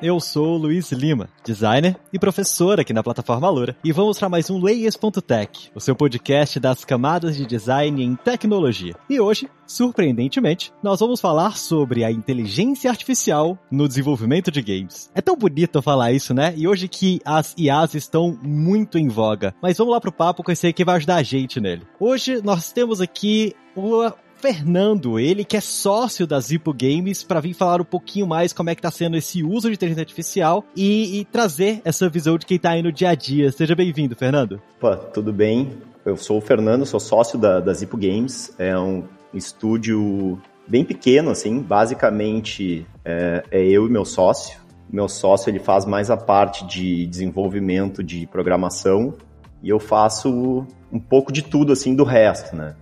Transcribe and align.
Eu 0.00 0.20
sou 0.20 0.54
o 0.54 0.56
Luiz 0.56 0.92
Lima, 0.92 1.28
designer 1.44 1.98
e 2.12 2.20
professor 2.20 2.78
aqui 2.78 2.92
na 2.92 3.02
plataforma 3.02 3.50
Lura, 3.50 3.76
e 3.82 3.90
vamos 3.90 4.16
para 4.16 4.28
mais 4.28 4.48
um 4.48 4.62
Layers.tech, 4.62 5.72
o 5.74 5.80
seu 5.80 5.96
podcast 5.96 6.60
das 6.60 6.84
camadas 6.84 7.36
de 7.36 7.44
design 7.44 8.04
em 8.04 8.14
tecnologia. 8.14 8.94
E 9.10 9.18
hoje, 9.18 9.50
surpreendentemente, 9.66 10.72
nós 10.84 11.00
vamos 11.00 11.20
falar 11.20 11.56
sobre 11.56 12.04
a 12.04 12.12
inteligência 12.12 12.88
artificial 12.88 13.58
no 13.72 13.88
desenvolvimento 13.88 14.52
de 14.52 14.62
games. 14.62 15.10
É 15.16 15.20
tão 15.20 15.36
bonito 15.36 15.82
falar 15.82 16.12
isso, 16.12 16.32
né? 16.32 16.54
E 16.56 16.68
hoje 16.68 16.86
que 16.86 17.20
as 17.24 17.52
IAs 17.58 17.96
estão 17.96 18.38
muito 18.40 18.98
em 18.98 19.08
voga. 19.08 19.52
Mas 19.60 19.78
vamos 19.78 19.92
lá 19.92 20.00
pro 20.00 20.12
papo 20.12 20.44
com 20.44 20.52
esse 20.52 20.68
aí 20.68 20.72
que 20.72 20.84
vai 20.84 20.94
ajudar 20.94 21.16
a 21.16 21.22
gente 21.24 21.58
nele. 21.58 21.82
Hoje 21.98 22.40
nós 22.40 22.70
temos 22.70 23.00
aqui 23.00 23.52
o 23.74 24.08
Fernando, 24.40 25.18
ele 25.18 25.44
que 25.44 25.56
é 25.56 25.60
sócio 25.60 26.26
da 26.26 26.38
Zipo 26.38 26.72
Games, 26.72 27.24
para 27.24 27.40
vir 27.40 27.54
falar 27.54 27.80
um 27.80 27.84
pouquinho 27.84 28.26
mais 28.26 28.52
como 28.52 28.70
é 28.70 28.74
que 28.74 28.80
tá 28.82 28.90
sendo 28.90 29.16
esse 29.16 29.42
uso 29.42 29.68
de 29.68 29.74
inteligência 29.74 30.02
artificial 30.02 30.64
e, 30.76 31.18
e 31.18 31.24
trazer 31.24 31.82
essa 31.84 32.08
visão 32.08 32.38
de 32.38 32.46
quem 32.46 32.58
tá 32.58 32.70
aí 32.70 32.82
no 32.82 32.92
dia 32.92 33.10
a 33.10 33.14
dia. 33.16 33.50
Seja 33.50 33.74
bem-vindo, 33.74 34.14
Fernando. 34.14 34.62
Opa, 34.76 34.96
tudo 34.96 35.32
bem? 35.32 35.72
Eu 36.04 36.16
sou 36.16 36.38
o 36.38 36.40
Fernando, 36.40 36.86
sou 36.86 37.00
sócio 37.00 37.36
da, 37.36 37.58
da 37.58 37.72
Games. 37.94 38.54
É 38.58 38.78
um 38.78 39.04
estúdio 39.34 40.40
bem 40.68 40.84
pequeno, 40.84 41.30
assim, 41.30 41.60
basicamente 41.60 42.86
é, 43.04 43.42
é 43.50 43.66
eu 43.66 43.86
e 43.86 43.90
meu 43.90 44.04
sócio. 44.04 44.58
Meu 44.88 45.08
sócio 45.08 45.50
ele 45.50 45.58
faz 45.58 45.84
mais 45.84 46.10
a 46.10 46.16
parte 46.16 46.64
de 46.64 47.06
desenvolvimento 47.06 48.04
de 48.04 48.26
programação 48.28 49.14
e 49.62 49.68
eu 49.68 49.80
faço 49.80 50.64
um 50.92 51.00
pouco 51.00 51.32
de 51.32 51.42
tudo 51.42 51.72
assim 51.72 51.94
do 51.94 52.04
resto, 52.04 52.54
né? 52.54 52.74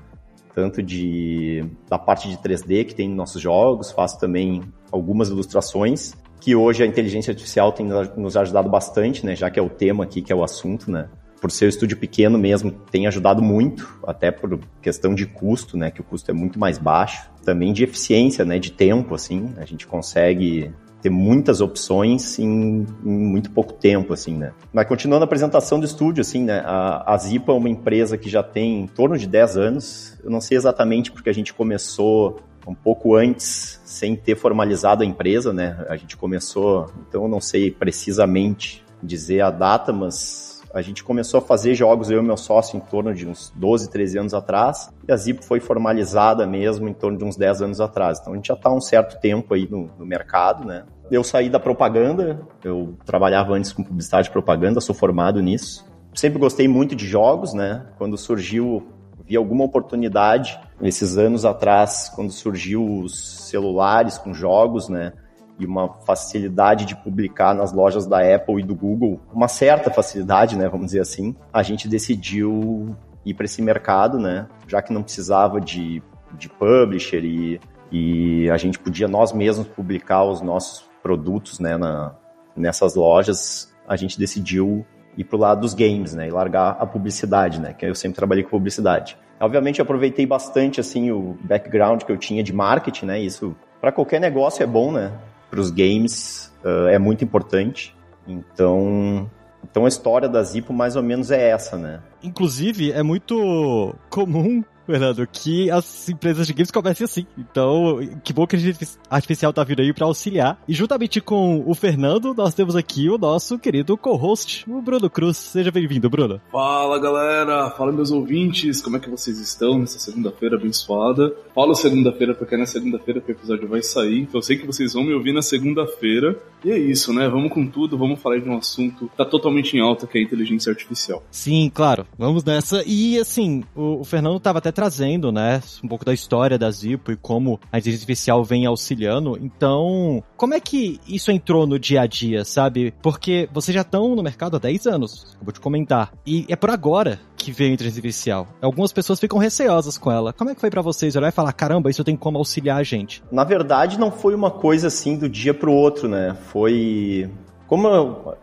Tanto 0.56 0.82
de 0.82 1.62
da 1.86 1.98
parte 1.98 2.30
de 2.30 2.38
3D 2.38 2.86
que 2.86 2.94
tem 2.94 3.08
nos 3.08 3.16
nossos 3.18 3.42
jogos, 3.42 3.90
faço 3.90 4.18
também 4.18 4.62
algumas 4.90 5.28
ilustrações, 5.28 6.14
que 6.40 6.56
hoje 6.56 6.82
a 6.82 6.86
inteligência 6.86 7.30
artificial 7.30 7.72
tem 7.72 7.86
nos 8.16 8.38
ajudado 8.38 8.66
bastante, 8.70 9.26
né, 9.26 9.36
já 9.36 9.50
que 9.50 9.60
é 9.60 9.62
o 9.62 9.68
tema 9.68 10.04
aqui, 10.04 10.22
que 10.22 10.32
é 10.32 10.34
o 10.34 10.42
assunto, 10.42 10.90
né? 10.90 11.10
Por 11.42 11.50
ser 11.50 11.66
um 11.66 11.68
estúdio 11.68 11.98
pequeno 11.98 12.38
mesmo, 12.38 12.70
tem 12.70 13.06
ajudado 13.06 13.42
muito, 13.42 14.00
até 14.06 14.30
por 14.30 14.58
questão 14.80 15.14
de 15.14 15.26
custo, 15.26 15.76
né, 15.76 15.90
que 15.90 16.00
o 16.00 16.04
custo 16.04 16.30
é 16.30 16.34
muito 16.34 16.58
mais 16.58 16.78
baixo, 16.78 17.30
também 17.44 17.74
de 17.74 17.84
eficiência, 17.84 18.42
né, 18.42 18.58
de 18.58 18.72
tempo, 18.72 19.14
assim, 19.14 19.52
a 19.58 19.66
gente 19.66 19.86
consegue 19.86 20.72
ter 21.02 21.10
muitas 21.10 21.60
opções 21.60 22.38
em, 22.38 22.86
em, 23.04 23.18
muito 23.26 23.50
pouco 23.50 23.72
tempo, 23.72 24.12
assim, 24.12 24.36
né? 24.36 24.52
Mas 24.72 24.86
continuando 24.86 25.24
a 25.24 25.26
apresentação 25.26 25.78
do 25.78 25.86
estúdio, 25.86 26.20
assim, 26.20 26.44
né? 26.44 26.62
A, 26.64 27.14
a 27.14 27.16
Zipa 27.18 27.52
é 27.52 27.54
uma 27.54 27.68
empresa 27.68 28.16
que 28.16 28.28
já 28.28 28.42
tem 28.42 28.80
em 28.80 28.86
torno 28.86 29.16
de 29.16 29.26
10 29.26 29.56
anos. 29.56 30.18
Eu 30.22 30.30
não 30.30 30.40
sei 30.40 30.56
exatamente 30.56 31.12
porque 31.12 31.30
a 31.30 31.34
gente 31.34 31.52
começou 31.52 32.40
um 32.66 32.74
pouco 32.74 33.14
antes, 33.14 33.80
sem 33.84 34.16
ter 34.16 34.36
formalizado 34.36 35.02
a 35.02 35.06
empresa, 35.06 35.52
né? 35.52 35.84
A 35.88 35.96
gente 35.96 36.16
começou, 36.16 36.90
então 37.08 37.22
eu 37.22 37.28
não 37.28 37.40
sei 37.40 37.70
precisamente 37.70 38.84
dizer 39.02 39.40
a 39.40 39.50
data, 39.50 39.92
mas 39.92 40.45
a 40.76 40.82
gente 40.82 41.02
começou 41.02 41.38
a 41.38 41.40
fazer 41.40 41.74
jogos, 41.74 42.10
eu 42.10 42.22
e 42.22 42.22
meu 42.22 42.36
sócio, 42.36 42.76
em 42.76 42.80
torno 42.80 43.14
de 43.14 43.26
uns 43.26 43.50
12, 43.56 43.90
13 43.90 44.18
anos 44.18 44.34
atrás, 44.34 44.92
e 45.08 45.10
a 45.10 45.16
Zipo 45.16 45.42
foi 45.42 45.58
formalizada 45.58 46.46
mesmo 46.46 46.86
em 46.86 46.92
torno 46.92 47.16
de 47.16 47.24
uns 47.24 47.34
10 47.34 47.62
anos 47.62 47.80
atrás. 47.80 48.18
Então 48.20 48.34
a 48.34 48.36
gente 48.36 48.48
já 48.48 48.54
está 48.54 48.68
há 48.68 48.74
um 48.74 48.80
certo 48.80 49.18
tempo 49.18 49.54
aí 49.54 49.66
no, 49.70 49.90
no 49.98 50.04
mercado, 50.04 50.66
né? 50.66 50.84
Eu 51.10 51.24
saí 51.24 51.48
da 51.48 51.58
propaganda, 51.58 52.46
eu 52.62 52.94
trabalhava 53.06 53.54
antes 53.54 53.72
com 53.72 53.82
publicidade 53.82 54.28
e 54.28 54.30
propaganda, 54.30 54.78
sou 54.80 54.94
formado 54.94 55.40
nisso. 55.40 55.86
Sempre 56.12 56.38
gostei 56.38 56.68
muito 56.68 56.94
de 56.94 57.06
jogos, 57.06 57.54
né? 57.54 57.86
Quando 57.96 58.18
surgiu, 58.18 58.86
vi 59.24 59.34
alguma 59.34 59.64
oportunidade, 59.64 60.60
esses 60.82 61.16
anos 61.16 61.46
atrás, 61.46 62.12
quando 62.14 62.30
surgiu 62.30 63.00
os 63.00 63.48
celulares 63.48 64.18
com 64.18 64.34
jogos, 64.34 64.90
né? 64.90 65.14
E 65.58 65.64
uma 65.64 65.88
facilidade 66.04 66.84
de 66.84 66.94
publicar 66.96 67.54
nas 67.54 67.72
lojas 67.72 68.06
da 68.06 68.18
Apple 68.34 68.60
e 68.60 68.62
do 68.62 68.74
Google, 68.74 69.20
uma 69.32 69.48
certa 69.48 69.90
facilidade, 69.90 70.56
né, 70.56 70.68
vamos 70.68 70.86
dizer 70.86 71.00
assim, 71.00 71.34
a 71.52 71.62
gente 71.62 71.88
decidiu 71.88 72.94
ir 73.24 73.34
para 73.34 73.44
esse 73.44 73.62
mercado, 73.62 74.18
né, 74.18 74.46
já 74.66 74.82
que 74.82 74.92
não 74.92 75.02
precisava 75.02 75.60
de, 75.60 76.02
de 76.38 76.48
publisher 76.48 77.24
e, 77.24 77.60
e 77.90 78.50
a 78.50 78.56
gente 78.56 78.78
podia 78.78 79.08
nós 79.08 79.32
mesmos 79.32 79.66
publicar 79.66 80.24
os 80.24 80.40
nossos 80.40 80.84
produtos, 81.02 81.58
né, 81.58 81.76
na, 81.76 82.14
nessas 82.54 82.94
lojas, 82.94 83.72
a 83.88 83.96
gente 83.96 84.18
decidiu 84.18 84.84
ir 85.16 85.24
pro 85.24 85.38
lado 85.38 85.62
dos 85.62 85.72
games, 85.72 86.14
né, 86.14 86.28
e 86.28 86.30
largar 86.30 86.76
a 86.78 86.86
publicidade, 86.86 87.60
né, 87.60 87.72
que 87.72 87.86
eu 87.86 87.94
sempre 87.94 88.16
trabalhei 88.16 88.44
com 88.44 88.50
publicidade. 88.50 89.16
Obviamente 89.40 89.80
eu 89.80 89.82
aproveitei 89.82 90.26
bastante 90.26 90.80
assim 90.80 91.10
o 91.10 91.36
background 91.42 92.02
que 92.02 92.12
eu 92.12 92.16
tinha 92.16 92.42
de 92.42 92.52
marketing, 92.52 93.06
né, 93.06 93.20
isso 93.20 93.56
para 93.80 93.92
qualquer 93.92 94.20
negócio 94.20 94.62
é 94.62 94.66
bom, 94.66 94.90
né? 94.90 95.12
Para 95.50 95.60
os 95.60 95.70
games 95.70 96.52
uh, 96.64 96.88
é 96.88 96.98
muito 96.98 97.24
importante. 97.24 97.94
Então, 98.26 99.30
então 99.62 99.84
a 99.84 99.88
história 99.88 100.28
da 100.28 100.42
Zipo 100.42 100.72
mais 100.72 100.96
ou 100.96 101.02
menos 101.02 101.30
é 101.30 101.50
essa, 101.50 101.76
né? 101.76 102.00
Inclusive, 102.22 102.92
é 102.92 103.02
muito 103.02 103.94
comum 104.10 104.64
Fernando, 104.86 105.26
que 105.26 105.70
as 105.70 106.08
empresas 106.08 106.46
de 106.46 106.52
games 106.52 106.70
comecem 106.70 107.04
assim. 107.04 107.26
Então, 107.36 107.98
que 108.22 108.32
bom 108.32 108.46
que 108.46 108.56
a 108.56 108.58
gente 108.58 108.88
artificial 109.10 109.52
tá 109.52 109.64
vindo 109.64 109.82
aí 109.82 109.92
para 109.92 110.06
auxiliar. 110.06 110.58
E 110.68 110.72
juntamente 110.72 111.20
com 111.20 111.64
o 111.66 111.74
Fernando, 111.74 112.32
nós 112.32 112.54
temos 112.54 112.76
aqui 112.76 113.10
o 113.10 113.18
nosso 113.18 113.58
querido 113.58 113.96
co-host, 113.96 114.64
o 114.70 114.80
Bruno 114.80 115.10
Cruz. 115.10 115.36
Seja 115.36 115.70
bem-vindo, 115.70 116.08
Bruno. 116.08 116.40
Fala, 116.52 116.98
galera. 117.00 117.70
Fala, 117.70 117.92
meus 117.92 118.10
ouvintes. 118.10 118.80
Como 118.80 118.96
é 118.96 119.00
que 119.00 119.10
vocês 119.10 119.38
estão 119.40 119.78
nessa 119.78 119.98
segunda-feira 119.98 120.56
abençoada? 120.56 121.34
Falo 121.54 121.74
segunda-feira 121.74 122.34
porque 122.34 122.54
é 122.54 122.58
na 122.58 122.66
segunda-feira 122.66 123.20
que 123.20 123.32
o 123.32 123.34
episódio 123.34 123.68
vai 123.68 123.82
sair. 123.82 124.20
Então, 124.20 124.38
eu 124.38 124.42
sei 124.42 124.56
que 124.56 124.66
vocês 124.66 124.92
vão 124.92 125.02
me 125.02 125.12
ouvir 125.12 125.32
na 125.32 125.42
segunda-feira. 125.42 126.38
E 126.64 126.70
é 126.70 126.78
isso, 126.78 127.12
né? 127.12 127.28
Vamos 127.28 127.52
com 127.52 127.66
tudo. 127.66 127.98
Vamos 127.98 128.20
falar 128.20 128.38
de 128.38 128.48
um 128.48 128.56
assunto 128.56 129.08
que 129.08 129.16
tá 129.16 129.24
totalmente 129.24 129.76
em 129.76 129.80
alta, 129.80 130.06
que 130.06 130.18
é 130.18 130.20
a 130.20 130.24
inteligência 130.24 130.70
artificial. 130.70 131.22
Sim, 131.30 131.70
claro. 131.72 132.06
Vamos 132.18 132.44
nessa. 132.44 132.82
E, 132.86 133.18
assim, 133.18 133.64
o, 133.74 134.00
o 134.00 134.04
Fernando 134.04 134.38
tava 134.38 134.58
até 134.58 134.75
trazendo, 134.76 135.32
né, 135.32 135.62
um 135.82 135.88
pouco 135.88 136.04
da 136.04 136.12
história 136.12 136.58
da 136.58 136.70
Zipo 136.70 137.10
e 137.10 137.16
como 137.16 137.58
a 137.72 137.78
inteligência 137.78 138.04
artificial 138.04 138.44
vem 138.44 138.66
auxiliando. 138.66 139.38
Então, 139.40 140.22
como 140.36 140.52
é 140.52 140.60
que 140.60 141.00
isso 141.08 141.30
entrou 141.32 141.66
no 141.66 141.78
dia 141.78 142.02
a 142.02 142.06
dia, 142.06 142.44
sabe? 142.44 142.92
Porque 143.02 143.48
vocês 143.52 143.74
já 143.74 143.80
estão 143.80 144.14
no 144.14 144.22
mercado 144.22 144.56
há 144.56 144.60
10 144.60 144.86
anos, 144.86 145.34
acabou 145.34 145.52
de 145.52 145.60
comentar. 145.60 146.12
E 146.26 146.44
é 146.48 146.54
por 146.54 146.70
agora 146.70 147.18
que 147.36 147.50
veio 147.50 147.70
a 147.70 147.74
inteligência 147.74 148.00
artificial. 148.00 148.48
Algumas 148.60 148.92
pessoas 148.92 149.18
ficam 149.18 149.38
receosas 149.38 149.96
com 149.96 150.12
ela. 150.12 150.32
Como 150.32 150.50
é 150.50 150.54
que 150.54 150.60
foi 150.60 150.70
para 150.70 150.82
vocês 150.82 151.16
olhar 151.16 151.28
e 151.28 151.32
falar, 151.32 151.52
caramba, 151.54 151.88
isso 151.88 152.04
tem 152.04 152.14
como 152.14 152.36
auxiliar 152.36 152.78
a 152.78 152.82
gente? 152.82 153.22
Na 153.32 153.44
verdade, 153.44 153.98
não 153.98 154.10
foi 154.10 154.34
uma 154.34 154.50
coisa 154.50 154.88
assim 154.88 155.16
do 155.16 155.28
dia 155.28 155.54
pro 155.54 155.72
outro, 155.72 156.06
né? 156.06 156.36
Foi 156.52 157.30
como 157.66 157.88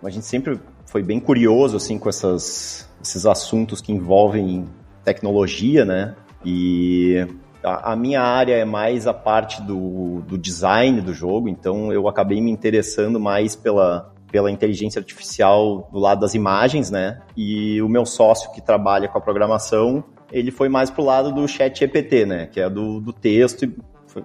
a 0.04 0.10
gente 0.10 0.26
sempre 0.26 0.60
foi 0.86 1.04
bem 1.04 1.20
curioso 1.20 1.78
assim 1.78 1.98
com 1.98 2.10
essas, 2.10 2.90
esses 3.04 3.26
assuntos 3.26 3.82
que 3.82 3.92
envolvem 3.92 4.68
tecnologia, 5.04 5.86
né? 5.86 6.16
E 6.44 7.26
a, 7.64 7.94
a, 7.94 7.96
minha 7.96 8.22
área 8.22 8.56
é 8.56 8.66
mais 8.66 9.08
a 9.08 9.14
parte 9.14 9.62
do, 9.62 10.22
do 10.22 10.38
design 10.38 11.02
do 11.02 11.14
jogo, 11.14 11.48
então 11.48 11.92
eu 11.92 12.08
acabei 12.08 12.42
me 12.42 12.52
interessando 12.52 13.20
mais 13.20 13.56
pela, 13.56 14.14
pela 14.32 14.52
inteligência 14.52 15.00
artificial 15.00 15.90
do 15.92 16.00
lado 16.00 16.22
das 16.22 16.34
imagens, 16.34 16.92
né? 16.92 17.22
E 17.38 17.82
o 17.82 17.88
meu 17.88 18.06
sócio 18.06 18.52
que 18.52 18.62
trabalha 18.62 19.08
com 19.08 19.18
a 19.18 19.22
programação, 19.22 20.04
ele 20.32 20.52
foi 20.52 20.68
mais 20.70 20.90
pro 20.90 21.04
lado 21.04 21.32
do 21.32 21.48
chat 21.48 21.80
GPT, 21.80 22.26
né? 22.26 22.48
Que 22.48 22.60
é 22.60 22.70
do, 22.70 23.00
do 23.00 23.14
texto 23.14 23.66
e 23.66 23.76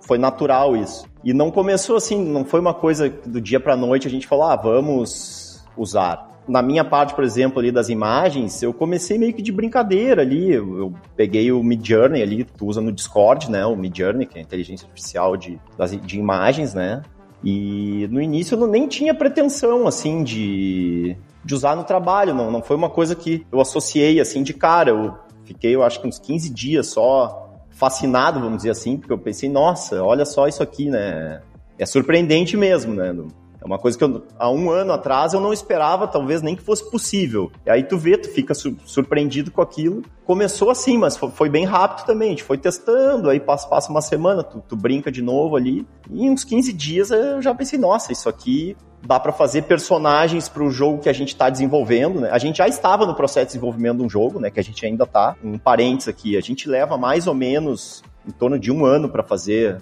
foi 0.01 0.19
natural 0.19 0.77
isso. 0.77 1.07
E 1.25 1.33
não 1.33 1.51
começou 1.51 1.97
assim, 1.97 2.23
não 2.23 2.45
foi 2.45 2.61
uma 2.61 2.75
coisa 2.75 3.09
do 3.09 3.41
dia 3.41 3.59
para 3.59 3.77
noite 3.77 4.07
a 4.07 4.11
gente 4.11 4.27
falou, 4.27 4.45
ah, 4.45 4.57
vamos 4.57 5.65
usar 5.77 6.28
na 6.49 6.63
minha 6.63 6.85
parte, 6.85 7.15
por 7.15 7.23
exemplo, 7.23 7.61
ali 7.61 7.71
das 7.71 7.89
imagens, 7.89 8.63
eu 8.63 8.73
comecei 8.73 9.19
meio 9.19 9.35
que 9.35 9.43
de 9.43 9.53
brincadeira 9.53 10.23
ali. 10.23 10.53
Eu, 10.53 10.79
eu 10.79 10.95
peguei 11.15 11.53
o 11.53 11.63
Midjourney 11.63 12.23
ali, 12.23 12.45
tu 12.45 12.67
usa 12.67 12.81
no 12.81 12.91
Discord, 12.91 13.51
né? 13.51 13.67
O 13.67 13.77
Midjourney, 13.77 14.27
que 14.27 14.39
é 14.39 14.41
a 14.41 14.45
inteligência 14.45 14.87
artificial 14.87 15.37
de, 15.37 15.61
das, 15.77 15.91
de 15.91 16.19
imagens, 16.19 16.73
né? 16.73 17.03
E 17.45 18.09
no 18.11 18.21
início 18.21 18.59
eu 18.59 18.67
nem 18.67 18.89
tinha 18.89 19.15
pretensão, 19.15 19.87
assim, 19.87 20.25
de, 20.25 21.17
de 21.45 21.55
usar 21.55 21.77
no 21.77 21.85
trabalho, 21.85 22.35
não. 22.35 22.51
Não 22.51 22.63
foi 22.63 22.77
uma 22.77 22.91
coisa 22.91 23.15
que 23.15 23.47
eu 23.53 23.61
associei, 23.61 24.19
assim, 24.19 24.43
de 24.43 24.55
cara. 24.55 24.91
Eu 24.91 25.15
fiquei, 25.45 25.75
eu 25.75 25.83
acho 25.83 26.01
que 26.01 26.09
uns 26.09 26.19
15 26.19 26.51
dias 26.51 26.89
só 26.89 27.47
fascinado, 27.71 28.41
vamos 28.41 28.59
dizer 28.59 28.71
assim, 28.71 28.97
porque 28.97 29.13
eu 29.13 29.19
pensei, 29.19 29.49
nossa, 29.49 30.03
olha 30.03 30.25
só 30.25 30.49
isso 30.49 30.63
aqui, 30.63 30.91
né? 30.91 31.43
É 31.79 31.87
surpreendente 31.87 32.57
mesmo, 32.57 32.93
né? 32.93 33.15
É 33.61 33.67
uma 33.67 33.79
coisa 33.79 33.99
que 33.99 34.05
eu, 34.05 34.25
há 34.39 34.51
um 34.51 34.71
ano 34.71 34.93
atrás 34.93 35.33
eu 35.33 35.41
não 35.41 35.53
esperava, 35.53 36.07
talvez 36.07 36.41
nem 36.43 36.55
que 36.55 36.63
fosse 36.63 36.89
possível. 36.91 37.51
E 37.67 37.71
aí 37.71 37.83
tu 37.83 37.99
vê, 37.99 38.17
tu 38.17 38.29
fica 38.29 38.55
su 38.55 38.77
surpreendido 38.85 39.51
com 39.51 39.61
aquilo. 39.61 40.03
Começou 40.25 40.71
assim, 40.71 40.97
mas 40.97 41.17
foi, 41.17 41.31
foi, 41.31 41.49
bem 41.49 41.65
rápido 41.65 42.07
também. 42.07 42.29
A 42.29 42.31
gente 42.31 42.45
foi 42.45 42.57
testando, 42.57 43.29
aí 43.29 43.41
passa, 43.41 43.67
passa 43.69 43.91
uma 43.91 44.01
semana, 44.01 44.43
tu, 44.43 44.63
tu 44.67 44.77
brinca 44.77 45.11
de 45.11 45.23
novo 45.23 45.57
ali. 45.57 45.87
E 46.11 46.25
em 46.25 46.31
uns 46.31 46.45
15 46.45 46.73
dias 46.73 47.11
eu 47.11 47.43
já 47.43 47.55
pensei, 47.55 47.79
nossa, 47.79 48.13
isso 48.13 48.29
aqui 48.29 48.77
dá 49.07 49.19
para 49.19 49.33
fazer 49.33 49.63
personagens 49.63 50.49
para 50.49 50.63
o 50.63 50.71
jogo 50.71 50.99
que 50.99 51.09
a 51.09 51.13
gente 51.13 51.29
está 51.29 51.51
desenvolvendo. 51.51 52.21
Né? 52.21 52.31
A 52.31 52.39
gente 52.39 52.59
já 52.59 52.69
estava 52.69 53.07
no 53.07 53.15
processo 53.15 53.47
de 53.47 53.53
desenvolvimento 53.53 53.99
de 53.99 54.05
um 54.05 54.11
jogo, 54.11 54.41
né? 54.41 54.51
Que 54.51 54.61
a 54.61 54.65
gente 54.65 54.85
ainda 54.85 55.05
está. 55.05 55.37
Um 55.43 55.59
parênteses 55.59 56.09
aqui, 56.09 56.37
a 56.37 56.41
gente 56.41 56.69
leva 56.69 56.97
mais 56.97 57.27
ou 57.27 57.35
menos 57.35 58.03
em 58.27 58.31
torno 58.31 58.59
de 58.59 58.71
um 58.71 58.85
ano 58.85 59.09
para 59.09 59.23
fazer, 59.23 59.81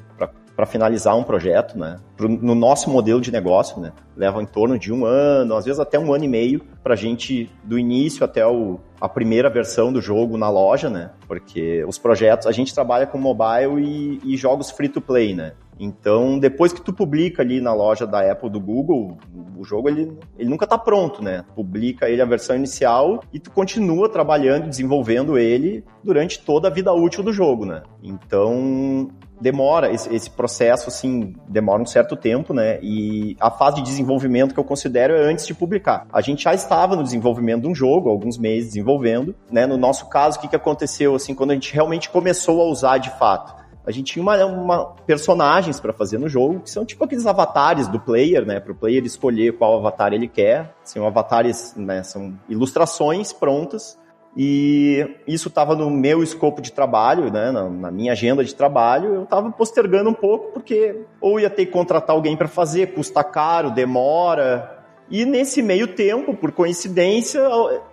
para 0.56 0.64
finalizar 0.64 1.14
um 1.14 1.22
projeto, 1.22 1.78
né? 1.78 1.98
no 2.18 2.54
nosso 2.54 2.88
modelo 2.88 3.20
de 3.20 3.30
negócio, 3.30 3.78
né? 3.78 3.92
Leva 4.16 4.42
em 4.42 4.46
torno 4.46 4.78
de 4.78 4.90
um 4.90 5.04
ano, 5.04 5.54
às 5.54 5.66
vezes 5.66 5.78
até 5.78 5.98
um 5.98 6.14
ano 6.14 6.24
e 6.24 6.28
meio, 6.28 6.62
para 6.82 6.94
a 6.94 6.96
gente, 6.96 7.50
do 7.62 7.78
início 7.78 8.24
até 8.24 8.46
o, 8.46 8.80
a 8.98 9.06
primeira 9.06 9.50
versão 9.50 9.92
do 9.92 10.00
jogo 10.00 10.38
na 10.38 10.48
loja, 10.48 10.88
né? 10.88 11.10
Porque 11.28 11.84
os 11.84 11.98
projetos, 11.98 12.46
a 12.46 12.52
gente 12.52 12.72
trabalha 12.72 13.06
com 13.06 13.18
mobile 13.18 13.82
e, 13.82 14.32
e 14.32 14.36
jogos 14.36 14.70
free 14.70 14.88
to 14.88 15.00
play, 15.00 15.34
né? 15.34 15.52
Então, 15.78 16.38
depois 16.38 16.72
que 16.72 16.80
tu 16.80 16.92
publica 16.92 17.42
ali 17.42 17.60
na 17.60 17.74
loja 17.74 18.06
da 18.06 18.30
Apple, 18.30 18.48
do 18.48 18.60
Google, 18.60 19.18
o 19.56 19.64
jogo 19.64 19.88
ele, 19.88 20.16
ele 20.38 20.48
nunca 20.48 20.64
está 20.64 20.78
pronto, 20.78 21.22
né? 21.22 21.44
Publica 21.54 22.08
ele 22.08 22.22
a 22.22 22.26
versão 22.26 22.56
inicial 22.56 23.22
e 23.32 23.38
tu 23.38 23.50
continua 23.50 24.08
trabalhando, 24.08 24.68
desenvolvendo 24.68 25.38
ele 25.38 25.84
durante 26.02 26.40
toda 26.40 26.68
a 26.68 26.70
vida 26.70 26.92
útil 26.92 27.22
do 27.22 27.32
jogo, 27.32 27.66
né? 27.66 27.82
Então, 28.02 29.08
demora 29.40 29.92
esse, 29.92 30.14
esse, 30.14 30.30
processo 30.30 30.88
assim 30.88 31.34
demora 31.46 31.82
um 31.82 31.86
certo 31.86 32.16
tempo 32.16 32.54
né 32.54 32.78
e 32.80 33.36
a 33.38 33.50
fase 33.50 33.76
de 33.76 33.82
desenvolvimento 33.82 34.54
que 34.54 34.60
eu 34.60 34.64
considero 34.64 35.14
é 35.14 35.30
antes 35.30 35.46
de 35.46 35.54
publicar 35.54 36.06
a 36.10 36.22
gente 36.22 36.44
já 36.44 36.54
estava 36.54 36.96
no 36.96 37.02
desenvolvimento 37.02 37.62
de 37.62 37.68
um 37.68 37.74
jogo 37.74 38.08
alguns 38.08 38.38
meses 38.38 38.68
desenvolvendo 38.68 39.34
né 39.50 39.66
no 39.66 39.76
nosso 39.76 40.08
caso 40.08 40.38
o 40.38 40.40
que 40.40 40.48
que 40.48 40.56
aconteceu 40.56 41.14
assim 41.14 41.34
quando 41.34 41.50
a 41.50 41.54
gente 41.54 41.72
realmente 41.72 42.08
começou 42.08 42.62
a 42.62 42.64
usar 42.64 42.98
de 42.98 43.10
fato 43.10 43.65
a 43.86 43.92
gente 43.92 44.12
tinha 44.12 44.22
uma, 44.22 44.44
uma 44.44 44.84
personagens 45.06 45.78
para 45.78 45.92
fazer 45.92 46.18
no 46.18 46.28
jogo, 46.28 46.60
que 46.60 46.70
são 46.70 46.84
tipo 46.84 47.04
aqueles 47.04 47.24
avatares 47.24 47.86
do 47.86 48.00
player, 48.00 48.44
né? 48.44 48.58
Para 48.58 48.72
o 48.72 48.74
player 48.74 49.04
escolher 49.04 49.56
qual 49.56 49.78
avatar 49.78 50.12
ele 50.12 50.26
quer. 50.26 50.74
São 50.82 51.06
avatares, 51.06 51.74
né? 51.76 52.02
São 52.02 52.38
ilustrações 52.48 53.32
prontas 53.32 53.96
e 54.36 55.16
isso 55.26 55.48
estava 55.48 55.74
no 55.74 55.88
meu 55.88 56.22
escopo 56.22 56.60
de 56.60 56.70
trabalho, 56.70 57.32
né, 57.32 57.50
na, 57.50 57.70
na, 57.70 57.90
minha 57.90 58.12
agenda 58.12 58.44
de 58.44 58.54
trabalho, 58.54 59.14
eu 59.14 59.22
estava 59.22 59.50
postergando 59.50 60.10
um 60.10 60.14
pouco 60.14 60.52
porque 60.52 61.06
ou 61.22 61.40
ia 61.40 61.48
ter 61.48 61.64
que 61.64 61.72
contratar 61.72 62.14
alguém 62.14 62.36
para 62.36 62.46
fazer, 62.46 62.92
custa 62.92 63.24
caro, 63.24 63.70
demora. 63.70 64.75
E 65.08 65.24
nesse 65.24 65.62
meio 65.62 65.86
tempo, 65.86 66.34
por 66.34 66.50
coincidência, 66.50 67.40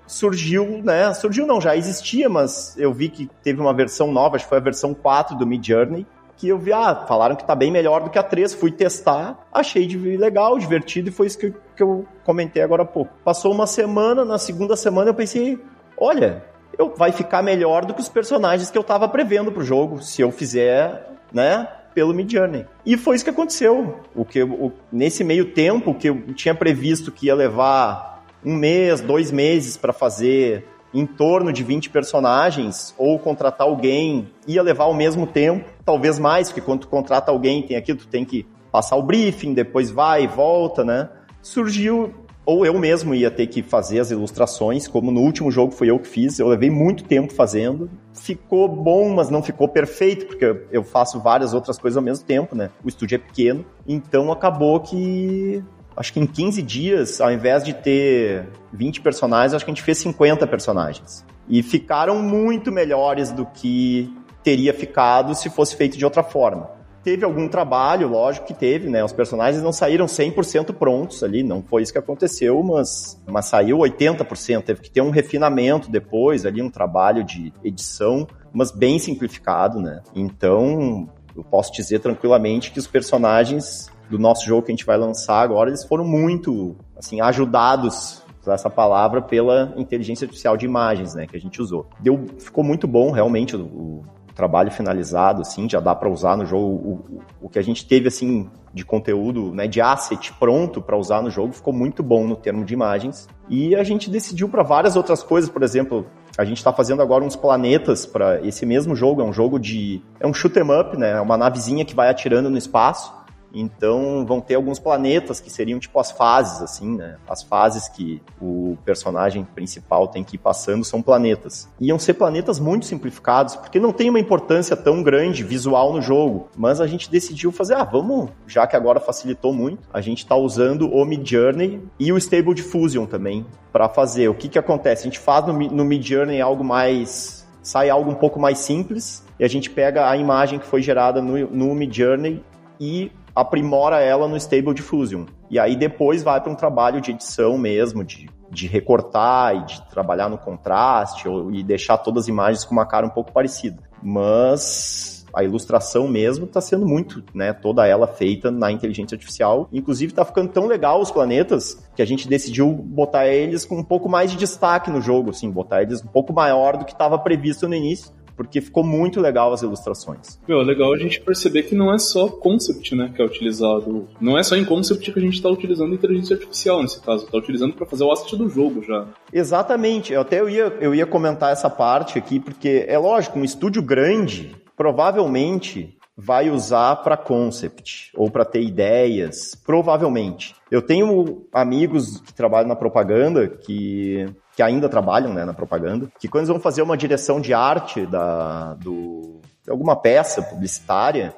surgiu, 0.08 0.82
né, 0.84 1.14
surgiu 1.14 1.46
não, 1.46 1.62
já 1.62 1.76
existia, 1.78 2.28
mas 2.28 2.76
eu 2.78 2.92
vi 2.92 3.10
que 3.10 3.30
teve 3.44 3.62
uma 3.62 3.74
versão 3.74 4.12
nova, 4.12 4.36
acho 4.36 4.46
que 4.46 4.50
foi 4.50 4.58
a 4.58 4.62
versão 4.62 4.94
4 4.94 5.38
do 5.38 5.46
Mid 5.46 5.66
Journey, 5.66 6.08
que 6.36 6.48
eu 6.48 6.58
vi, 6.58 6.74
ah, 6.74 7.06
falaram 7.08 7.36
que 7.36 7.46
tá 7.46 7.54
bem 7.54 7.72
melhor 7.72 8.04
do 8.04 8.10
que 8.10 8.18
a 8.18 8.24
3, 8.24 8.56
fui 8.56 8.72
testar, 8.72 9.48
achei 9.52 9.88
legal, 10.18 10.58
divertido, 10.58 11.10
e 11.10 11.12
foi 11.12 11.28
isso 11.28 11.38
que, 11.38 11.54
que 11.76 11.84
eu 11.84 12.06
comentei 12.24 12.64
agora 12.64 12.82
há 12.82 12.86
pouco. 12.86 13.14
Passou 13.24 13.54
uma 13.54 13.68
semana, 13.68 14.26
na 14.26 14.40
segunda 14.40 14.76
semana 14.76 15.12
eu 15.12 15.14
pensei, 15.14 15.60
olha, 15.96 16.44
eu, 16.78 16.94
vai 16.96 17.12
ficar 17.12 17.44
melhor 17.44 17.86
do 17.86 17.94
que 17.94 18.02
os 18.02 18.10
personagens 18.10 18.72
que 18.72 18.78
eu 18.78 18.82
estava 18.82 19.08
prevendo 19.08 19.52
pro 19.52 19.64
jogo, 19.64 20.02
se 20.02 20.22
eu 20.22 20.32
fizer, 20.32 21.12
né, 21.32 21.68
pelo 21.94 22.14
Midjourney. 22.14 22.66
E 22.86 22.98
foi 22.98 23.16
isso 23.16 23.24
que 23.24 23.30
aconteceu. 23.30 24.00
O 24.16 24.26
que 24.26 24.42
o, 24.44 24.72
nesse 24.92 25.24
meio 25.24 25.52
tempo 25.52 25.94
que 25.94 26.10
eu 26.10 26.34
tinha 26.34 26.56
previsto 26.56 27.12
que 27.12 27.28
ia 27.28 27.36
levar 27.36 28.24
um 28.44 28.56
mês, 28.56 29.02
dois 29.02 29.32
meses 29.32 29.78
para 29.78 29.94
fazer 29.94 30.66
em 30.94 31.06
torno 31.06 31.52
de 31.52 31.64
20 31.64 31.90
personagens, 31.90 32.94
ou 32.98 33.18
contratar 33.18 33.68
alguém, 33.68 34.30
ia 34.48 34.62
levar 34.62 34.86
o 34.86 34.94
mesmo 34.94 35.26
tempo, 35.26 35.68
talvez 35.84 36.20
mais, 36.20 36.50
porque 36.50 36.62
quando 36.62 36.82
tu 36.82 36.88
contrata 36.88 37.32
alguém, 37.32 37.64
tem 37.64 37.76
aqui, 37.76 37.96
tu 37.96 38.08
tem 38.08 38.24
que 38.24 38.46
passar 38.72 38.96
o 38.96 39.02
briefing, 39.02 39.54
depois 39.54 39.90
vai 39.90 40.26
e 40.26 40.28
volta, 40.28 40.84
né? 40.84 41.10
Surgiu 41.42 42.14
ou 42.46 42.66
eu 42.66 42.78
mesmo 42.78 43.16
ia 43.16 43.32
ter 43.32 43.48
que 43.48 43.62
fazer 43.62 44.00
as 44.00 44.12
ilustrações, 44.12 44.88
como 44.88 45.12
no 45.12 45.22
último 45.22 45.50
jogo 45.50 45.72
foi 45.72 45.90
eu 45.90 46.00
que 46.00 46.08
fiz, 46.08 46.40
eu 46.40 46.48
levei 46.48 46.70
muito 46.70 47.04
tempo 47.04 47.34
fazendo. 47.34 47.90
Ficou 48.14 48.68
bom, 48.68 49.14
mas 49.14 49.30
não 49.30 49.42
ficou 49.42 49.68
perfeito, 49.68 50.26
porque 50.26 50.64
eu 50.72 50.84
faço 50.84 51.20
várias 51.20 51.54
outras 51.54 51.78
coisas 51.78 51.98
ao 51.98 52.04
mesmo 52.04 52.26
tempo, 52.26 52.56
né? 52.56 52.70
O 52.84 52.90
estúdio 52.90 53.16
é 53.16 53.20
pequeno, 53.20 53.66
então 53.88 54.32
acabou 54.32 54.80
que 54.80 55.64
acho 55.96 56.12
que 56.12 56.20
em 56.20 56.26
15 56.26 56.62
dias, 56.62 57.22
ao 57.22 57.32
invés 57.32 57.64
de 57.64 57.74
ter 57.74 58.48
20 58.74 59.02
personagens, 59.02 59.54
acho 59.54 59.64
que 59.64 59.72
a 59.72 59.74
gente 59.74 59.84
fez 59.84 60.00
50 60.00 60.46
personagens. 60.48 61.26
E 61.48 61.62
ficaram 61.62 62.20
muito 62.20 62.72
melhores 62.72 63.32
do 63.32 63.46
que 63.46 64.12
teria 64.44 64.74
ficado 64.74 65.34
se 65.36 65.50
fosse 65.50 65.76
feito 65.76 65.98
de 65.98 66.04
outra 66.04 66.24
forma. 66.24 66.70
Teve 67.04 67.26
algum 67.26 67.50
trabalho, 67.50 68.08
lógico 68.08 68.48
que 68.48 68.54
teve, 68.54 68.90
né? 68.90 69.04
Os 69.04 69.12
personagens 69.12 69.62
não 69.62 69.74
saíram 69.74 70.06
100% 70.06 70.74
prontos 70.74 71.22
ali, 71.22 71.44
não 71.44 71.62
foi 71.62 71.82
isso 71.82 71.92
que 71.92 71.98
aconteceu, 71.98 72.64
mas, 72.64 73.22
mas 73.28 73.46
saiu 73.46 73.80
80%. 73.80 74.64
Teve 74.64 74.82
que 74.82 74.90
ter 74.90 75.02
um 75.02 75.10
refinamento 75.10 75.92
depois, 75.92 76.46
ali 76.46 76.62
um 76.62 76.70
trabalho 76.70 77.24
de 77.24 77.52
edição, 77.64 78.26
mas 78.54 78.72
bem 78.72 78.98
simplificado, 79.00 79.82
né? 79.82 80.02
Então, 80.16 81.10
eu 81.36 81.44
posso 81.44 81.74
dizer 81.74 82.00
tranquilamente 82.00 82.72
que 82.72 82.80
os 82.80 82.88
personagens 82.88 83.92
do 84.10 84.18
nosso 84.18 84.46
jogo 84.46 84.62
que 84.62 84.72
a 84.72 84.76
gente 84.76 84.86
vai 84.86 84.98
lançar 84.98 85.42
agora, 85.42 85.70
eles 85.70 85.84
foram 85.84 86.06
muito, 86.06 86.76
assim, 86.96 87.20
ajudados 87.20 88.24
usar 88.44 88.54
essa 88.54 88.70
palavra 88.70 89.22
pela 89.22 89.74
inteligência 89.78 90.26
artificial 90.26 90.58
de 90.58 90.66
imagens, 90.66 91.16
né, 91.16 91.26
que 91.26 91.36
a 91.36 91.40
gente 91.40 91.62
usou. 91.62 91.88
Deu, 92.00 92.26
ficou 92.38 92.64
muito 92.64 92.88
bom 92.88 93.12
realmente 93.12 93.56
o, 93.56 94.04
trabalho 94.36 94.72
finalizado, 94.72 95.42
assim, 95.42 95.70
já 95.70 95.80
dá 95.80 95.94
para 95.94 96.10
usar 96.10 96.36
no 96.36 96.46
jogo. 96.46 96.66
O, 96.66 97.22
o, 97.44 97.50
que 97.50 97.60
a 97.60 97.62
gente 97.62 97.86
teve, 97.86 98.08
assim, 98.08 98.50
de 98.74 98.84
conteúdo, 98.84 99.54
né, 99.54 99.68
de 99.68 99.80
asset 99.80 100.34
pronto 100.34 100.82
para 100.82 100.98
usar 100.98 101.22
no 101.22 101.30
jogo 101.30 101.54
ficou 101.54 101.72
muito 101.72 102.02
bom 102.02 102.28
no 102.28 102.36
termo 102.36 102.66
de 102.66 102.74
imagens. 102.74 103.28
E 103.48 103.76
a 103.76 103.84
gente 103.84 104.10
decidiu 104.10 104.50
para 104.50 104.64
várias 104.64 104.96
outras 104.96 105.22
coisas, 105.22 105.50
por 105.50 105.62
exemplo, 105.62 106.08
a 106.38 106.44
gente 106.44 106.58
está 106.58 106.74
fazendo 106.74 107.02
agora 107.02 107.24
uns 107.24 107.36
planetas 107.36 108.06
para 108.06 108.42
esse 108.42 108.66
mesmo 108.66 108.96
jogo, 108.96 109.22
é 109.22 109.24
um 109.24 109.34
jogo 109.34 109.60
de 109.60 110.02
é 110.20 110.26
um 110.26 110.34
shoot 110.34 110.58
'em 110.58 110.80
up, 110.80 110.98
né, 110.98 111.12
é 111.12 111.22
uma 111.22 111.38
navezinha 111.38 111.86
que 111.86 111.96
vai 111.96 112.10
atirando 112.10 112.50
no 112.50 112.58
espaço. 112.58 113.14
Então 113.54 114.26
vão 114.26 114.42
ter 114.42 114.56
alguns 114.56 114.80
planetas 114.80 115.40
que 115.40 115.50
seriam 115.50 115.80
tipo 115.80 116.00
as 116.00 116.12
fases, 116.12 116.62
assim, 116.62 116.96
né? 116.96 117.18
As 117.28 117.44
fases 117.44 117.88
que 117.88 118.22
o 118.42 118.78
personagem 118.84 119.44
principal 119.44 120.08
tem 120.08 120.24
que 120.24 120.36
ir 120.36 120.40
passando 120.40 120.84
são 120.84 121.02
planetas. 121.02 121.70
Iam 121.80 122.00
ser 122.00 122.16
planetas 122.16 122.60
muito 122.60 122.86
simplificados, 122.86 123.56
porque 123.56 123.80
não 123.80 123.94
tem 123.94 124.10
uma 124.10 124.20
importância 124.20 124.76
tão 124.76 125.04
grande 125.04 125.44
visual 125.44 125.94
no 125.94 126.02
jogo. 126.02 126.50
Mas 126.58 126.82
a 126.82 126.88
gente 126.88 127.10
decidiu 127.10 127.52
fazer, 127.52 127.76
ah, 127.76 127.84
vamos, 127.84 128.30
já 128.48 128.66
que 128.66 128.76
agora 128.76 129.00
facilitou 129.00 129.54
muito, 129.54 129.88
a 129.94 130.02
gente 130.02 130.20
está 130.20 130.36
usando 130.36 130.92
o 130.92 131.06
Mid 131.06 131.28
Journey 131.28 131.82
e 132.00 132.12
o 132.12 132.18
Stable 132.18 132.54
Diffusion 132.54 133.06
também 133.06 133.46
para 133.72 133.88
fazer. 133.88 134.28
O 134.30 134.36
que 134.36 134.50
que 134.50 134.58
acontece? 134.58 135.02
A 135.02 135.06
gente 135.06 135.20
faz 135.20 135.46
no, 135.46 135.54
no 135.54 135.86
Mid 135.86 136.04
Journey 136.06 136.42
algo 136.42 136.64
mais 136.64 137.44
sai 137.62 137.90
algo 137.90 138.12
um 138.12 138.16
pouco 138.16 138.40
mais 138.40 138.60
simples 138.60 139.24
e 139.40 139.44
a 139.44 139.48
gente 139.48 139.70
pega 139.70 140.10
a 140.10 140.18
imagem 140.18 140.60
que 140.60 140.66
foi 140.66 140.82
gerada 140.82 141.22
no, 141.22 141.50
no 141.50 141.74
Mid 141.74 141.96
Journey 141.96 142.44
e 142.80 143.10
aprimora 143.36 144.00
ela 144.00 144.28
no 144.28 144.38
Stable 144.38 144.74
Diffusion. 144.74 145.26
E 145.50 145.60
aí 145.60 145.76
depois 145.76 146.24
vai 146.24 146.40
para 146.40 146.52
um 146.52 146.56
trabalho 146.56 147.02
de 147.02 147.12
edição 147.12 147.58
mesmo, 147.58 148.04
de, 148.04 148.30
de 148.50 148.68
recortar 148.68 149.56
e 149.56 149.66
de 149.66 149.90
trabalhar 149.90 150.30
no 150.30 150.38
contraste 150.38 151.28
ou, 151.28 151.52
e 151.52 151.64
deixar 151.64 151.98
todas 151.98 152.24
as 152.24 152.28
imagens 152.28 152.64
com 152.64 152.74
uma 152.74 152.86
cara 152.86 153.06
um 153.06 153.10
pouco 153.10 153.32
parecida. 153.32 153.82
Mas 154.02 155.26
a 155.34 155.44
ilustração 155.44 156.08
mesmo 156.08 156.46
está 156.46 156.62
sendo 156.62 156.86
muito, 156.86 157.24
né, 157.34 157.52
toda 157.54 157.88
ela 157.88 158.06
feita 158.06 158.52
na 158.52 158.72
inteligência 158.72 159.16
artificial. 159.16 159.68
Inclusive 159.74 160.12
está 160.12 160.24
ficando 160.24 160.52
tão 160.52 160.68
legal 160.68 161.02
os 161.02 161.10
planetas 161.10 161.84
que 161.96 162.04
a 162.04 162.06
gente 162.06 162.28
decidiu 162.28 162.72
botar 162.72 163.28
eles 163.28 163.66
com 163.66 163.80
um 163.80 163.84
pouco 163.84 164.08
mais 164.08 164.30
de 164.30 164.38
destaque 164.38 164.92
no 164.92 165.02
jogo, 165.02 165.32
assim, 165.32 165.50
botar 165.50 165.82
eles 165.82 166.04
um 166.04 166.08
pouco 166.08 166.32
maior 166.32 166.78
do 166.78 166.86
que 166.86 166.92
estava 166.92 167.18
previsto 167.18 167.68
no 167.68 167.74
início 167.74 168.12
porque 168.36 168.62
ficou 168.62 168.84
muito 168.84 169.20
legal 169.20 169.54
as 169.54 169.62
ilustrações. 169.62 170.40
Meu, 170.48 170.62
é 170.62 170.64
legal 170.64 170.94
a 170.94 170.98
gente 170.98 171.22
perceber 171.22 171.64
que 171.64 171.76
não 171.76 171.94
é 171.94 171.98
só 171.98 172.28
concept, 172.28 172.96
né, 172.96 173.12
que 173.16 173.22
é 173.22 173.26
utilizado. 173.26 174.08
Não 174.20 174.38
é 174.38 174.44
só 174.44 174.56
em 174.56 174.66
concept 174.66 175.12
que 175.12 175.20
a 175.20 175.22
gente 175.22 175.36
está 175.36 175.50
utilizando 175.50 175.94
inteligência 175.94 176.36
artificial 176.36 176.82
nesse 176.82 177.02
caso, 177.02 177.26
está 177.26 177.38
utilizando 177.38 177.74
para 177.74 177.86
fazer 177.86 178.04
o 178.04 178.12
asset 178.12 178.36
do 178.36 178.50
jogo 178.50 178.84
já. 178.84 179.08
Exatamente. 179.32 180.14
Eu 180.14 180.22
até 180.22 180.40
eu 180.40 180.50
ia, 180.50 180.78
eu 180.80 180.96
ia 180.96 181.06
comentar 181.06 181.52
essa 181.52 181.70
parte 181.70 182.18
aqui, 182.18 182.40
porque 182.40 182.86
é 182.88 182.98
lógico, 182.98 183.40
um 183.40 183.44
estúdio 183.44 183.82
grande 183.82 184.56
provavelmente 184.76 185.96
vai 186.16 186.50
usar 186.50 186.98
para 186.98 187.18
concept 187.18 188.12
ou 188.16 188.30
para 188.30 188.46
ter 188.46 188.62
ideias, 188.62 189.56
provavelmente. 189.56 190.56
Eu 190.70 190.82
tenho 190.82 191.48
amigos 191.52 192.22
que 192.22 192.34
trabalham 192.34 192.68
na 192.68 192.76
propaganda 192.76 193.48
que 193.48 194.28
que 194.56 194.62
ainda 194.62 194.88
trabalham 194.88 195.34
né, 195.34 195.46
na 195.46 195.54
propaganda, 195.54 196.08
que 196.20 196.28
quando 196.28 196.42
eles 196.42 196.50
vão 196.50 196.60
fazer 196.60 196.82
uma 196.82 196.96
direção 196.96 197.42
de 197.42 197.54
arte 197.54 198.06
da, 198.06 198.76
do, 198.76 199.42
de 199.64 199.72
alguma 199.72 199.96
peça 199.96 200.42
publicitária, 200.42 201.34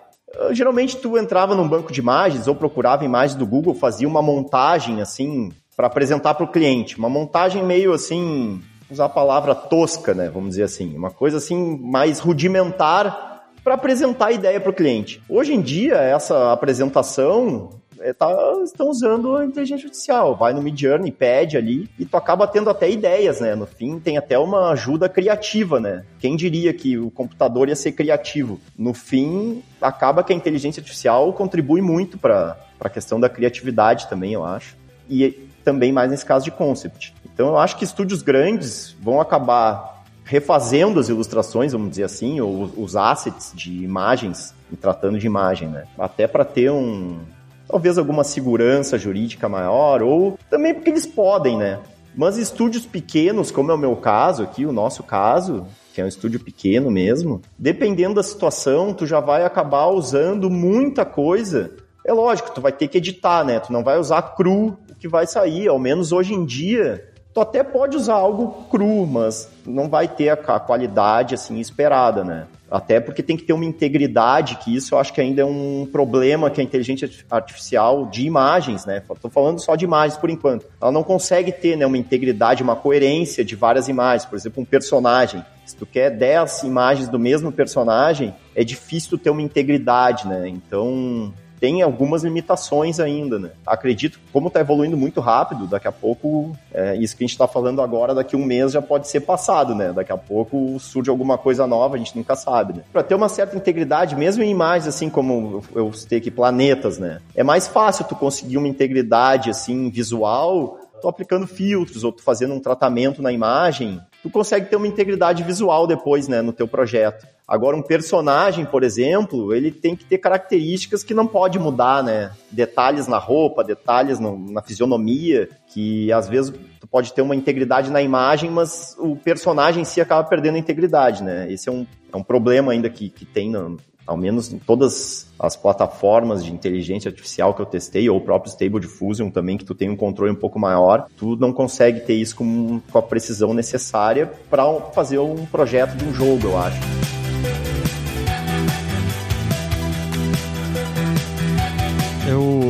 geralmente 0.51 0.97
tu 0.97 1.17
entrava 1.17 1.55
num 1.55 1.67
banco 1.67 1.91
de 1.91 1.99
imagens 1.99 2.47
ou 2.47 2.55
procurava 2.55 3.05
imagens 3.05 3.37
do 3.37 3.45
Google, 3.45 3.73
fazia 3.73 4.07
uma 4.07 4.21
montagem 4.21 5.01
assim 5.01 5.51
para 5.75 5.87
apresentar 5.87 6.33
para 6.35 6.45
o 6.45 6.51
cliente, 6.51 6.97
uma 6.97 7.09
montagem 7.09 7.63
meio 7.63 7.93
assim, 7.93 8.61
usar 8.89 9.05
a 9.05 9.09
palavra 9.09 9.53
tosca, 9.53 10.13
né, 10.13 10.29
vamos 10.29 10.49
dizer 10.49 10.63
assim, 10.63 10.95
uma 10.95 11.11
coisa 11.11 11.37
assim 11.37 11.77
mais 11.81 12.19
rudimentar 12.19 13.34
para 13.65 13.73
apresentar 13.73 14.27
a 14.27 14.31
ideia 14.31 14.61
para 14.61 14.69
o 14.69 14.73
cliente. 14.73 15.19
Hoje 15.27 15.51
em 15.51 15.59
dia, 15.59 15.95
essa 15.95 16.53
apresentação 16.53 17.71
é, 17.99 18.13
tá, 18.13 18.31
estão 18.63 18.89
usando 18.89 19.35
a 19.35 19.43
inteligência 19.43 19.87
artificial. 19.87 20.35
Vai 20.35 20.53
no 20.53 20.61
Midjourney, 20.61 21.11
pede 21.11 21.57
ali, 21.57 21.89
e 21.97 22.05
tu 22.05 22.15
acaba 22.15 22.45
tendo 22.45 22.69
até 22.69 22.87
ideias, 22.87 23.41
né? 23.41 23.55
No 23.55 23.65
fim, 23.65 23.99
tem 23.99 24.19
até 24.19 24.37
uma 24.37 24.69
ajuda 24.69 25.09
criativa, 25.09 25.79
né? 25.79 26.05
Quem 26.19 26.35
diria 26.35 26.71
que 26.75 26.95
o 26.95 27.09
computador 27.09 27.67
ia 27.67 27.75
ser 27.75 27.93
criativo? 27.93 28.59
No 28.77 28.93
fim, 28.93 29.63
acaba 29.81 30.23
que 30.23 30.31
a 30.31 30.35
inteligência 30.35 30.79
artificial 30.79 31.33
contribui 31.33 31.81
muito 31.81 32.19
para 32.19 32.55
a 32.79 32.89
questão 32.89 33.19
da 33.19 33.27
criatividade 33.27 34.07
também, 34.07 34.33
eu 34.33 34.45
acho. 34.45 34.77
E 35.09 35.49
também 35.63 35.91
mais 35.91 36.11
nesse 36.11 36.23
caso 36.23 36.45
de 36.45 36.51
concept. 36.51 37.15
Então, 37.33 37.47
eu 37.47 37.57
acho 37.57 37.77
que 37.77 37.83
estúdios 37.83 38.21
grandes 38.21 38.95
vão 39.01 39.19
acabar 39.19 39.94
refazendo 40.25 40.99
as 40.99 41.07
ilustrações, 41.07 41.71
vamos 41.71 41.91
dizer 41.91 42.03
assim, 42.03 42.41
ou 42.41 42.69
os 42.75 42.95
assets 42.95 43.53
de 43.55 43.83
imagens, 43.83 44.53
tratando 44.81 45.19
de 45.19 45.27
imagem, 45.27 45.69
né? 45.69 45.85
Até 45.97 46.27
para 46.27 46.43
ter 46.43 46.71
um, 46.71 47.19
talvez 47.67 47.97
alguma 47.97 48.23
segurança 48.23 48.97
jurídica 48.97 49.47
maior, 49.47 50.01
ou 50.01 50.37
também 50.49 50.73
porque 50.73 50.89
eles 50.89 51.05
podem, 51.05 51.57
né? 51.57 51.79
Mas 52.17 52.37
estúdios 52.37 52.85
pequenos, 52.85 53.51
como 53.51 53.71
é 53.71 53.75
o 53.75 53.77
meu 53.77 53.95
caso 53.97 54.41
aqui, 54.41 54.65
o 54.65 54.71
nosso 54.71 55.03
caso, 55.03 55.67
que 55.93 56.01
é 56.01 56.03
um 56.03 56.07
estúdio 56.07 56.39
pequeno 56.39 56.89
mesmo, 56.89 57.41
dependendo 57.57 58.15
da 58.15 58.23
situação, 58.23 58.93
tu 58.93 59.05
já 59.05 59.19
vai 59.19 59.45
acabar 59.45 59.87
usando 59.87 60.49
muita 60.49 61.05
coisa. 61.05 61.71
É 62.05 62.13
lógico, 62.13 62.51
tu 62.51 62.61
vai 62.61 62.71
ter 62.71 62.87
que 62.87 62.97
editar, 62.97 63.43
né? 63.43 63.59
Tu 63.59 63.71
não 63.71 63.83
vai 63.83 63.99
usar 63.99 64.21
cru 64.35 64.77
o 64.89 64.95
que 64.97 65.07
vai 65.07 65.27
sair, 65.27 65.67
ao 65.67 65.77
menos 65.77 66.11
hoje 66.11 66.33
em 66.33 66.45
dia. 66.45 67.05
Tu 67.35 67.41
até 67.41 67.63
pode 67.63 67.97
usar 67.97 68.13
algo 68.13 68.63
cru, 68.71 69.05
mas 69.05 69.51
não 69.65 69.89
vai 69.89 70.07
ter 70.07 70.29
a 70.29 70.57
qualidade 70.57 71.35
assim 71.35 71.59
esperada, 71.59 72.23
né? 72.23 72.47
Até 72.71 73.01
porque 73.01 73.21
tem 73.21 73.35
que 73.35 73.43
ter 73.43 73.51
uma 73.51 73.65
integridade, 73.65 74.55
que 74.55 74.73
isso 74.73 74.95
eu 74.95 74.99
acho 74.99 75.11
que 75.11 75.19
ainda 75.19 75.41
é 75.41 75.45
um 75.45 75.85
problema 75.91 76.49
que 76.49 76.61
a 76.61 76.63
inteligência 76.63 77.09
artificial 77.29 78.05
de 78.05 78.25
imagens, 78.25 78.85
né? 78.85 79.03
Estou 79.11 79.29
falando 79.29 79.59
só 79.59 79.75
de 79.75 79.83
imagens 79.83 80.17
por 80.17 80.29
enquanto. 80.29 80.65
Ela 80.81 80.93
não 80.93 81.03
consegue 81.03 81.51
ter 81.51 81.75
né, 81.75 81.85
uma 81.85 81.97
integridade, 81.97 82.63
uma 82.63 82.77
coerência 82.77 83.43
de 83.43 83.53
várias 83.53 83.89
imagens. 83.89 84.23
Por 84.23 84.37
exemplo, 84.37 84.63
um 84.63 84.65
personagem. 84.65 85.43
Se 85.65 85.75
tu 85.75 85.85
quer 85.85 86.11
10 86.11 86.63
imagens 86.63 87.09
do 87.09 87.19
mesmo 87.19 87.51
personagem, 87.51 88.33
é 88.55 88.63
difícil 88.63 89.17
ter 89.17 89.29
uma 89.29 89.41
integridade, 89.41 90.25
né? 90.25 90.47
Então, 90.47 91.33
tem 91.59 91.81
algumas 91.81 92.23
limitações 92.23 92.99
ainda, 92.99 93.39
né? 93.39 93.51
Acredito 93.65 94.19
que 94.19 94.25
como 94.31 94.47
está 94.47 94.59
evoluindo 94.59 94.97
muito 94.97 95.19
rápido, 95.19 95.67
daqui 95.67 95.87
a 95.87 95.91
pouco, 95.91 96.55
é, 96.73 96.95
isso 96.95 97.15
que 97.15 97.23
a 97.23 97.25
gente 97.25 97.33
está 97.33 97.47
falando 97.47 97.81
agora, 97.81 98.13
daqui 98.13 98.35
a 98.35 98.39
um 98.39 98.45
mês 98.45 98.71
já 98.71 98.81
pode 98.81 99.07
ser 99.07 99.21
passado, 99.21 99.73
né? 99.73 99.91
Daqui 99.93 100.11
a 100.11 100.17
pouco 100.17 100.77
surge 100.79 101.09
alguma 101.09 101.37
coisa 101.37 101.65
nova, 101.65 101.95
a 101.95 101.97
gente 101.97 102.15
nunca 102.15 102.35
sabe, 102.35 102.73
né? 102.73 102.83
Para 102.91 103.03
ter 103.03 103.15
uma 103.15 103.29
certa 103.29 103.55
integridade, 103.55 104.15
mesmo 104.15 104.43
em 104.43 104.49
imagens 104.49 104.87
assim 104.87 105.09
como 105.09 105.63
eu 105.73 105.91
citei 105.93 106.19
aqui, 106.19 106.31
planetas, 106.31 106.97
né? 106.97 107.19
É 107.35 107.43
mais 107.43 107.67
fácil 107.67 108.05
tu 108.05 108.15
conseguir 108.15 108.57
uma 108.57 108.67
integridade 108.67 109.49
assim 109.49 109.89
visual 109.89 110.79
tô 111.01 111.09
aplicando 111.09 111.45
filtros 111.45 112.03
ou 112.03 112.11
tô 112.11 112.23
fazendo 112.23 112.55
um 112.55 112.59
tratamento 112.59 113.21
na 113.21 113.31
imagem, 113.31 114.01
tu 114.23 114.29
consegue 114.29 114.67
ter 114.67 114.75
uma 114.75 114.87
integridade 114.87 115.43
visual 115.43 115.85
depois, 115.85 116.27
né, 116.27 116.41
no 116.41 116.51
teu 116.51 116.67
projeto. 116.67 117.27
Agora, 117.47 117.77
um 117.77 117.81
personagem, 117.81 118.65
por 118.65 118.83
exemplo, 118.83 119.53
ele 119.53 119.71
tem 119.71 119.95
que 119.95 120.03
ter 120.03 120.17
características 120.17 121.03
que 121.03 121.13
não 121.13 121.27
pode 121.27 121.59
mudar, 121.59 122.03
né? 122.03 122.31
Detalhes 122.49 123.07
na 123.07 123.19
roupa, 123.19 123.63
detalhes 123.63 124.19
no, 124.19 124.51
na 124.51 124.63
fisionomia, 124.63 125.49
que 125.67 126.11
às 126.11 126.27
vezes 126.27 126.51
tu 126.79 126.87
pode 126.87 127.13
ter 127.13 127.21
uma 127.21 127.35
integridade 127.35 127.91
na 127.91 128.01
imagem, 128.01 128.49
mas 128.49 128.95
o 128.97 129.15
personagem 129.15 129.83
em 129.83 129.85
si 129.85 130.01
acaba 130.01 130.27
perdendo 130.27 130.55
a 130.55 130.59
integridade, 130.59 131.23
né? 131.23 131.51
Esse 131.51 131.69
é 131.69 131.71
um, 131.71 131.85
é 132.11 132.17
um 132.17 132.23
problema 132.23 132.71
ainda 132.71 132.89
que, 132.89 133.09
que 133.09 133.25
tem 133.25 133.51
no, 133.51 133.77
ao 134.07 134.17
menos 134.17 134.51
em 134.51 134.57
todas 134.57 135.27
as 135.37 135.55
plataformas 135.55 136.43
de 136.43 136.51
inteligência 136.51 137.09
artificial 137.09 137.53
que 137.53 137.61
eu 137.61 137.65
testei, 137.67 138.09
ou 138.09 138.17
o 138.17 138.21
próprio 138.21 138.49
Stable 138.49 138.79
Diffusion 138.79 139.29
também, 139.29 139.55
que 139.55 139.65
tu 139.65 139.75
tem 139.75 139.89
um 139.89 139.95
controle 139.95 140.31
um 140.31 140.35
pouco 140.35 140.57
maior, 140.57 141.07
tu 141.15 141.35
não 141.35 141.53
consegue 141.53 141.99
ter 141.99 142.15
isso 142.15 142.35
com, 142.35 142.79
com 142.91 142.97
a 142.97 143.03
precisão 143.03 143.53
necessária 143.53 144.31
para 144.49 144.63
fazer 144.93 145.19
um 145.19 145.45
projeto 145.45 145.95
de 145.95 146.05
um 146.05 146.13
jogo, 146.13 146.47
eu 146.47 146.57
acho. 146.57 147.24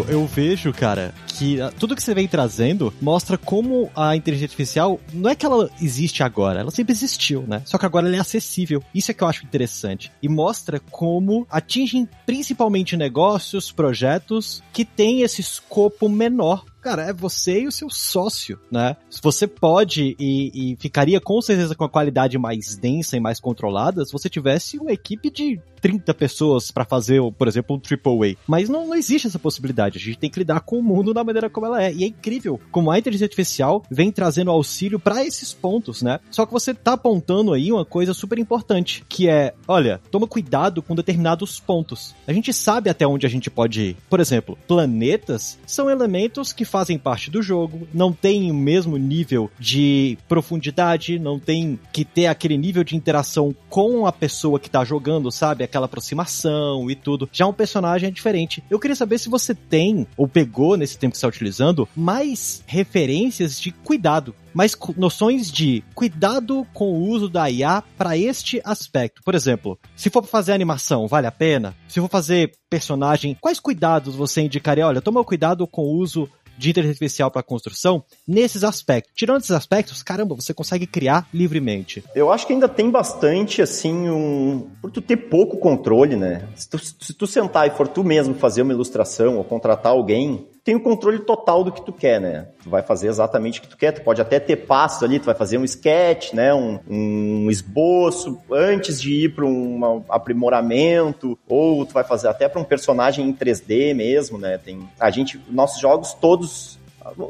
Eu, 0.10 0.28
vejo, 0.28 0.74
cara, 0.74 1.14
que 1.38 1.60
ah, 1.62 1.72
tudo 1.78 1.96
que 1.96 2.04
você 2.04 2.14
vem 2.14 2.28
trazendo 2.28 2.94
mostra 3.02 3.38
como 3.38 3.90
a 3.96 4.16
inteligência 4.16 4.46
artificial 4.46 5.00
não 5.14 5.30
é 5.30 5.36
que 5.36 5.46
ela 5.46 5.70
existe 5.82 6.24
agora, 6.24 6.60
ela 6.60 6.72
sempre 6.72 6.94
existiu, 6.94 7.44
né? 7.48 7.62
Só 7.66 7.78
que 7.78 7.86
agora 7.86 8.08
ela 8.08 8.16
é 8.16 8.20
acessível. 8.20 8.82
Isso 8.94 9.12
é 9.12 9.14
que 9.14 9.24
eu 9.24 9.28
acho 9.28 9.46
interessante. 9.46 10.12
E 10.22 10.30
mostra 10.30 10.80
como 10.80 11.46
atingem 11.50 12.08
principalmente 12.26 12.96
negócios, 12.96 13.72
projetos 13.72 14.64
que 14.72 14.86
têm 14.86 15.22
esse 15.22 15.42
escopo 15.42 16.08
menor 16.08 16.64
cara, 16.86 17.02
é 17.02 17.12
você 17.12 17.62
e 17.62 17.68
o 17.68 17.72
seu 17.72 17.90
sócio, 17.90 18.60
né? 18.70 18.96
Você 19.24 19.48
pode 19.48 20.16
e, 20.20 20.52
e, 20.54 20.76
ficaria 20.76 21.20
com 21.20 21.42
certeza 21.42 21.74
com 21.74 21.84
a 21.84 21.90
qualidade 21.90 22.38
mais 22.38 22.76
densa 22.76 23.18
e 23.18 23.20
mais 23.20 23.40
controlada 23.40 24.06
se 24.06 24.12
você 24.12 24.30
tivesse 24.30 24.78
uma 24.78 24.92
equipe 24.92 25.32
de 25.32 25.60
30 25.82 26.14
pessoas 26.14 26.70
para 26.70 26.86
fazer, 26.86 27.20
por 27.40 27.48
exemplo, 27.48 27.76
um 27.76 27.80
AAA. 27.80 28.36
Mas 28.48 28.70
não, 28.70 28.88
não 28.88 28.96
existe 28.96 29.26
essa 29.26 29.40
possibilidade. 29.40 29.98
A 29.98 30.02
gente 30.02 30.20
tem 30.20 30.30
que 30.30 30.38
lidar 30.38 30.60
com 30.62 30.78
o 30.78 30.84
mundo 30.84 31.12
da 31.12 31.24
maneira 31.26 31.50
como 31.50 31.66
ela 31.66 31.84
é. 31.84 31.94
E 31.94 32.04
é 32.04 32.08
incrível 32.08 32.60
como 32.72 32.92
a 32.92 33.00
inteligência 33.00 33.26
artificial 33.26 33.84
vem 33.90 34.12
trazendo 34.12 34.52
auxílio 34.52 35.00
para 35.00 35.24
esses 35.26 35.54
pontos, 35.54 36.02
né? 36.02 36.20
Só 36.32 36.46
que 36.46 36.54
você 36.54 36.74
tá 36.74 36.94
apontando 36.94 37.54
aí 37.54 37.72
uma 37.72 37.86
coisa 37.86 38.14
super 38.14 38.40
importante, 38.40 39.04
que 39.08 39.28
é, 39.28 39.54
olha, 39.68 40.02
toma 40.12 40.28
cuidado 40.28 40.82
com 40.82 40.96
determinados 40.96 41.60
pontos. 41.60 42.16
A 42.28 42.34
gente 42.34 42.54
sabe 42.54 42.90
até 42.90 43.06
onde 43.06 43.26
a 43.26 43.30
gente 43.30 43.50
pode 43.50 43.82
ir. 43.82 43.98
Por 44.10 44.20
exemplo, 44.20 44.58
planetas 44.68 45.58
são 45.66 45.90
elementos 45.90 46.54
que 46.54 46.66
fazem 46.66 46.98
parte 46.98 47.30
do 47.30 47.42
jogo, 47.42 47.88
não 47.94 48.12
tem 48.12 48.52
o 48.52 48.56
mesmo 48.56 48.98
nível 48.98 49.50
de 49.60 50.18
profundidade, 50.28 51.20
não 51.20 51.40
tem 51.40 51.80
que 51.92 52.06
ter 52.06 52.28
aquele 52.28 52.58
nível 52.58 52.84
de 52.84 52.96
interação 52.96 53.56
com 53.70 54.06
a 54.06 54.12
pessoa 54.12 54.60
que 54.60 54.70
tá 54.70 54.84
jogando, 54.84 55.32
sabe? 55.32 55.64
Aquela 55.64 55.86
aproximação 55.86 56.90
e 56.90 56.96
tudo. 56.96 57.30
Já 57.32 57.48
um 57.48 57.54
personagem 57.54 58.10
é 58.10 58.12
diferente. 58.12 58.64
Eu 58.70 58.80
queria 58.80 58.96
saber 58.96 59.18
se 59.18 59.30
você 59.30 59.54
tem, 59.54 60.08
ou 60.18 60.28
pegou 60.28 60.78
nesse 60.78 60.98
tempo 60.98 61.15
você 61.16 61.20
está 61.20 61.28
utilizando, 61.28 61.88
mais 61.96 62.64
referências 62.66 63.60
de 63.60 63.72
cuidado 63.72 64.36
mais 64.54 64.74
noções 64.96 65.52
de 65.52 65.84
cuidado 65.94 66.66
com 66.74 66.94
o 66.94 67.10
uso 67.10 67.28
da 67.28 67.52
IA 67.52 67.84
para 67.98 68.18
este 68.18 68.62
aspecto. 68.64 69.22
Por 69.22 69.36
exemplo, 69.36 69.78
se 69.98 70.10
for 70.10 70.26
fazer 70.26 70.54
animação, 70.54 71.10
vale 71.10 71.28
a 71.28 71.32
pena? 71.32 71.76
Se 71.90 72.00
for 72.00 72.10
fazer 72.10 72.54
personagem, 72.70 73.38
quais 73.42 73.60
cuidados 73.60 74.16
você 74.16 74.44
indicaria? 74.44 74.88
Olha, 74.88 75.02
toma 75.02 75.26
cuidado 75.26 75.68
com 75.68 75.82
o 75.82 75.98
uso 75.98 76.30
de 76.58 76.70
inteligência 76.70 76.94
artificial 76.94 77.30
para 77.30 77.44
construção 77.44 78.04
nesses 78.28 78.64
aspectos. 78.64 79.14
Tirando 79.14 79.42
esses 79.42 79.52
aspectos, 79.52 80.02
caramba, 80.02 80.36
você 80.36 80.54
consegue 80.54 80.88
criar 80.88 81.28
livremente. 81.34 82.04
Eu 82.16 82.32
acho 82.32 82.48
que 82.48 82.54
ainda 82.54 82.70
tem 82.70 82.90
bastante, 82.90 83.62
assim, 83.62 84.10
um. 84.10 84.70
Por 84.82 84.92
tu 84.92 85.02
ter 85.02 85.18
pouco 85.18 85.58
controle, 85.58 86.16
né? 86.16 86.48
Se 86.56 86.70
tu, 86.70 86.80
se 86.80 87.14
tu 87.14 87.28
sentar 87.28 87.68
e 87.68 87.72
for 87.72 87.88
tu 87.88 88.04
mesmo 88.04 88.34
fazer 88.36 88.62
uma 88.62 88.74
ilustração 88.74 89.38
ou 89.38 89.44
contratar 89.44 89.92
alguém, 89.92 90.48
tem 90.66 90.76
o 90.76 90.80
controle 90.80 91.20
total 91.20 91.64
do 91.64 91.72
que 91.72 91.86
tu 91.86 91.94
quer, 91.94 92.20
né? 92.20 92.48
Tu 92.64 92.70
vai 92.72 92.82
fazer 92.82 93.08
exatamente 93.08 93.60
o 93.60 93.62
que 93.62 93.68
tu 93.68 93.78
quer. 93.78 93.92
Tu 93.92 94.02
pode 94.02 94.20
até 94.20 94.40
ter 94.40 94.56
passos 94.56 95.04
ali, 95.04 95.20
tu 95.20 95.26
vai 95.26 95.36
fazer 95.36 95.60
um 95.60 95.64
sketch, 95.64 96.34
né? 96.34 96.52
Um, 96.56 96.80
um 96.90 97.52
esboço 97.52 98.40
antes 98.52 99.00
de 99.00 99.26
ir 99.26 99.36
para 99.36 99.46
um 99.46 100.04
aprimoramento, 100.10 101.38
ou 101.48 101.86
tu 101.86 101.94
vai 101.94 102.04
fazer 102.04 102.30
até 102.30 102.50
para 102.50 102.60
um 102.60 102.64
personagem 102.64 103.30
em 103.30 103.32
3D 103.32 103.94
mesmo, 103.94 104.40
né? 104.40 104.58
Tem 104.58 104.90
a 105.00 105.12
gente, 105.12 105.40
nossos 105.50 105.80
jogos 105.80 106.14
todos 106.14 106.80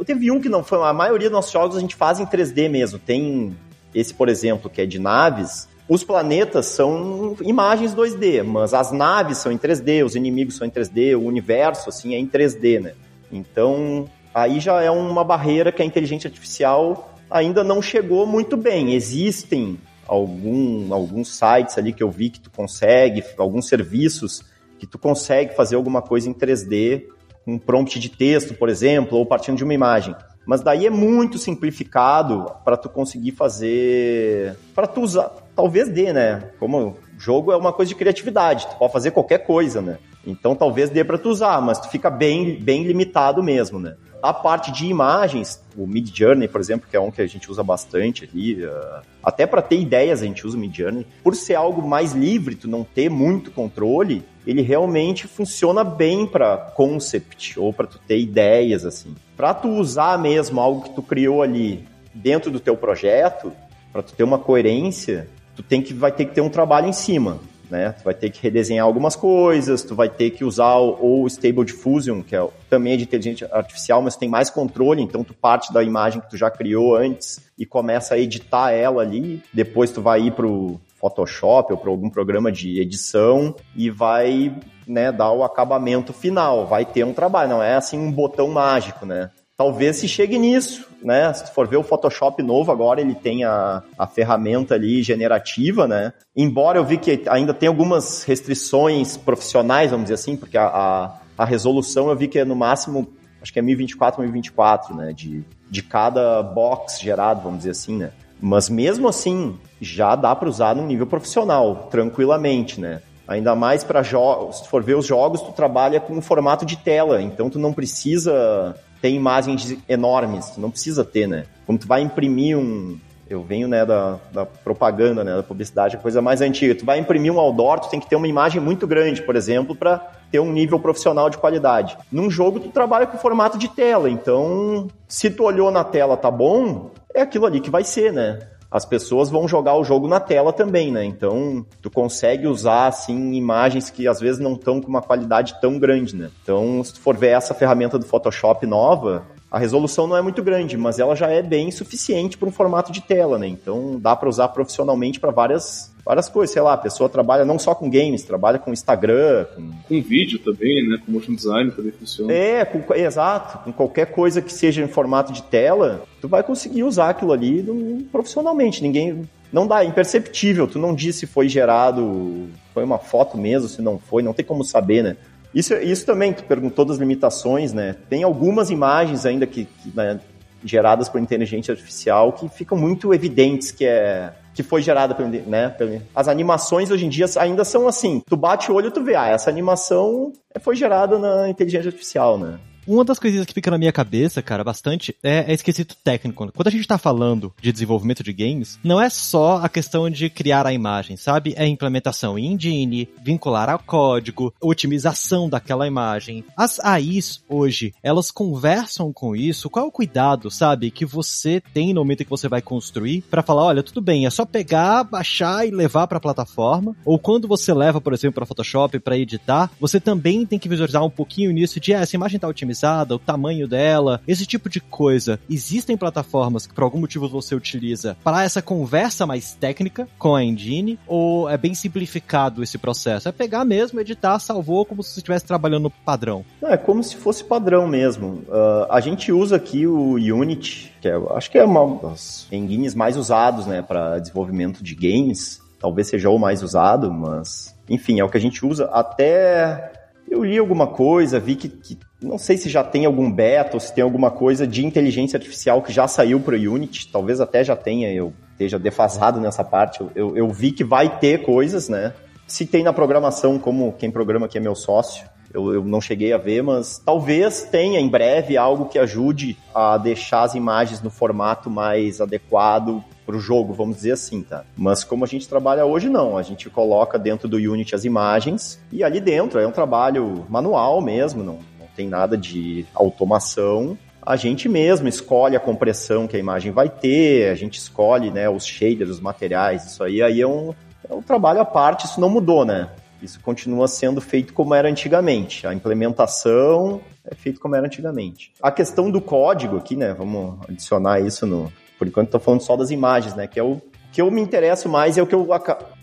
Teve 0.06 0.32
um 0.32 0.40
que 0.40 0.48
não 0.48 0.64
foi, 0.64 0.82
a 0.82 0.94
maioria 0.94 1.30
dos 1.30 1.36
nossos 1.36 1.52
jogos 1.52 1.76
a 1.76 1.82
gente 1.82 1.98
faz 1.98 2.22
em 2.22 2.26
3D 2.26 2.70
mesmo. 2.70 2.98
Tem 2.98 3.54
esse, 3.94 4.14
por 4.14 4.30
exemplo, 4.30 4.70
que 4.70 4.80
é 4.80 4.86
de 4.86 4.98
naves, 4.98 5.68
os 5.88 6.02
planetas 6.02 6.68
são 6.68 7.36
imagens 7.42 7.94
2D, 7.94 8.42
mas 8.42 8.74
as 8.74 8.94
naves 8.94 9.40
são 9.40 9.52
em 9.52 9.58
3D, 9.58 10.06
os 10.06 10.16
inimigos 10.16 10.56
são 10.56 10.66
em 10.66 10.70
3D, 10.70 11.18
o 11.18 11.26
universo 11.26 11.90
assim 11.90 12.16
é 12.16 12.18
em 12.18 12.26
3D, 12.26 12.80
né? 12.82 12.94
Então, 13.32 14.06
aí 14.34 14.60
já 14.60 14.82
é 14.82 14.90
uma 14.92 15.24
barreira 15.24 15.72
que 15.72 15.82
a 15.82 15.86
inteligência 15.86 16.28
artificial 16.28 17.14
ainda 17.30 17.64
não 17.64 17.82
chegou 17.82 18.26
muito 18.26 18.56
bem. 18.56 18.94
Existem 18.94 19.80
algum, 20.08 20.94
alguns 20.94 21.36
sites 21.36 21.78
ali 21.78 21.92
que 21.92 22.04
eu 22.04 22.12
vi 22.12 22.30
que 22.30 22.40
tu 22.40 22.52
consegue, 22.52 23.24
alguns 23.38 23.68
serviços 23.68 24.44
que 24.78 24.86
tu 24.86 25.00
consegue 25.00 25.56
fazer 25.56 25.76
alguma 25.76 26.02
coisa 26.02 26.30
em 26.30 26.34
3D, 26.34 27.04
um 27.48 27.58
prompt 27.58 28.00
de 28.00 28.10
texto, 28.10 28.54
por 28.54 28.70
exemplo, 28.70 29.18
ou 29.18 29.26
partindo 29.26 29.58
de 29.58 29.64
uma 29.64 29.74
imagem. 29.74 30.16
Mas 30.46 30.62
daí 30.62 30.86
é 30.86 30.90
muito 30.90 31.38
simplificado 31.38 32.46
para 32.64 32.78
tu 32.78 32.88
conseguir 32.88 33.32
fazer 33.32 34.56
para 34.76 34.86
tu 34.86 35.02
usar, 35.02 35.32
talvez 35.56 35.90
dê, 35.90 36.14
né? 36.14 36.52
Como 36.60 36.98
jogo 37.18 37.52
é 37.52 37.58
uma 37.58 37.74
coisa 37.74 37.90
de 37.90 37.96
criatividade, 37.96 38.68
tu 38.68 38.76
pode 38.76 38.94
fazer 38.94 39.12
qualquer 39.12 39.40
coisa, 39.40 39.82
né? 39.82 39.98
Então 40.26 40.56
talvez 40.56 40.90
dê 40.90 41.04
para 41.04 41.18
tu 41.18 41.30
usar, 41.30 41.62
mas 41.62 41.80
tu 41.80 41.90
fica 41.90 42.10
bem, 42.10 42.56
bem 42.56 42.84
limitado 42.84 43.44
mesmo, 43.44 43.80
né? 43.80 43.96
A 44.22 44.34
parte 44.34 44.72
de 44.72 44.88
imagens, 44.88 45.62
o 45.78 45.86
Mid 45.86 46.10
Journey, 46.12 46.48
por 46.48 46.60
exemplo, 46.60 46.88
que 46.90 46.98
é 46.98 47.00
um 47.00 47.12
que 47.12 47.22
a 47.22 47.28
gente 47.28 47.52
usa 47.52 47.62
bastante 47.62 48.28
ali, 48.28 48.66
uh, 48.66 49.02
até 49.24 49.46
para 49.46 49.62
ter 49.62 49.80
ideias 49.80 50.24
a 50.24 50.26
gente 50.26 50.48
usa 50.48 50.58
o 50.58 50.60
Mid 50.60 50.76
Journey. 50.76 51.06
Por 51.24 51.36
ser 51.36 51.54
algo 51.54 51.88
mais 51.88 52.14
livre, 52.14 52.56
tu 52.56 52.68
não 52.68 52.84
ter 52.84 53.08
muito 53.08 53.52
controle, 53.52 54.24
ele 54.48 54.64
realmente 54.64 55.28
funciona 55.28 55.84
bem 55.84 56.26
para 56.26 56.58
concept 56.58 57.60
ou 57.60 57.72
para 57.72 57.86
tu 57.86 58.00
ter 58.00 58.18
ideias 58.18 58.84
assim. 58.84 59.14
Para 59.38 59.54
tu 59.54 59.70
usar 59.70 60.18
mesmo 60.18 60.60
algo 60.60 60.82
que 60.82 60.96
tu 60.96 61.04
criou 61.04 61.44
ali 61.44 61.88
dentro 62.12 62.50
do 62.50 62.60
teu 62.60 62.76
projeto, 62.76 63.52
para 63.92 64.02
tu 64.02 64.14
ter 64.14 64.24
uma 64.24 64.40
coerência, 64.40 65.28
tu 65.56 65.62
tem 65.62 65.84
que 65.84 65.94
vai 65.94 66.12
ter 66.12 66.26
que 66.26 66.34
ter 66.34 66.42
um 66.42 66.50
trabalho 66.50 66.88
em 66.88 66.94
cima 66.94 67.40
né? 67.70 67.92
Tu 67.92 68.04
vai 68.04 68.14
ter 68.14 68.30
que 68.30 68.42
redesenhar 68.42 68.86
algumas 68.86 69.16
coisas, 69.16 69.84
tu 69.84 69.96
vai 69.96 70.10
ter 70.10 70.32
que 70.32 70.44
usar 70.44 70.76
o, 70.78 71.24
o 71.24 71.28
Stable 71.28 71.66
Diffusion, 71.66 72.22
que 72.22 72.36
é, 72.36 72.48
também 72.70 72.94
é 72.94 72.98
de 72.98 73.04
inteligência 73.04 73.50
artificial, 73.52 74.02
mas 74.02 74.16
tem 74.16 74.30
mais 74.30 74.50
controle, 74.50 75.02
então 75.02 75.24
tu 75.24 75.34
parte 75.34 75.74
da 75.74 75.84
imagem 75.84 76.22
que 76.22 76.30
tu 76.30 76.38
já 76.38 76.50
criou 76.50 76.96
antes 76.96 77.42
e 77.58 77.66
começa 77.66 78.16
a 78.16 78.20
editar 78.20 78.72
ela 78.72 79.02
ali, 79.02 79.42
depois 79.54 79.92
tu 79.92 80.02
vai 80.02 80.22
ir 80.22 80.32
pro 80.32 80.80
Photoshop 81.00 81.74
ou 81.74 81.78
para 81.78 81.90
algum 81.90 82.10
programa 82.10 82.52
de 82.52 82.80
edição 82.80 83.56
e 83.76 83.90
vai 83.90 84.56
né, 84.88 85.12
dar 85.12 85.32
o 85.32 85.44
acabamento 85.44 86.14
final, 86.14 86.66
vai 86.66 86.86
ter 86.86 87.04
um 87.04 87.14
trabalho, 87.14 87.50
não 87.50 87.64
é 87.64 87.76
assim 87.76 87.98
um 87.98 88.12
botão 88.12 88.48
mágico, 88.50 89.06
né? 89.06 89.30
talvez 89.58 89.98
se 89.98 90.08
chegue 90.08 90.38
nisso, 90.38 90.88
né? 91.06 91.32
Se 91.32 91.46
tu 91.46 91.54
for 91.54 91.68
ver 91.68 91.78
o 91.78 91.84
Photoshop 91.84 92.42
novo 92.42 92.72
agora, 92.72 93.00
ele 93.00 93.14
tem 93.14 93.44
a, 93.44 93.84
a 93.98 94.08
ferramenta 94.08 94.74
ali 94.74 95.04
generativa, 95.04 95.88
né? 95.88 96.12
Embora 96.36 96.80
eu 96.80 96.84
vi 96.84 96.98
que 96.98 97.22
ainda 97.28 97.54
tem 97.54 97.70
algumas 97.70 98.24
restrições 98.24 99.16
profissionais, 99.16 99.92
vamos 99.92 100.06
dizer 100.06 100.16
assim, 100.16 100.36
porque 100.36 100.58
a, 100.58 100.66
a, 100.66 101.16
a 101.38 101.46
resolução 101.46 102.10
eu 102.10 102.16
vi 102.16 102.28
que 102.28 102.40
é 102.40 102.44
no 102.44 102.56
máximo, 102.56 103.08
acho 103.40 103.54
que 103.54 103.60
é 103.60 103.62
1024, 103.62 104.20
1024, 104.20 104.96
né? 104.96 105.14
De, 105.14 105.46
de 105.70 105.84
cada 105.84 106.42
box 106.42 107.00
gerado, 107.00 107.42
vamos 107.42 107.60
dizer 107.60 107.72
assim, 107.72 107.98
né? 107.98 108.12
Mas 108.42 108.68
mesmo 108.68 109.08
assim, 109.08 109.58
já 109.80 110.16
dá 110.16 110.36
para 110.36 110.50
usar 110.50 110.76
no 110.76 110.86
nível 110.86 111.06
profissional, 111.06 111.88
tranquilamente, 111.92 112.82
né? 112.82 113.02
Ainda 113.28 113.56
mais 113.56 113.84
para 113.84 114.04
jogos, 114.04 114.60
se 114.60 114.68
for 114.68 114.84
ver 114.84 114.96
os 114.96 115.06
jogos, 115.06 115.42
tu 115.42 115.52
trabalha 115.52 116.00
com 116.00 116.14
um 116.14 116.22
formato 116.22 116.66
de 116.66 116.78
tela, 116.78 117.22
então 117.22 117.50
tu 117.50 117.58
não 117.58 117.74
precisa 117.74 118.76
tem 119.06 119.16
imagens 119.16 119.78
enormes, 119.88 120.58
não 120.58 120.72
precisa 120.72 121.06
ter, 121.06 121.28
né? 121.28 121.46
Como 121.68 121.78
tu 121.78 121.86
vai 121.86 122.02
imprimir 122.02 122.58
um. 122.58 122.98
Eu 123.30 123.44
venho, 123.44 123.68
né, 123.68 123.86
da, 123.86 124.18
da 124.34 124.48
propaganda, 124.48 125.24
né, 125.24 125.36
da 125.36 125.44
publicidade, 125.44 125.96
a 125.96 126.00
coisa 126.00 126.24
mais 126.24 126.42
antiga. 126.42 126.74
Tu 126.74 126.84
vai 126.84 126.98
imprimir 126.98 127.32
um 127.32 127.40
outdoor, 127.40 127.82
tu 127.82 127.90
tem 127.90 128.00
que 128.00 128.10
ter 128.10 128.16
uma 128.16 128.28
imagem 128.28 128.60
muito 128.60 128.88
grande, 128.88 129.22
por 129.22 129.36
exemplo, 129.36 129.76
para 129.76 129.98
ter 130.32 130.40
um 130.40 130.52
nível 130.52 130.80
profissional 130.80 131.30
de 131.30 131.38
qualidade. 131.38 131.96
Num 132.12 132.32
jogo, 132.32 132.60
tu 132.60 132.70
trabalha 132.70 133.06
com 133.06 133.16
formato 133.16 133.60
de 133.60 133.68
tela, 133.68 134.10
então, 134.10 134.88
se 135.08 135.30
tu 135.30 135.44
olhou 135.44 135.70
na 135.70 135.84
tela, 135.84 136.18
tá 136.18 136.32
bom, 136.32 136.90
é 137.14 137.22
aquilo 137.22 137.46
ali 137.46 137.60
que 137.60 137.70
vai 137.70 137.84
ser, 137.84 138.12
né? 138.12 138.40
As 138.70 138.86
pessoas 138.86 139.30
vão 139.30 139.48
jogar 139.48 139.76
o 139.76 139.84
jogo 139.84 140.08
na 140.08 140.20
tela 140.20 140.52
também, 140.52 140.92
né? 140.92 141.06
Então, 141.06 141.66
tu 141.82 141.90
consegue 141.90 142.48
usar, 142.48 142.88
assim, 142.88 143.34
imagens 143.34 143.90
que 143.90 144.08
às 144.08 144.20
vezes 144.20 144.42
não 144.42 144.54
estão 144.54 144.82
com 144.82 144.88
uma 144.88 145.02
qualidade 145.02 145.60
tão 145.62 145.80
grande, 145.80 146.16
né? 146.16 146.30
Então, 146.44 146.84
se 146.84 146.94
tu 146.94 147.00
for 147.00 147.16
ver 147.16 147.30
essa 147.30 147.54
ferramenta 147.54 147.98
do 147.98 148.06
Photoshop 148.06 148.66
nova, 148.66 149.26
a 149.50 149.58
resolução 149.58 150.08
não 150.08 150.18
é 150.18 150.22
muito 150.22 150.44
grande, 150.44 150.76
mas 150.76 151.00
ela 151.00 151.16
já 151.16 151.28
é 151.28 151.42
bem 151.42 151.72
suficiente 151.72 152.38
para 152.38 152.50
um 152.50 152.52
formato 152.52 152.92
de 152.92 153.02
tela, 153.02 153.38
né? 153.38 153.48
Então, 153.48 153.98
dá 154.00 154.16
para 154.16 154.28
usar 154.28 154.50
profissionalmente 154.50 155.20
para 155.20 155.32
várias 155.32 155.95
várias 156.06 156.30
coisas, 156.30 156.54
sei 156.54 156.62
lá, 156.62 156.74
a 156.74 156.78
pessoa 156.78 157.10
trabalha 157.10 157.44
não 157.44 157.58
só 157.58 157.74
com 157.74 157.90
games, 157.90 158.22
trabalha 158.24 158.60
com 158.60 158.72
Instagram, 158.72 159.46
com... 159.56 159.72
Com 159.88 160.02
vídeo 160.02 160.38
também, 160.38 160.88
né, 160.88 161.00
com 161.04 161.12
motion 161.12 161.34
design 161.34 161.72
também 161.72 161.92
funciona. 161.92 162.32
É, 162.32 162.64
com, 162.64 162.94
exato, 162.94 163.58
com 163.64 163.74
qualquer 163.74 164.12
coisa 164.12 164.42
que 164.42 164.54
seja 164.54 164.84
em 164.84 164.88
formato 164.88 165.34
de 165.34 165.42
tela, 165.44 166.04
tu 166.22 166.28
vai 166.28 166.44
conseguir 166.44 166.84
usar 166.84 167.10
aquilo 167.10 167.34
ali 167.34 168.08
profissionalmente, 168.12 168.84
ninguém... 168.84 169.28
Não 169.52 169.66
dá, 169.66 169.84
é 169.84 169.88
imperceptível, 169.88 170.68
tu 170.68 170.78
não 170.78 170.94
diz 170.94 171.16
se 171.16 171.26
foi 171.26 171.48
gerado, 171.48 172.50
foi 172.74 172.84
uma 172.84 172.98
foto 172.98 173.38
mesmo, 173.38 173.70
se 173.70 173.82
não 173.82 173.98
foi, 173.98 174.22
não 174.22 174.34
tem 174.34 174.46
como 174.46 174.66
saber, 174.66 175.02
né? 175.02 175.18
Isso, 175.54 175.74
isso 175.76 176.06
também, 176.06 176.34
tu 176.34 176.44
perguntou 176.44 176.84
das 176.84 176.98
limitações, 176.98 177.72
né? 177.72 177.96
Tem 178.10 178.24
algumas 178.24 178.70
imagens 178.70 179.26
ainda 179.26 179.48
que, 179.48 179.64
que 179.64 179.96
né, 179.96 180.20
geradas 180.62 181.08
por 181.08 181.22
inteligência 181.22 181.72
artificial 181.72 182.34
que 182.34 182.50
ficam 182.50 182.78
muito 182.78 183.14
evidentes 183.14 183.72
que 183.72 183.86
é 183.86 184.34
que 184.56 184.64
foi 184.64 184.82
gerada 184.82 185.14
pelo, 185.14 185.30
né, 185.30 185.70
pelo, 185.70 186.02
as 186.16 186.28
animações 186.28 186.90
hoje 186.90 187.06
em 187.06 187.10
dia 187.10 187.26
ainda 187.38 187.66
são 187.66 187.88
assim, 187.88 188.24
tu 188.26 188.38
bate 188.38 188.72
o 188.72 188.76
olho 188.76 188.90
tu 188.90 189.04
vê, 189.04 189.16
ah, 189.16 189.28
essa 189.28 189.50
animação 189.50 190.32
foi 190.62 190.76
gerada 190.76 191.20
na 191.20 191.50
inteligência 191.50 191.90
artificial, 191.90 192.38
né? 192.38 192.58
Uma 192.88 193.04
das 193.04 193.18
coisinhas 193.18 193.48
que 193.48 193.54
fica 193.54 193.72
na 193.72 193.80
minha 193.80 193.92
cabeça, 193.92 194.44
cara, 194.44 194.64
bastante, 194.64 195.16
é, 195.24 195.52
é 195.52 195.84
técnico. 196.04 196.52
Quando 196.54 196.68
a 196.68 196.72
gente 196.72 196.88
tá 196.88 197.00
falando 197.00 197.52
de 197.60 197.72
desenvolvimento 197.72 198.24
de 198.24 198.32
games, 198.32 198.80
não 198.84 199.02
é 199.02 199.10
só 199.10 199.58
a 199.58 199.68
questão 199.68 200.08
de 200.08 200.30
criar 200.30 200.68
a 200.68 200.74
imagem, 200.74 201.18
sabe? 201.18 201.56
É 201.58 201.66
implementação 201.66 202.38
em 202.38 202.54
engine, 202.54 203.10
vincular 203.24 203.72
ao 203.72 203.80
código, 203.80 204.54
otimização 204.62 205.50
daquela 205.50 205.88
imagem. 205.88 206.44
As 206.56 206.80
AIs 206.80 207.44
hoje, 207.50 207.92
elas 208.04 208.30
conversam 208.30 209.12
com 209.12 209.36
isso. 209.36 209.68
Qual 209.68 209.86
é 209.86 209.88
o 209.88 209.92
cuidado, 209.92 210.52
sabe, 210.52 210.92
que 210.92 211.06
você 211.06 211.60
tem 211.74 211.92
no 211.92 212.02
momento 212.02 212.24
que 212.24 212.30
você 212.30 212.48
vai 212.48 212.62
construir 212.62 213.24
para 213.32 213.42
falar, 213.42 213.64
olha, 213.64 213.84
tudo 213.84 214.00
bem, 214.00 214.28
é 214.28 214.30
só 214.30 214.46
pegar, 214.46 215.04
baixar 215.04 215.68
e 215.68 215.72
levar 215.72 216.06
para 216.06 216.20
a 216.20 216.22
plataforma? 216.22 216.96
Ou 217.04 217.18
quando 217.18 217.48
você 217.48 217.74
leva, 217.74 218.00
por 218.00 218.14
exemplo, 218.14 218.36
para 218.36 218.46
Photoshop 218.46 219.00
para 219.00 219.18
editar, 219.18 219.72
você 219.80 220.00
também 220.00 220.46
tem 220.46 220.60
que 220.60 220.70
visualizar 220.70 221.04
um 221.04 221.10
pouquinho 221.10 221.52
nisso 221.52 221.80
de, 221.80 221.92
ah, 221.92 222.02
essa 222.02 222.16
imagem 222.16 222.40
tá 222.40 222.48
otimizada 222.48 222.75
o 223.16 223.20
tamanho 223.20 223.68
dela, 223.68 224.22
esse 224.28 224.46
tipo 224.46 224.70
de 224.70 224.80
coisa. 224.80 225.40
Existem 225.50 225.98
plataformas 225.98 226.68
que 226.68 226.74
por 226.74 226.84
algum 226.84 227.00
motivo 227.00 227.28
você 227.28 227.56
utiliza 227.56 228.18
para 228.24 228.44
essa 228.44 228.62
conversa 228.62 229.26
mais 229.26 229.54
técnica 229.56 230.08
com 230.18 230.36
a 230.36 230.44
engine 230.44 231.00
ou 231.08 231.50
é 231.50 231.58
bem 231.58 231.74
simplificado 231.74 232.64
esse 232.64 232.78
processo? 232.78 233.30
É 233.30 233.32
pegar 233.32 233.66
mesmo, 233.66 234.00
editar, 234.00 234.40
salvou 234.40 234.86
como 234.86 235.04
se 235.04 235.18
estivesse 235.18 235.46
trabalhando 235.46 235.90
padrão. 235.90 236.46
é 236.62 236.78
como 236.78 237.04
se 237.04 237.16
fosse 237.16 237.44
padrão 237.44 237.88
mesmo. 237.88 238.44
Uh, 238.48 238.88
a 238.90 239.00
gente 239.00 239.32
usa 239.32 239.56
aqui 239.56 239.88
o 239.88 240.14
Unity, 240.14 240.92
que 241.02 241.08
é, 241.08 241.16
acho 241.32 241.50
que 241.52 241.58
é 241.58 241.64
uma 241.64 242.10
das 242.10 242.48
engines 242.52 242.94
mais 242.96 243.18
usados, 243.18 243.66
né, 243.66 243.82
para 243.82 244.20
desenvolvimento 244.20 244.84
de 244.84 244.96
games. 244.96 245.62
Talvez 245.80 246.08
seja 246.08 246.30
o 246.30 246.40
mais 246.40 246.64
usado, 246.64 247.12
mas 247.12 247.76
enfim, 247.90 248.20
é 248.20 248.24
o 248.24 248.30
que 248.30 248.38
a 248.38 248.42
gente 248.42 248.66
usa. 248.66 248.86
Até 248.86 249.92
eu 250.30 250.44
li 250.44 250.58
alguma 250.58 250.88
coisa, 250.88 251.40
vi 251.40 251.56
que, 251.56 251.70
que, 251.70 251.98
não 252.22 252.38
sei 252.38 252.58
se 252.58 252.70
já 252.70 252.84
tem 252.84 253.06
algum 253.06 253.32
beta 253.32 253.76
ou 253.76 253.80
se 253.80 253.94
tem 253.94 254.04
alguma 254.04 254.32
coisa 254.32 254.66
de 254.66 254.86
inteligência 254.86 255.38
artificial 255.38 255.82
que 255.82 255.94
já 255.94 256.08
saiu 256.08 256.40
para 256.40 256.56
o 256.56 256.74
Unity, 256.74 257.10
talvez 257.12 257.40
até 257.40 257.64
já 257.64 257.76
tenha, 257.76 258.12
eu 258.12 258.34
esteja 258.52 258.80
defasado 258.80 259.40
nessa 259.40 259.64
parte. 259.64 260.04
Eu, 260.16 260.36
eu 260.36 260.50
vi 260.50 260.72
que 260.72 260.84
vai 260.84 261.20
ter 261.20 261.44
coisas, 261.44 261.90
né? 261.90 262.14
Se 262.48 262.66
tem 262.66 262.84
na 262.84 262.94
programação, 262.94 263.60
como 263.60 263.94
quem 263.94 264.10
programa 264.10 264.46
aqui 264.46 264.58
é 264.58 264.62
meu 264.62 264.76
sócio, 264.76 265.26
eu, 265.54 265.74
eu, 265.74 265.84
não 265.84 266.02
cheguei 266.02 266.34
a 266.34 266.38
ver, 266.38 266.62
mas 266.62 267.00
talvez 267.04 267.64
tenha 267.64 268.00
em 268.00 268.10
breve 268.10 268.58
algo 268.58 268.86
que 268.86 269.00
ajude 269.00 269.58
a 269.74 269.98
deixar 269.98 270.44
as 270.44 270.54
imagens 270.54 271.02
no 271.02 271.10
formato 271.10 271.70
mais 271.70 272.20
adequado 272.20 273.04
para 273.26 273.36
o 273.36 273.40
jogo, 273.40 273.74
vamos 273.74 273.98
dizer 273.98 274.12
assim, 274.12 274.42
tá? 274.42 274.64
Mas 274.78 275.04
como 275.04 275.24
a 275.24 275.28
gente 275.28 275.48
trabalha 275.48 275.86
hoje, 275.86 276.10
não. 276.10 276.38
A 276.38 276.44
gente 276.44 276.70
coloca 276.70 277.18
dentro 277.18 277.48
do 277.48 277.58
Unity 277.58 277.96
as 277.96 278.06
imagens 278.06 278.80
e 278.92 279.04
ali 279.04 279.20
dentro 279.20 279.60
é 279.60 279.68
um 279.68 279.72
trabalho 279.72 280.46
manual 280.50 281.02
mesmo, 281.02 281.44
não, 281.44 281.60
não 281.80 281.88
tem 281.96 282.08
nada 282.08 282.38
de 282.38 282.86
automação. 282.94 283.98
A 284.22 284.36
gente 284.36 284.68
mesmo 284.68 285.08
escolhe 285.08 285.56
a 285.56 285.60
compressão 285.60 286.28
que 286.28 286.36
a 286.36 286.40
imagem 286.40 286.72
vai 286.72 286.90
ter, 286.90 287.50
a 287.50 287.56
gente 287.56 287.78
escolhe 287.78 288.32
né, 288.32 288.50
os 288.50 288.66
shaders, 288.66 289.10
os 289.10 289.20
materiais, 289.20 289.86
isso 289.86 290.04
aí, 290.04 290.22
aí 290.22 290.42
é 290.42 290.48
um, 290.48 290.74
é 291.10 291.14
um 291.14 291.22
trabalho 291.22 291.60
à 291.60 291.66
parte, 291.66 292.06
isso 292.06 292.20
não 292.20 292.30
mudou, 292.30 292.66
né? 292.66 292.90
Isso 293.22 293.40
continua 293.40 293.88
sendo 293.88 294.22
feito 294.22 294.54
como 294.54 294.74
era 294.74 294.90
antigamente. 294.90 295.66
A 295.66 295.74
implementação 295.74 297.02
é 297.24 297.34
feito 297.34 297.60
como 297.60 297.76
era 297.76 297.86
antigamente. 297.86 298.52
A 298.62 298.72
questão 298.72 299.10
do 299.10 299.22
código 299.22 299.78
aqui, 299.78 299.96
né? 299.96 300.14
Vamos 300.14 300.60
adicionar 300.70 301.20
isso 301.22 301.46
no, 301.46 301.72
por 301.98 302.08
enquanto 302.08 302.28
estou 302.28 302.40
falando 302.40 302.62
só 302.62 302.76
das 302.76 302.92
imagens, 302.92 303.36
né? 303.36 303.48
Que 303.48 303.60
é 303.60 303.64
o 303.64 303.82
que 304.12 304.22
eu 304.22 304.32
me 304.32 304.40
interesso 304.40 304.88
mais 304.88 305.18
é 305.18 305.22
o 305.22 305.28
que 305.28 305.36
eu 305.36 305.46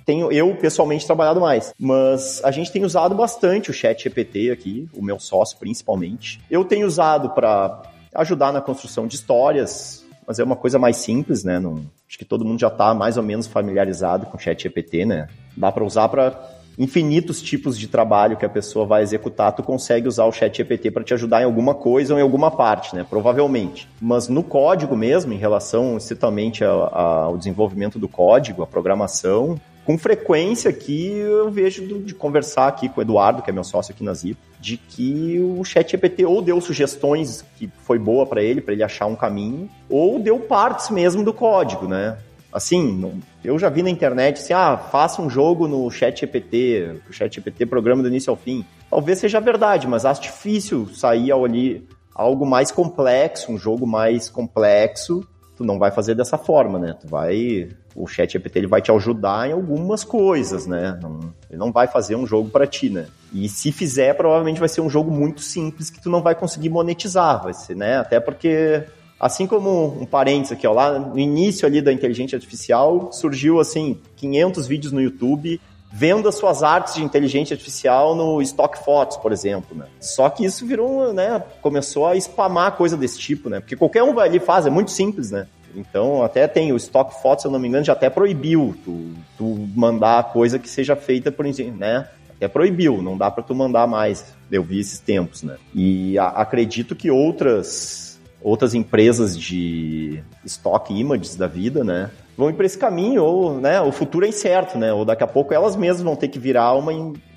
tenho 0.05 0.31
eu 0.31 0.55
pessoalmente 0.57 1.07
trabalhado 1.07 1.41
mais. 1.41 1.73
Mas 1.79 2.43
a 2.45 2.51
gente 2.51 2.71
tem 2.71 2.85
usado 2.85 3.15
bastante 3.15 3.71
o 3.71 3.75
Chat 3.75 4.03
GPT 4.03 4.51
aqui, 4.51 4.89
o 4.93 5.03
meu 5.03 5.19
sócio 5.19 5.57
principalmente. 5.59 6.39
Eu 6.51 6.63
tenho 6.63 6.87
usado 6.87 7.31
para 7.31 7.83
ajudar 8.15 8.53
na 8.53 8.61
construção 8.61 9.07
de 9.07 9.15
histórias, 9.15 10.05
mas 10.27 10.39
é 10.39 10.45
uma 10.45 10.57
coisa 10.57 10.79
mais 10.79 10.99
simples, 10.99 11.43
né? 11.43 11.59
Não, 11.59 11.87
acho 12.07 12.19
que 12.19 12.25
todo 12.25 12.45
mundo 12.45 12.61
já 12.61 12.69
está 12.69 12.93
mais 12.93 13.17
ou 13.17 13.23
menos 13.23 13.47
familiarizado 13.47 14.27
com 14.27 14.37
o 14.37 14.41
Chat 14.41 14.63
GPT, 14.63 15.07
né? 15.07 15.29
Dá 15.57 15.73
para 15.73 15.83
usar 15.83 16.09
para 16.09 16.31
infinitos 16.79 17.41
tipos 17.41 17.79
de 17.79 17.89
trabalho 17.89 18.37
que 18.37 18.45
a 18.45 18.49
pessoa 18.49 18.87
vai 18.87 19.03
executar, 19.03 19.53
tu 19.53 19.63
consegue 19.63 20.09
usar 20.09 20.25
o 20.25 20.33
chat 20.33 20.57
GPT 20.57 20.91
para 20.91 21.05
te 21.05 21.15
ajudar 21.15 21.43
em 21.43 21.45
alguma 21.45 21.75
coisa 21.75 22.15
ou 22.15 22.21
em 22.21 22.23
alguma 22.23 22.51
parte, 22.51 22.95
né? 22.95 23.05
Provavelmente. 23.09 23.89
Mas 24.01 24.29
no 24.29 24.43
código 24.43 24.97
mesmo, 24.97 25.33
em 25.33 25.39
relação 25.39 25.97
estritamente 25.97 26.65
ao 26.65 27.37
desenvolvimento 27.37 27.99
do 27.99 28.09
código, 28.09 28.63
a 28.63 28.67
programação, 28.67 29.61
com 29.85 29.99
frequência 29.99 30.71
aqui 30.71 31.09
eu 31.09 31.51
vejo 31.51 31.99
de 31.99 32.15
conversar 32.15 32.69
aqui 32.69 32.89
com 32.89 33.01
o 33.01 33.03
Eduardo, 33.03 33.43
que 33.43 33.51
é 33.51 33.53
meu 33.53 33.65
sócio 33.65 33.93
aqui 33.93 34.05
na 34.05 34.15
Zipo, 34.15 34.41
de 34.61 34.77
que 34.77 35.41
o 35.41 35.65
chat 35.65 35.91
GPT 35.91 36.25
ou 36.25 36.41
deu 36.41 36.61
sugestões 36.61 37.45
que 37.59 37.69
foi 37.83 37.99
boa 37.99 38.25
para 38.25 38.43
ele, 38.43 38.61
para 38.61 38.75
ele 38.75 38.85
achar 38.85 39.07
um 39.07 39.17
caminho, 39.17 39.69
ou 39.91 40.21
deu 40.21 40.39
partes 40.39 40.89
mesmo 40.89 41.25
do 41.25 41.33
código, 41.33 41.89
né? 41.89 42.17
Assim, 42.53 43.11
eu 43.43 43.59
já 43.59 43.71
vi 43.71 43.83
na 43.83 43.89
internet 43.89 44.41
assim, 44.41 44.53
ah, 44.53 44.77
faça 44.77 45.23
um 45.23 45.31
jogo 45.31 45.67
no 45.67 45.91
chat 45.91 46.21
GPT, 46.21 47.01
o 47.09 47.13
chat 47.13 47.35
GPT 47.35 47.65
programa 47.65 48.03
do 48.03 48.09
início 48.09 48.31
ao 48.31 48.37
fim. 48.37 48.65
Talvez 48.91 49.19
seja 49.19 49.41
verdade, 49.41 49.89
mas 49.89 50.05
acho 50.05 50.21
difícil 50.21 50.87
sair 50.93 51.33
ali 51.33 51.89
algo 52.15 52.45
mais 52.45 52.71
complexo, 52.71 53.51
um 53.51 53.59
jogo 53.59 53.87
mais 53.87 54.29
complexo, 54.29 55.27
tu 55.57 55.65
não 55.65 55.79
vai 55.79 55.91
fazer 55.91 56.15
dessa 56.15 56.37
forma, 56.37 56.79
né? 56.79 56.95
Tu 57.01 57.09
vai, 57.09 57.69
o 57.95 58.07
chat 58.07 58.33
GPT 58.33 58.59
ele 58.59 58.67
vai 58.67 58.83
te 58.83 58.93
ajudar 58.93 59.49
em 59.49 59.53
algumas 59.53 60.05
coisas, 60.05 60.67
né? 60.67 60.99
Não, 61.03 61.33
ele 61.49 61.59
não 61.59 61.73
vai 61.73 61.87
fazer 61.87 62.17
um 62.17 62.27
jogo 62.27 62.51
para 62.51 62.67
ti, 62.67 62.91
né? 62.91 63.07
E 63.33 63.49
se 63.49 63.73
fizer, 63.73 64.15
provavelmente 64.15 64.61
vai 64.61 64.69
ser 64.69 64.83
um 64.83 64.91
jogo 64.91 65.11
muito 65.11 65.41
simples 65.41 65.89
que 65.89 66.03
tu 66.03 66.11
não 66.11 66.21
vai 66.21 66.35
conseguir 66.35 66.69
monetizar, 66.69 67.43
vai 67.43 67.55
ser, 67.55 67.75
né? 67.75 67.97
Até 67.97 68.21
porque 68.21 68.85
Assim 69.23 69.47
como 69.47 70.03
um 70.03 70.05
parênteses 70.05 70.51
aqui, 70.51 70.67
ó, 70.67 70.73
lá 70.73 70.99
no 70.99 71.17
início 71.17 71.65
ali 71.65 71.81
da 71.81 71.93
inteligência 71.93 72.35
artificial, 72.35 73.13
surgiu 73.13 73.61
assim 73.61 74.01
500 74.17 74.67
vídeos 74.67 74.93
no 74.93 75.01
YouTube 75.01 75.61
vendo 75.93 76.29
as 76.29 76.35
suas 76.35 76.65
artes 76.65 76.95
de 76.95 77.05
inteligência 77.05 77.55
artificial 77.55 78.17
no 78.17 78.43
Stock 78.43 78.83
Photos, 78.83 79.17
por 79.19 79.31
exemplo, 79.31 79.77
né? 79.77 79.85
Só 80.01 80.29
que 80.29 80.45
isso 80.45 80.67
virou, 80.67 81.13
né, 81.13 81.41
começou 81.61 82.09
a 82.09 82.17
spamar 82.17 82.73
coisa 82.73 82.97
desse 82.97 83.19
tipo, 83.19 83.49
né? 83.49 83.61
Porque 83.61 83.77
qualquer 83.77 84.03
um 84.03 84.13
vai 84.13 84.27
ali 84.27 84.41
faz, 84.41 84.67
é 84.67 84.71
muito 84.71 84.91
simples, 84.91 85.31
né? 85.31 85.47
Então, 85.77 86.25
até 86.25 86.49
tem 86.49 86.73
o 86.73 86.77
Stock 86.77 87.23
Photos, 87.23 87.43
se 87.43 87.49
eu 87.49 87.53
não 87.53 87.61
me 87.61 87.69
engano, 87.69 87.85
já 87.85 87.93
até 87.93 88.11
proibiu 88.11 88.75
tu, 88.85 89.11
tu 89.39 89.69
mandar 89.77 90.33
coisa 90.33 90.59
que 90.59 90.69
seja 90.69 90.97
feita 90.97 91.31
por, 91.31 91.45
né? 91.47 92.09
Até 92.37 92.49
proibiu, 92.49 93.01
não 93.01 93.17
dá 93.17 93.31
para 93.31 93.45
tu 93.45 93.55
mandar 93.55 93.87
mais. 93.87 94.35
Eu 94.51 94.65
vi 94.65 94.81
esses 94.81 94.99
tempos, 94.99 95.45
né? 95.45 95.57
E 95.75 96.19
a, 96.19 96.27
acredito 96.29 96.97
que 96.97 97.11
outras 97.11 98.12
outras 98.43 98.75
empresas 98.75 99.39
de 99.39 100.23
stock 100.45 100.93
images 100.93 101.37
da 101.37 101.47
vida, 101.47 101.83
né? 101.85 102.11
Vão 102.37 102.49
ir 102.49 102.55
para 102.55 102.67
esse 102.67 102.79
caminho, 102.79 103.23
ou 103.23 103.61
né, 103.61 103.81
o 103.81 103.93
futuro 103.93 104.25
é 104.25 104.29
incerto, 104.29 104.79
né? 104.79 104.93
Ou 104.93 105.05
daqui 105.05 105.23
a 105.23 105.27
pouco 105.27 105.53
elas 105.53 105.77
mesmas 105.77 106.03
vão 106.03 106.17
ter 106.17 106.29
que 106.29 106.39
virar 106.39 106.75
uma. 106.75 106.93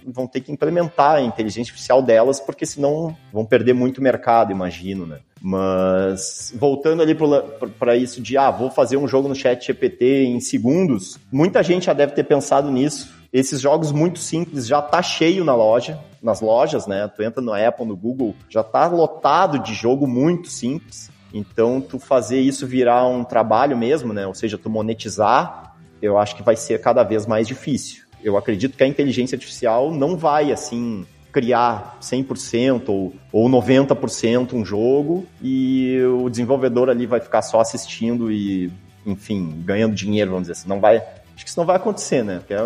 vão 0.05 0.25
ter 0.25 0.41
que 0.41 0.51
implementar 0.51 1.17
a 1.17 1.21
inteligência 1.21 1.71
artificial 1.71 2.01
delas, 2.01 2.39
porque 2.39 2.65
senão 2.65 3.15
vão 3.31 3.45
perder 3.45 3.73
muito 3.73 4.01
mercado, 4.01 4.51
imagino, 4.51 5.05
né? 5.05 5.19
Mas 5.41 6.53
voltando 6.55 7.03
ali 7.03 7.15
para 7.77 7.95
isso 7.95 8.21
de, 8.21 8.37
ah, 8.37 8.49
vou 8.49 8.71
fazer 8.71 8.97
um 8.97 9.07
jogo 9.07 9.27
no 9.27 9.35
chat 9.35 9.67
GPT 9.67 10.23
em 10.23 10.39
segundos, 10.39 11.19
muita 11.31 11.61
gente 11.61 11.85
já 11.85 11.93
deve 11.93 12.13
ter 12.13 12.23
pensado 12.23 12.71
nisso 12.71 13.14
esses 13.31 13.61
jogos 13.61 13.91
muito 13.91 14.19
simples 14.19 14.67
já 14.67 14.81
tá 14.81 15.01
cheio 15.01 15.43
na 15.43 15.55
loja, 15.55 15.99
nas 16.21 16.41
lojas, 16.41 16.87
né? 16.87 17.07
Tu 17.15 17.23
entra 17.23 17.41
no 17.41 17.53
Apple, 17.53 17.85
no 17.85 17.95
Google, 17.95 18.35
já 18.49 18.63
tá 18.63 18.87
lotado 18.87 19.59
de 19.59 19.73
jogo 19.73 20.07
muito 20.07 20.49
simples. 20.49 21.09
Então, 21.33 21.81
tu 21.81 21.99
fazer 21.99 22.39
isso 22.39 22.65
virar 22.65 23.05
um 23.07 23.23
trabalho 23.23 23.77
mesmo, 23.77 24.13
né? 24.13 24.25
Ou 24.25 24.33
seja, 24.33 24.57
tu 24.57 24.69
monetizar, 24.69 25.75
eu 26.01 26.17
acho 26.17 26.35
que 26.35 26.43
vai 26.43 26.55
ser 26.55 26.79
cada 26.79 27.03
vez 27.03 27.25
mais 27.25 27.47
difícil. 27.47 28.05
Eu 28.23 28.37
acredito 28.37 28.77
que 28.77 28.83
a 28.83 28.87
inteligência 28.87 29.35
artificial 29.35 29.91
não 29.91 30.15
vai, 30.15 30.51
assim, 30.51 31.05
criar 31.35 31.97
100% 32.01 32.87
ou, 32.87 33.13
ou 33.29 33.49
90% 33.49 34.53
um 34.53 34.63
jogo 34.63 35.25
e 35.41 36.01
o 36.03 36.29
desenvolvedor 36.29 36.89
ali 36.89 37.05
vai 37.05 37.19
ficar 37.19 37.41
só 37.41 37.59
assistindo 37.59 38.31
e, 38.31 38.71
enfim, 39.05 39.61
ganhando 39.65 39.93
dinheiro, 39.93 40.31
vamos 40.31 40.43
dizer 40.43 40.53
assim. 40.53 40.69
Não 40.69 40.79
vai, 40.79 40.95
acho 41.35 41.43
que 41.43 41.49
isso 41.49 41.59
não 41.59 41.65
vai 41.65 41.75
acontecer, 41.75 42.23
né? 42.23 42.37
Porque 42.37 42.53
é 42.53 42.63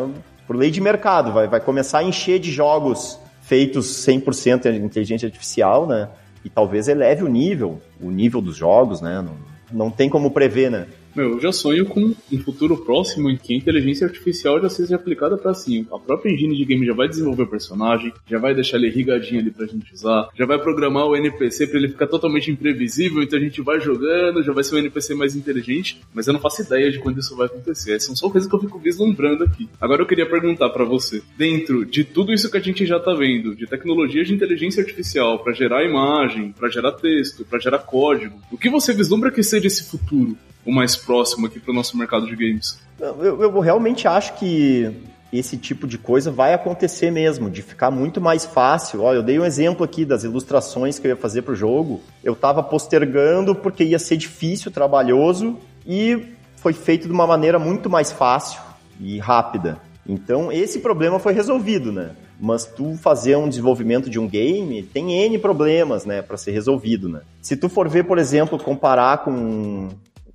por 0.50 0.56
lei 0.56 0.72
de 0.72 0.82
mercado, 0.82 1.32
vai, 1.32 1.48
vai 1.48 1.60
começar 1.60 2.00
a 2.00 2.04
encher 2.04 2.40
de 2.40 2.52
jogos 2.52 3.20
feitos 3.44 3.86
100% 4.04 4.66
em 4.66 4.84
inteligência 4.84 5.28
artificial, 5.28 5.86
né? 5.86 6.10
E 6.44 6.50
talvez 6.50 6.88
eleve 6.88 7.24
o 7.24 7.28
nível, 7.28 7.80
o 8.02 8.10
nível 8.10 8.42
dos 8.42 8.56
jogos, 8.56 9.00
né? 9.00 9.22
Não, 9.22 9.36
não 9.72 9.92
tem 9.92 10.10
como 10.10 10.32
prever, 10.32 10.72
né? 10.72 10.88
Meu, 11.20 11.32
eu 11.32 11.40
já 11.42 11.52
sonho 11.52 11.86
com 11.86 12.16
um 12.32 12.40
futuro 12.40 12.78
próximo 12.78 13.30
em 13.30 13.36
que 13.36 13.54
a 13.54 13.58
inteligência 13.58 14.08
artificial 14.08 14.62
já 14.62 14.70
seja 14.70 14.96
aplicada 14.96 15.36
para 15.36 15.52
assim, 15.52 15.86
a 15.92 16.00
própria 16.00 16.32
engine 16.32 16.56
de 16.56 16.64
game 16.64 16.86
já 16.86 16.94
vai 16.94 17.10
desenvolver 17.10 17.44
o 17.44 17.48
personagem, 17.48 18.14
já 18.26 18.40
vai 18.40 18.56
deixar 18.56 18.78
ele 18.78 18.88
irrigadinho 18.88 19.42
ali 19.42 19.52
pra 19.52 19.66
gente 19.66 19.94
usar, 19.94 20.30
já 20.34 20.46
vai 20.46 20.58
programar 20.58 21.08
o 21.08 21.18
NPC 21.18 21.68
para 21.68 21.78
ele 21.78 21.90
ficar 21.90 22.08
totalmente 22.08 22.50
imprevisível, 22.50 23.22
então 23.22 23.38
a 23.38 23.42
gente 23.42 23.62
vai 23.62 23.82
jogando, 23.82 24.42
já 24.42 24.54
vai 24.54 24.64
ser 24.64 24.76
um 24.76 24.78
NPC 24.78 25.14
mais 25.14 25.36
inteligente, 25.36 26.00
mas 26.14 26.26
eu 26.26 26.32
não 26.32 26.40
faço 26.40 26.62
ideia 26.62 26.90
de 26.90 27.00
quando 27.00 27.20
isso 27.20 27.36
vai 27.36 27.48
acontecer. 27.48 28.00
São 28.00 28.16
só 28.16 28.30
coisas 28.30 28.50
que 28.50 28.56
eu 28.56 28.62
fico 28.62 28.80
vislumbrando 28.80 29.44
aqui. 29.44 29.68
Agora 29.82 30.02
eu 30.02 30.08
queria 30.08 30.26
perguntar 30.26 30.70
para 30.70 30.86
você, 30.86 31.22
dentro 31.38 31.86
de 31.86 32.06
tudo 32.06 32.32
isso 32.32 32.50
que 32.50 32.56
a 32.56 32.62
gente 32.62 32.86
já 32.86 32.98
tá 32.98 33.14
vendo, 33.14 33.54
de 33.54 33.68
tecnologias 33.68 34.26
de 34.26 34.34
inteligência 34.34 34.82
artificial 34.82 35.38
para 35.40 35.52
gerar 35.52 35.84
imagem, 35.84 36.54
para 36.58 36.70
gerar 36.70 36.94
texto, 36.94 37.44
para 37.44 37.60
gerar 37.60 37.80
código, 37.80 38.40
o 38.50 38.58
que 38.58 38.70
você 38.70 38.94
vislumbra 38.94 39.30
que 39.30 39.44
seja 39.44 39.68
esse 39.68 39.84
futuro? 39.84 40.38
O 40.66 40.72
mais 40.72 40.96
próximo 40.96 41.48
aqui 41.48 41.60
para 41.60 41.72
o 41.72 41.74
nosso 41.74 41.98
mercado 41.98 42.28
de 42.28 42.36
games. 42.36 42.80
Eu, 43.00 43.42
eu 43.42 43.60
realmente 43.60 44.08
acho 44.08 44.34
que 44.36 44.94
esse 45.32 45.58
tipo 45.58 45.88
de 45.88 45.98
coisa 45.98 46.32
vai 46.32 46.54
acontecer 46.54 47.12
mesmo, 47.12 47.50
de 47.50 47.62
ficar 47.62 47.92
muito 47.92 48.20
mais 48.20 48.46
fácil. 48.46 49.02
Olha, 49.02 49.18
eu 49.18 49.24
dei 49.24 49.40
um 49.40 49.46
exemplo 49.46 49.84
aqui 49.84 50.04
das 50.04 50.24
ilustrações 50.24 50.98
que 50.98 51.08
eu 51.08 51.12
ia 51.12 51.18
fazer 51.18 51.44
para 51.44 51.54
o 51.54 51.56
jogo. 51.56 52.02
Eu 52.24 52.34
estava 52.34 52.64
postergando 52.64 53.54
porque 53.54 53.84
ia 53.84 54.00
ser 54.00 54.18
difícil, 54.18 54.72
trabalhoso 54.72 55.58
e 55.86 56.34
foi 56.58 56.74
feito 56.74 57.08
de 57.08 57.14
uma 57.14 57.28
maneira 57.28 57.60
muito 57.60 57.90
mais 57.90 58.12
fácil 58.12 58.60
e 59.00 59.20
rápida. 59.20 59.80
Então, 60.08 60.52
esse 60.52 60.80
problema 60.80 61.20
foi 61.20 61.34
resolvido, 61.34 61.92
né? 61.92 62.12
Mas 62.40 62.66
tu 62.66 62.96
fazer 62.96 63.36
um 63.36 63.48
desenvolvimento 63.48 64.10
de 64.10 64.18
um 64.18 64.28
game 64.28 64.82
tem 64.82 65.12
N 65.26 65.38
problemas, 65.38 66.06
né, 66.06 66.22
para 66.22 66.38
ser 66.38 66.52
resolvido, 66.52 67.08
né? 67.08 67.22
Se 67.42 67.56
tu 67.56 67.70
for 67.70 67.88
ver, 67.88 68.06
por 68.06 68.18
exemplo, 68.18 68.58
comparar 68.58 69.20
com 69.20 69.90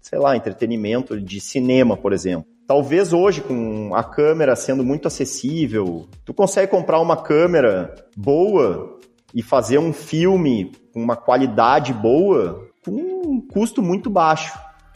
sei 0.05 0.19
lá, 0.19 0.37
entretenimento 0.37 1.19
de 1.19 1.41
cinema, 1.41 1.97
por 1.97 2.13
exemplo. 2.13 2.47
Talvez 2.67 3.13
hoje, 3.15 3.41
com 3.41 3.95
a 3.95 4.05
câmera 4.05 4.55
sendo 4.55 4.85
muito 4.85 5.09
acessível, 5.09 6.07
tu 6.25 6.35
consegue 6.35 6.71
comprar 6.71 7.01
uma 7.01 7.17
câmera 7.17 7.95
boa 8.15 9.01
e 9.35 9.43
fazer 9.43 9.79
um 9.79 9.93
filme 9.95 10.73
com 10.93 11.03
uma 11.03 11.17
qualidade 11.17 11.93
boa 11.93 12.69
com 12.85 12.93
um 12.93 13.41
custo 13.41 13.83
muito 13.83 14.11
baixo. 14.11 14.53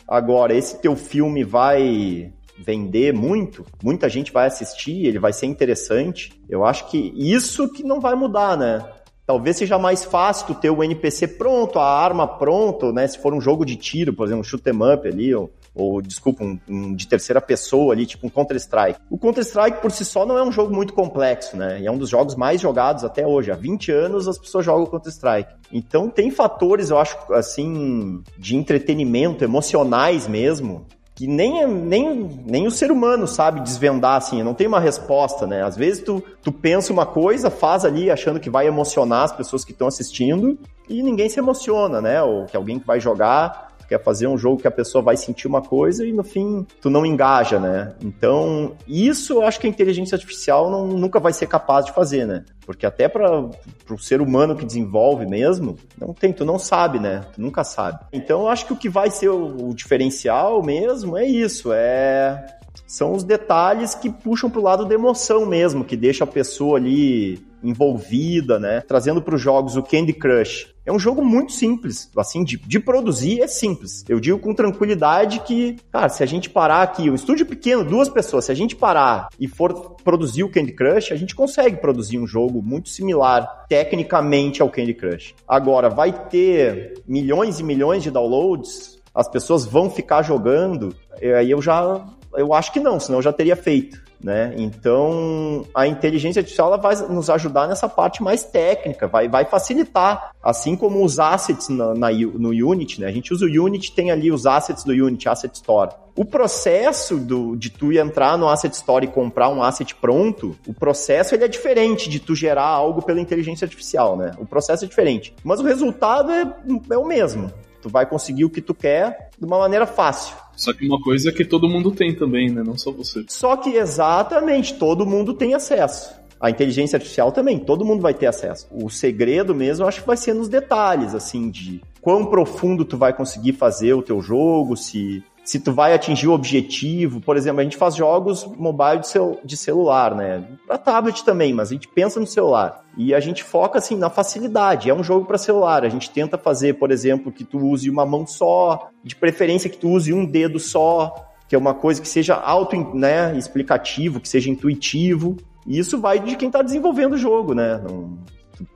Agora, 0.07 0.55
esse 0.55 0.79
teu 0.81 0.95
filme 0.95 1.43
vai 1.43 2.31
vender 2.59 3.15
muito, 3.15 3.65
muita 3.83 4.09
gente 4.09 4.33
vai 4.33 4.47
assistir, 4.47 5.07
ele 5.07 5.19
vai 5.19 5.33
ser 5.33 5.47
interessante. 5.47 6.39
Eu 6.49 6.65
acho 6.65 6.91
que 6.91 7.15
isso 7.17 7.71
que 7.73 7.83
não 7.83 8.01
vai 8.01 8.15
mudar, 8.15 8.59
né? 8.59 8.85
Talvez 9.29 9.59
seja 9.59 9.79
mais 9.79 10.07
fácil 10.07 10.47
tu 10.47 10.55
ter 10.55 10.71
o 10.71 10.83
NPC 10.83 11.29
pronto, 11.29 11.79
a 11.79 11.85
arma 11.85 12.27
pronto, 12.27 12.95
né? 12.95 13.07
Se 13.07 13.19
for 13.19 13.35
um 13.35 13.41
jogo 13.43 13.63
de 13.63 13.77
tiro, 13.77 14.15
por 14.15 14.25
exemplo, 14.25 14.41
um 14.41 14.43
shoot 14.43 14.67
'em 14.67 14.95
up 14.95 15.07
ali, 15.07 15.35
ou, 15.35 15.51
ou 15.75 16.01
desculpa, 16.01 16.43
um, 16.43 16.59
um, 16.67 16.95
de 16.95 17.07
terceira 17.07 17.39
pessoa 17.39 17.93
ali, 17.93 18.07
tipo 18.07 18.27
um 18.27 18.31
Counter-Strike. 18.31 18.99
O 19.11 19.19
Counter-Strike 19.19 19.83
por 19.83 19.91
si 19.91 20.03
só 20.03 20.25
não 20.25 20.39
é 20.39 20.43
um 20.43 20.51
jogo 20.51 20.75
muito 20.75 20.95
complexo, 20.95 21.59
né? 21.59 21.79
E 21.79 21.87
é 21.87 21.93
um 21.93 21.99
dos 21.99 22.09
jogos 22.09 22.35
mais 22.37 22.59
jogados 22.59 23.05
até 23.05 23.27
hoje. 23.27 23.53
Há 23.53 23.55
20 23.55 23.93
anos 23.93 24.27
as 24.27 24.39
pessoas 24.39 24.65
jogam 24.65 24.87
Counter-Strike. 24.87 25.53
Então 25.71 26.09
tem 26.09 26.31
fatores, 26.31 26.89
eu 26.89 26.99
acho, 26.99 27.19
assim, 27.35 28.23
de 28.39 28.57
entretenimento, 28.57 29.45
emocionais 29.45 30.27
mesmo, 30.27 30.87
que 31.19 31.27
nem, 31.27 31.67
nem, 31.67 32.31
nem 32.47 32.69
o 32.69 32.71
ser 32.71 32.93
humano 32.93 33.27
sabe 33.27 33.61
desvendar, 33.61 34.19
assim, 34.19 34.41
não 34.45 34.55
tem 34.55 34.69
uma 34.69 34.79
resposta, 34.79 35.49
né? 35.49 35.65
Às 35.65 35.77
vezes 35.77 36.01
tu, 36.05 36.23
tu 36.41 36.53
pensa 36.53 36.93
uma 36.93 37.05
coisa, 37.05 37.51
faz 37.51 37.85
ali 37.85 38.09
achando 38.09 38.39
que 38.39 38.49
vai 38.49 38.69
emocionar 38.69 39.25
as 39.25 39.33
pessoas 39.33 39.65
que 39.65 39.73
estão 39.73 39.89
assistindo 39.89 40.57
e 40.89 41.03
ninguém 41.03 41.29
se 41.29 41.41
emociona, 41.41 42.01
né? 42.01 42.23
Ou 42.23 42.47
que 42.47 42.57
alguém 42.57 42.79
que 42.79 42.87
vai 42.87 43.01
jogar 43.01 43.68
quer 43.89 44.03
fazer 44.03 44.27
um 44.27 44.37
jogo 44.37 44.61
que 44.61 44.69
a 44.69 44.71
pessoa 44.71 45.03
vai 45.03 45.17
sentir 45.17 45.49
uma 45.49 45.63
coisa 45.63 46.07
e 46.07 46.13
no 46.13 46.23
fim 46.23 46.67
tu 46.81 46.91
não 46.91 47.07
engaja, 47.07 47.59
né? 47.59 47.95
Então, 48.03 48.77
isso 48.87 49.33
eu 49.35 49.43
acho 49.43 49.59
que 49.59 49.67
a 49.67 49.71
inteligência 49.71 50.15
artificial 50.15 50.71
não, 50.71 50.87
nunca 50.87 51.19
vai 51.19 51.33
ser 51.33 51.47
capaz 51.47 51.87
de 51.87 51.93
fazer, 51.93 52.27
né? 52.27 52.45
Porque 52.67 52.85
até 52.85 53.09
para 53.09 53.49
o 53.91 53.99
ser 53.99 54.21
humano 54.21 54.55
que 54.55 54.67
desenvolve 54.67 55.27
mesmo, 55.27 55.77
não 55.99 56.13
tem, 56.13 56.33
tu 56.33 56.45
não 56.45 56.59
sabe, 56.59 56.99
né? 56.99 57.25
Tu 57.33 57.41
nunca 57.41 57.65
sabe. 57.65 58.01
Então, 58.13 58.43
eu 58.43 58.49
acho 58.49 58.67
que 58.67 58.73
o 58.75 58.77
que 58.77 58.89
vai 58.89 59.11
ser 59.11 59.31
o, 59.31 59.71
o 59.71 59.75
diferencial 59.75 60.63
mesmo 60.63 61.17
é 61.17 61.25
isso, 61.25 61.73
é 61.73 62.59
são 62.87 63.13
os 63.13 63.23
detalhes 63.23 63.95
que 63.95 64.09
puxam 64.09 64.49
para 64.49 64.61
o 64.61 64.63
lado 64.63 64.87
da 64.87 64.95
emoção 64.95 65.45
mesmo, 65.45 65.85
que 65.85 65.97
deixa 65.97 66.25
a 66.25 66.27
pessoa 66.27 66.79
ali 66.79 67.39
envolvida, 67.63 68.59
né? 68.59 68.81
Trazendo 68.87 69.21
para 69.21 69.35
os 69.35 69.41
jogos 69.41 69.77
o 69.77 69.83
Candy 69.83 70.13
Crush 70.13 70.73
É 70.87 70.93
um 70.93 70.99
jogo 70.99 71.25
muito 71.25 71.53
simples, 71.53 72.11
assim, 72.17 72.45
de, 72.45 72.57
de 72.57 72.81
produzir 72.81 73.41
é 73.41 73.47
simples. 73.47 74.05
Eu 74.09 74.21
digo 74.21 74.39
com 74.39 74.55
tranquilidade 74.55 75.41
que, 75.41 75.77
cara, 75.93 76.09
se 76.09 76.23
a 76.23 76.27
gente 76.27 76.49
parar 76.49 76.83
aqui, 76.83 77.11
um 77.11 77.15
estúdio 77.15 77.47
pequeno, 77.47 77.85
duas 77.85 78.09
pessoas, 78.09 78.47
se 78.47 78.53
a 78.53 78.55
gente 78.55 78.75
parar 78.75 79.29
e 79.39 79.47
for 79.47 79.97
produzir 80.03 80.45
o 80.45 80.51
Candy 80.51 80.73
Crush, 80.73 81.13
a 81.13 81.17
gente 81.17 81.35
consegue 81.35 81.77
produzir 81.77 82.19
um 82.19 82.27
jogo 82.27 82.63
muito 82.63 82.89
similar 82.89 83.67
tecnicamente 83.69 84.63
ao 84.63 84.71
Candy 84.71 84.95
Crush. 84.95 85.35
Agora, 85.47 85.89
vai 85.89 86.13
ter 86.29 87.03
milhões 87.07 87.61
e 87.61 87.63
milhões 87.63 88.03
de 88.03 88.11
downloads, 88.11 88.99
as 89.15 89.29
pessoas 89.29 89.67
vão 89.67 89.91
ficar 89.91 90.23
jogando, 90.23 90.95
aí 91.21 91.51
eu 91.51 91.61
já 91.61 92.07
eu 92.37 92.53
acho 92.53 92.73
que 92.73 92.81
não, 92.81 93.01
senão 93.01 93.19
eu 93.19 93.23
já 93.23 93.33
teria 93.33 93.57
feito. 93.57 94.08
Né? 94.23 94.53
Então, 94.57 95.65
a 95.73 95.87
inteligência 95.87 96.41
artificial 96.41 96.77
vai 96.81 96.97
nos 97.09 97.31
ajudar 97.31 97.69
nessa 97.69 97.89
parte 97.89 98.21
mais 98.21 98.43
técnica, 98.43 99.07
vai, 99.07 99.29
vai 99.29 99.45
facilitar, 99.45 100.33
assim 100.43 100.75
como 100.75 101.05
os 101.05 101.21
assets 101.21 101.69
na, 101.69 101.95
na, 101.95 102.11
no 102.11 102.49
Unity, 102.49 103.01
né? 103.01 103.07
A 103.07 103.13
gente 103.13 103.33
usa 103.33 103.47
o 103.47 103.49
Unity, 103.49 103.93
tem 103.93 104.11
ali 104.11 104.33
os 104.33 104.45
assets 104.45 104.83
do 104.83 104.91
Unity, 104.93 105.29
Asset 105.29 105.55
Store. 105.55 105.93
O 106.17 106.25
processo 106.25 107.17
do, 107.17 107.55
de 107.55 107.71
tu 107.71 107.93
entrar 107.93 108.37
no 108.37 108.49
Asset 108.49 108.75
Store 108.75 109.07
e 109.07 109.09
comprar 109.09 109.51
um 109.51 109.63
asset 109.63 109.95
pronto, 109.95 110.57
o 110.67 110.75
processo 110.75 111.37
ele 111.37 111.45
é 111.45 111.49
diferente 111.49 112.11
de 112.11 112.19
tu 112.19 112.35
gerar 112.35 112.67
algo 112.67 113.01
pela 113.03 113.21
inteligência 113.21 113.67
artificial, 113.67 114.17
né? 114.17 114.33
O 114.37 114.45
processo 114.45 114.85
é 114.85 114.89
diferente. 114.89 115.33
Mas 115.45 115.61
o 115.61 115.63
resultado 115.63 116.33
é, 116.33 116.57
é 116.91 116.99
o 116.99 117.07
mesmo. 117.07 117.53
Tu 117.81 117.89
vai 117.89 118.05
conseguir 118.05 118.45
o 118.45 118.51
que 118.51 118.61
tu 118.61 118.75
quer 118.75 119.31
de 119.39 119.47
uma 119.47 119.59
maneira 119.59 119.87
fácil. 119.87 120.35
Só 120.59 120.73
que 120.73 120.85
uma 120.85 121.01
coisa 121.01 121.29
é 121.29 121.33
que 121.33 121.45
todo 121.45 121.69
mundo 121.69 121.93
tem 121.93 122.13
também, 122.13 122.51
né? 122.51 122.65
Não 122.65 122.77
só 122.77 122.91
você. 122.91 123.25
Só 123.29 123.57
que 123.57 123.77
exatamente, 123.77 124.75
todo 124.75 125.07
mundo 125.07 125.33
tem 125.33 125.55
acesso. 125.55 126.13
A 126.41 126.51
inteligência 126.51 126.97
artificial 126.97 127.31
também, 127.31 127.61
todo 127.61 127.85
mundo 127.85 128.03
vai 128.03 128.13
ter 128.13 128.27
acesso. 128.27 128.67
O 128.73 128.91
segredo 128.91 129.55
mesmo, 129.55 129.87
acho 129.87 130.01
que 130.01 130.07
vai 130.07 130.17
ser 130.17 130.35
nos 130.35 130.49
detalhes, 130.49 131.15
assim, 131.15 131.49
de 131.49 131.81
quão 132.01 132.27
profundo 132.27 132.85
tu 132.85 132.99
vai 132.99 133.13
conseguir 133.13 133.53
fazer 133.53 133.95
o 133.95 134.03
teu 134.03 134.21
jogo, 134.21 134.77
se 134.77 135.23
se 135.49 135.59
tu 135.59 135.73
vai 135.73 135.95
atingir 135.95 136.29
o 136.29 136.35
objetivo. 136.35 137.23
Por 137.23 137.35
exemplo, 137.35 137.63
a 137.63 137.65
gente 137.65 137.79
faz 137.79 137.97
jogos 137.97 138.45
mobile 138.45 138.99
de, 138.99 139.09
cel 139.09 139.41
de 139.43 139.57
celular, 139.57 140.15
né? 140.15 140.45
Para 140.67 140.77
tablet 140.77 141.25
também, 141.25 141.55
mas 141.55 141.71
a 141.71 141.73
gente 141.73 141.89
pensa 141.89 142.21
no 142.21 142.27
celular. 142.27 142.85
E 142.99 143.15
a 143.15 143.21
gente 143.21 143.43
foca 143.43 143.79
assim 143.79 143.97
na 143.97 144.11
facilidade. 144.11 144.91
É 144.91 144.95
um 144.95 145.03
jogo 145.03 145.25
para 145.25 145.39
celular. 145.39 145.87
A 145.87 145.89
gente 145.89 146.11
tenta 146.11 146.37
fazer, 146.37 146.75
por 146.75 146.91
exemplo, 146.91 147.33
que 147.33 147.45
tu 147.45 147.57
use 147.61 147.89
uma 147.89 148.05
mão 148.05 148.27
só, 148.27 148.91
de 149.03 149.17
preferência 149.17 149.71
que 149.71 149.79
tu 149.79 149.89
use 149.89 150.13
um 150.13 150.27
dedo 150.27 150.61
só, 150.61 151.15
que 151.49 151.55
é 151.55 151.59
uma 151.59 151.73
coisa 151.73 152.03
que 152.03 152.09
seja 152.09 152.35
auto, 152.35 152.77
né, 152.95 153.35
explicativo, 153.35 154.21
que 154.21 154.29
seja 154.29 154.51
intuitivo. 154.51 155.39
E 155.67 155.79
isso 155.79 155.99
vai 155.99 156.21
de 156.21 156.37
quem 156.37 156.49
está 156.49 156.61
desenvolvendo 156.61 157.15
o 157.15 157.19
jogo, 157.19 157.55
né? 157.55 157.81
Não, 157.83 158.19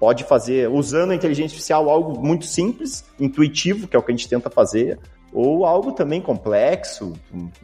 pode 0.00 0.24
fazer 0.24 0.70
usando 0.70 1.10
a 1.10 1.14
inteligência 1.14 1.52
artificial 1.54 1.90
algo 1.90 2.18
muito 2.18 2.46
simples, 2.46 3.04
intuitivo, 3.20 3.86
que 3.86 3.94
é 3.94 3.98
o 3.98 4.02
que 4.02 4.10
a 4.10 4.16
gente 4.16 4.26
tenta 4.26 4.48
fazer, 4.48 4.98
ou 5.32 5.64
algo 5.64 5.92
também 5.92 6.20
complexo, 6.20 7.14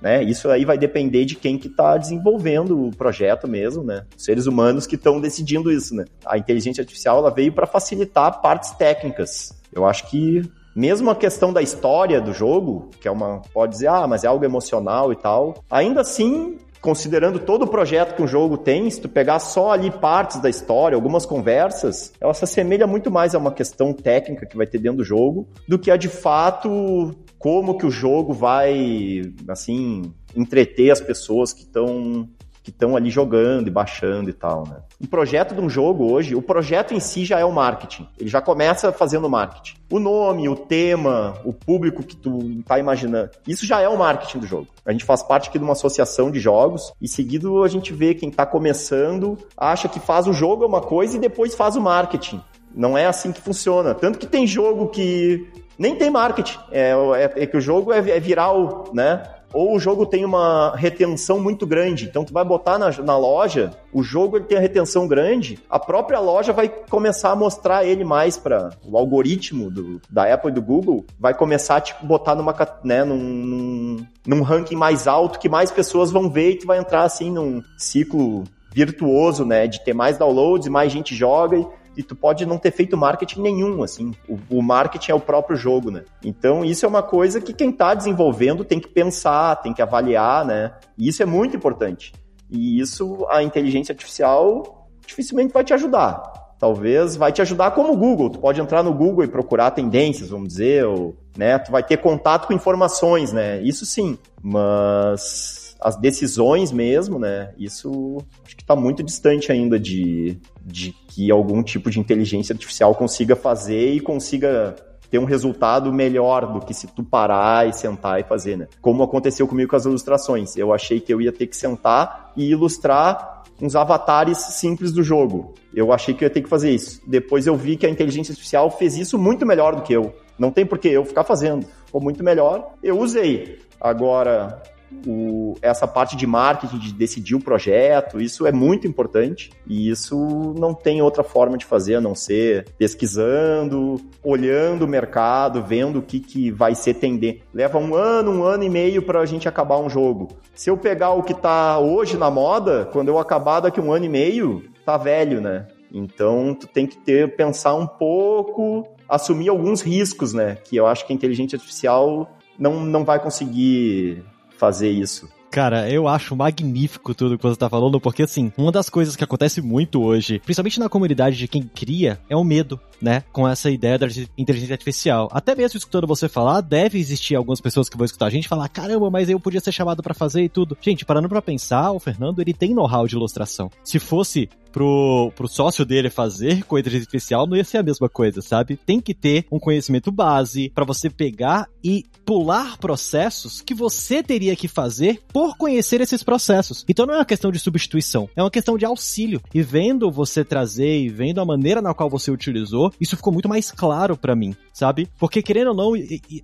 né? 0.01 0.23
Isso 0.23 0.49
aí 0.49 0.65
vai 0.65 0.79
depender 0.79 1.25
de 1.25 1.35
quem 1.35 1.59
que 1.59 1.69
está 1.69 1.97
desenvolvendo 1.97 2.87
o 2.87 2.91
projeto 2.97 3.47
mesmo, 3.47 3.85
né? 3.85 4.05
Os 4.17 4.25
seres 4.25 4.47
humanos 4.47 4.87
que 4.87 4.95
estão 4.95 5.21
decidindo 5.21 5.71
isso, 5.71 5.95
né? 5.95 6.05
A 6.25 6.39
inteligência 6.39 6.81
artificial 6.81 7.19
ela 7.19 7.31
veio 7.31 7.53
para 7.53 7.67
facilitar 7.67 8.41
partes 8.41 8.71
técnicas. 8.71 9.55
Eu 9.73 9.87
acho 9.87 10.09
que 10.09 10.43
mesmo 10.75 11.11
a 11.11 11.17
questão 11.17 11.53
da 11.53 11.61
história 11.61 12.21
do 12.21 12.33
jogo, 12.33 12.91
que 13.01 13.09
é 13.09 13.11
uma 13.11 13.43
pode 13.53 13.73
dizer, 13.73 13.89
ah, 13.89 14.07
mas 14.07 14.23
é 14.23 14.29
algo 14.29 14.45
emocional 14.45 15.13
e 15.13 15.17
tal, 15.17 15.65
ainda 15.69 16.01
assim 16.03 16.57
considerando 16.81 17.39
todo 17.39 17.63
o 17.63 17.69
projeto 17.69 18.15
que 18.15 18.23
um 18.23 18.27
jogo 18.27 18.57
tem, 18.57 18.89
se 18.91 19.01
tu 19.01 19.09
pegar 19.09 19.39
só 19.39 19.73
ali 19.73 19.91
partes 19.91 20.41
da 20.41 20.49
história, 20.49 20.95
algumas 20.95 21.27
conversas, 21.27 22.13
ela 22.21 22.35
se 22.35 22.45
assemelha 22.45 22.87
muito 22.87 23.11
mais 23.11 23.35
a 23.35 23.39
uma 23.39 23.53
questão 23.53 23.93
técnica 23.93 24.47
que 24.47 24.57
vai 24.57 24.67
ter 24.67 24.79
dentro 24.79 24.99
do 24.99 25.05
jogo 25.05 25.49
do 25.67 25.79
que 25.79 25.91
a 25.91 25.97
de 25.97 26.09
fato 26.09 27.15
como 27.39 27.79
que 27.79 27.87
o 27.87 27.91
jogo 27.91 28.33
vai, 28.33 29.23
assim, 29.49 30.13
entreter 30.35 30.91
as 30.91 31.01
pessoas 31.01 31.53
que 31.53 31.63
estão 31.63 32.29
que 32.69 32.71
estão 32.71 32.95
ali 32.95 33.09
jogando 33.09 33.69
e 33.69 33.71
baixando 33.71 34.29
e 34.29 34.33
tal, 34.33 34.65
né? 34.69 34.77
Um 35.01 35.07
projeto 35.07 35.55
de 35.55 35.61
um 35.61 35.71
jogo 35.71 36.13
hoje, 36.13 36.35
o 36.35 36.43
projeto 36.43 36.93
em 36.93 37.01
si 37.01 37.25
já 37.25 37.39
é 37.39 37.45
o 37.45 37.51
marketing. 37.51 38.07
Ele 38.19 38.29
já 38.29 38.43
começa 38.43 38.93
fazendo 38.93 39.29
marketing. 39.29 39.77
O 39.91 39.99
nome, 39.99 40.51
o 40.51 40.55
tema, 40.55 41.35
o 41.45 41.53
público 41.53 42.03
que 42.03 42.15
tu 42.15 42.63
tá 42.67 42.79
imaginando, 42.79 43.31
isso 43.47 43.65
já 43.65 43.81
é 43.81 43.89
o 43.89 43.97
marketing 43.97 44.41
do 44.41 44.47
jogo. 44.47 44.67
A 44.85 44.93
gente 44.93 45.05
faz 45.05 45.23
parte 45.23 45.49
aqui 45.49 45.59
de 45.59 45.65
uma 45.65 45.73
associação 45.73 46.31
de 46.31 46.39
jogos 46.39 46.93
e 47.01 47.09
seguido 47.09 47.63
a 47.63 47.69
gente 47.69 47.93
vê 47.93 48.15
quem 48.15 48.31
tá 48.31 48.45
começando, 48.45 49.39
acha 49.57 49.89
que 49.89 49.99
faz 49.99 50.27
o 50.27 50.33
jogo 50.35 50.65
é 50.65 50.67
uma 50.67 50.83
coisa 50.83 51.17
e 51.17 51.21
depois 51.21 51.55
faz 51.55 51.75
o 51.75 51.81
marketing. 51.81 52.43
Não 52.75 52.99
é 52.99 53.07
assim 53.07 53.33
que 53.33 53.41
funciona. 53.41 53.95
Tanto 53.95 54.19
que 54.19 54.27
tem 54.27 54.47
jogo 54.47 54.89
que 54.89 55.49
nem 55.79 55.97
tem 55.97 56.11
marketing. 56.11 56.59
É, 56.71 56.91
é, 56.91 57.45
é 57.45 57.47
que 57.47 57.57
o 57.57 57.61
jogo 57.61 57.93
é, 57.93 57.99
é, 57.99 58.21
viral, 58.21 58.91
né? 58.93 59.23
Ou 59.53 59.75
o 59.75 59.79
jogo 59.79 60.05
tem 60.05 60.25
uma 60.25 60.75
retenção 60.77 61.41
muito 61.41 61.67
grande. 61.67 62.05
Então 62.05 62.25
tu 62.25 62.33
vai 62.33 62.45
botar 62.45 62.79
na, 62.79 62.91
na 62.91 63.17
loja, 63.17 63.73
o 63.93 64.03
jogo 64.03 64.37
ele 64.37 64.45
tem 64.45 64.59
a 64.59 64.61
retenção 64.61 65.09
grande, 65.09 65.59
a 65.69 65.79
própria 65.79 66.21
loja 66.21 66.53
vai 66.53 66.69
começar 66.69 67.31
a 67.31 67.37
mostrar 67.37 67.85
ele 67.85 68.05
mais 68.05 68.37
para 68.37 68.71
o 68.85 68.97
algoritmo 68.97 69.71
do, 69.71 70.01
da 70.11 70.33
Apple 70.33 70.51
e 70.51 70.55
do 70.55 70.63
Google 70.63 71.05
vai 71.19 71.35
começar 71.35 71.77
a 71.77 71.81
tipo, 71.81 72.05
botar 72.07 72.35
numa, 72.35 72.55
né, 72.85 73.05
num, 73.05 73.17
num, 73.17 74.07
num 74.27 74.43
ranking 74.43 74.77
mais 74.77 75.07
alto 75.07 75.39
que 75.39 75.49
mais 75.49 75.71
pessoas 75.71 76.11
vão 76.11 76.31
ver 76.31 76.53
e 76.53 76.59
tu 76.59 76.67
vai 76.67 76.79
entrar 76.79 77.03
assim 77.03 77.31
num 77.31 77.63
ciclo 77.77 78.45
virtuoso, 78.73 79.45
né, 79.45 79.67
de 79.67 79.83
ter 79.85 79.95
mais 79.95 80.19
downloads, 80.19 80.69
mais 80.69 80.93
gente 80.93 81.15
joga 81.15 81.57
e 81.59 81.67
e 81.99 82.03
tu 82.05 82.15
pode 82.15 82.47
não 82.47 82.59
ter 82.59 82.71
feito 82.71 82.97
marketing 82.97 83.43
nenhum, 83.43 83.83
assim. 83.83 84.15
O, 84.29 84.39
o, 84.59 84.63
marketing 84.63 85.11
é 85.11 85.15
o 85.17 85.21
próprio 85.21 85.57
jogo, 85.57 85.91
né? 85.91 86.05
Então, 86.25 86.65
isso 86.65 86.87
é 86.87 86.89
uma 86.89 87.03
coisa 87.03 87.41
que 87.41 87.53
quem 87.53 87.71
está 87.71 87.93
desenvolvendo 87.93 88.65
tem 88.65 88.79
que 88.79 88.87
pensar, 88.87 89.57
tem 89.57 89.75
que 89.75 89.83
avaliar, 89.83 90.45
né? 90.45 90.75
E 90.97 91.09
isso 91.09 91.25
é 91.25 91.27
muito 91.27 91.57
importante. 91.57 92.13
E 92.49 92.79
isso 92.79 93.27
a 93.29 93.43
inteligência 93.43 93.93
artificial 93.93 94.89
dificilmente 95.05 95.53
vai 95.53 95.65
te 95.65 95.75
ajudar. 95.75 96.23
Talvez 96.57 97.17
vai 97.17 97.33
te 97.33 97.43
ajudar 97.43 97.73
como 97.73 97.93
o 97.93 97.97
Google. 97.97 98.31
Tu 98.31 98.39
pode 98.39 98.61
entrar 98.61 98.85
no 98.85 98.95
Google 98.95 99.25
e 99.25 99.29
procurar 99.29 99.73
tendências, 99.73 100.29
vamos 100.29 100.51
dizer, 100.51 100.87
ou, 100.87 101.17
né? 101.37 101.59
Tu 101.59 101.73
vai 101.73 101.83
ter 101.83 101.97
contato 101.97 102.47
com 102.47 102.53
informações, 102.53 103.33
né? 103.33 103.61
Isso 103.61 103.85
sim. 103.85 104.17
Mas 104.41 105.58
as 105.81 105.97
decisões 105.97 106.73
mesmo, 106.73 107.19
né? 107.19 107.53
Isso 107.57 108.19
acho 108.45 108.57
que 108.57 108.63
está 108.63 108.75
muito 108.75 109.03
distante 109.03 109.53
ainda 109.53 109.79
de, 109.79 110.39
de 110.65 110.93
que 111.09 111.31
algum 111.31 111.63
tipo 111.63 111.91
de 111.91 112.01
inteligência 112.01 112.53
artificial 112.53 112.95
consiga 112.95 113.37
fazer 113.37 113.93
e 113.93 114.01
consiga 114.01 114.75
ter 115.11 115.19
um 115.19 115.25
resultado 115.25 115.93
melhor 115.93 116.53
do 116.53 116.61
que 116.61 116.75
se 116.75 116.87
tu 116.87 117.03
parar 117.03 117.67
e 117.69 117.73
sentar 117.73 118.21
e 118.21 118.25
fazer, 118.25 118.57
né? 118.57 118.69
Como 118.81 119.03
aconteceu 119.03 119.47
comigo 119.47 119.71
com 119.71 119.77
as 119.77 119.85
ilustrações. 119.85 120.57
Eu 120.57 120.73
achei 120.73 121.01
que 121.01 121.13
eu 121.13 121.21
ia 121.21 121.33
ter 121.33 121.47
que 121.47 121.57
sentar 121.57 122.33
e 122.37 122.51
ilustrar 122.51 123.45
uns 123.61 123.75
avatares 123.75 124.39
simples 124.39 124.93
do 124.93 125.03
jogo. 125.03 125.55
Eu 125.75 125.93
achei 125.93 126.15
que 126.15 126.25
eu 126.25 126.27
ia 126.27 126.33
ter 126.33 126.43
que 126.43 126.49
fazer 126.49 126.71
isso. 126.71 127.01
Depois 127.07 127.47
eu 127.47 127.57
vi 127.57 127.77
que 127.77 127.87
a 127.87 127.91
inteligência 127.91 128.33
artificial 128.33 128.71
fez 128.71 128.97
isso 128.97 129.19
muito 129.19 129.47
melhor 129.47 129.75
do 129.75 129.83
que 129.83 129.93
eu. 129.93 130.15
Não 130.39 130.51
tem 130.51 130.65
por 130.65 130.79
que 130.79 130.89
eu 130.89 131.05
ficar 131.05 131.25
fazendo. 131.25 131.67
Ficou 131.87 132.01
muito 132.01 132.23
melhor. 132.23 132.75
Eu 132.83 132.99
usei. 132.99 133.59
Agora, 133.81 134.63
o, 135.07 135.57
essa 135.61 135.87
parte 135.87 136.17
de 136.17 136.27
marketing, 136.27 136.79
de 136.79 136.93
decidir 136.93 137.35
o 137.35 137.41
projeto, 137.41 138.21
isso 138.21 138.47
é 138.47 138.53
muito 138.53 138.87
importante 138.87 139.51
e 139.67 139.91
isso 139.91 140.17
não 140.59 140.75
tem 140.75 141.03
outra 141.03 141.23
forma 141.23 141.57
de 141.57 141.65
fazer 141.65 141.97
a 141.97 142.01
não 142.01 142.15
ser 142.15 142.67
pesquisando, 142.79 144.01
olhando 144.23 144.85
o 144.85 144.89
mercado, 144.89 145.63
vendo 145.63 145.99
o 145.99 146.03
que, 146.03 146.21
que 146.21 146.51
vai 146.51 146.75
ser 146.75 146.95
tendência. 146.95 147.43
Leva 147.53 147.79
um 147.79 147.95
ano, 147.95 148.31
um 148.31 148.43
ano 148.43 148.65
e 148.65 148.71
meio 148.71 149.03
para 149.03 149.21
a 149.21 149.27
gente 149.27 149.49
acabar 149.49 149.79
um 149.79 149.91
jogo. 149.91 150.29
Se 150.55 150.71
eu 150.71 150.77
pegar 150.77 151.13
o 151.13 151.23
que 151.23 151.33
está 151.33 151.79
hoje 151.79 152.17
na 152.17 152.31
moda, 152.31 152.89
quando 152.93 153.09
eu 153.09 153.19
acabar 153.19 153.61
daqui 153.61 153.81
um 153.81 153.93
ano 153.93 154.05
e 154.05 154.09
meio, 154.09 154.65
tá 154.85 154.97
velho, 154.97 155.41
né? 155.41 155.67
Então, 155.93 156.55
tu 156.55 156.67
tem 156.67 156.87
que 156.87 156.99
ter, 156.99 157.35
pensar 157.35 157.75
um 157.75 157.87
pouco, 157.87 158.87
assumir 159.09 159.49
alguns 159.49 159.81
riscos, 159.81 160.35
né? 160.35 160.57
Que 160.57 160.77
eu 160.77 160.87
acho 160.87 161.07
que 161.07 161.13
a 161.13 161.17
inteligência 161.17 161.57
artificial 161.57 162.29
não, 162.59 162.81
não 162.81 163.05
vai 163.05 163.19
conseguir 163.19 164.23
fazer 164.59 164.91
isso. 164.91 165.29
Cara, 165.51 165.91
eu 165.91 166.07
acho 166.07 166.37
magnífico 166.37 167.15
tudo 167.15 167.37
que 167.37 167.43
você 167.43 167.57
tá 167.57 167.69
falando, 167.69 168.01
porque 168.01 168.23
assim, 168.23 168.53
uma 168.57 168.71
das 168.71 168.91
coisas 168.91 169.17
que 169.17 169.25
acontece 169.25 169.61
muito 169.63 170.03
hoje, 170.03 170.41
principalmente 170.41 170.79
na 170.79 170.89
comunidade 170.89 171.37
de 171.37 171.49
quem 171.49 171.63
cria, 171.63 172.21
é 172.29 172.37
o 172.37 172.45
medo, 172.45 172.79
né? 173.01 173.25
Com 173.33 173.49
essa 173.49 173.71
ideia 173.71 173.99
da 173.99 174.07
inteligência 174.37 174.75
artificial. 174.75 175.29
Até 175.33 175.55
mesmo 175.55 175.79
escutando 175.79 176.07
você 176.07 176.29
falar, 176.29 176.61
deve 176.61 176.99
existir 176.99 177.35
algumas 177.35 177.61
pessoas 177.61 177.89
que 177.89 177.97
vão 177.97 178.05
escutar 178.05 178.27
a 178.27 178.31
gente 178.31 178.49
falar: 178.49 178.69
caramba, 178.69 179.11
mas 179.11 179.29
eu 179.29 179.41
podia 179.41 179.61
ser 179.61 179.73
chamado 179.73 180.03
para 180.03 180.15
fazer 180.15 180.43
e 180.43 180.49
tudo. 180.49 180.77
Gente, 180.81 181.05
parando 181.05 181.29
pra 181.29 181.43
pensar, 181.43 181.93
o 181.93 181.99
Fernando, 181.99 182.41
ele 182.41 182.53
tem 182.53 182.75
know-how 182.75 183.07
de 183.07 183.17
ilustração. 183.17 183.71
Se 183.83 183.99
fosse 183.99 184.49
pro, 184.73 185.33
pro 185.35 185.49
sócio 185.49 185.85
dele 185.85 186.11
fazer 186.11 186.65
com 186.65 186.79
inteligência 186.79 187.07
artificial, 187.07 187.47
não 187.47 187.57
ia 187.57 187.65
ser 187.65 187.79
a 187.79 187.83
mesma 187.83 188.09
coisa, 188.09 188.41
sabe? 188.41 188.77
Tem 188.77 189.01
que 189.01 189.15
ter 189.15 189.47
um 189.51 189.59
conhecimento 189.59 190.13
base 190.13 190.71
para 190.71 190.85
você 190.85 191.11
pegar 191.11 191.69
e 191.83 192.05
pular 192.25 192.79
processos 192.79 193.61
que 193.61 193.75
você 193.75 194.23
teria 194.23 194.55
que 194.55 194.69
fazer 194.69 195.21
por 195.39 195.57
conhecer 195.57 196.01
esses 196.01 196.25
processos. 196.25 196.85
Então 196.89 197.07
não 197.07 197.15
é 197.15 197.19
uma 197.19 197.25
questão 197.25 197.53
de 197.53 197.61
substituição, 197.61 198.29
é 198.35 198.43
uma 198.43 198.51
questão 198.51 198.77
de 198.77 198.85
auxílio. 198.85 199.41
E 199.55 199.63
vendo 199.63 200.11
você 200.11 200.45
trazer 200.45 200.99
e 200.99 201.09
vendo 201.09 201.41
a 201.41 201.45
maneira 201.45 201.81
na 201.81 201.95
qual 201.95 202.11
você 202.11 202.29
utilizou, 202.29 202.93
isso 203.01 203.17
ficou 203.17 203.33
muito 203.33 203.49
mais 203.49 203.71
claro 203.71 204.17
para 204.17 204.35
mim, 204.35 204.53
sabe? 204.73 205.09
Porque 205.17 205.41
querendo 205.41 205.69
ou 205.69 205.77
não, 205.77 205.93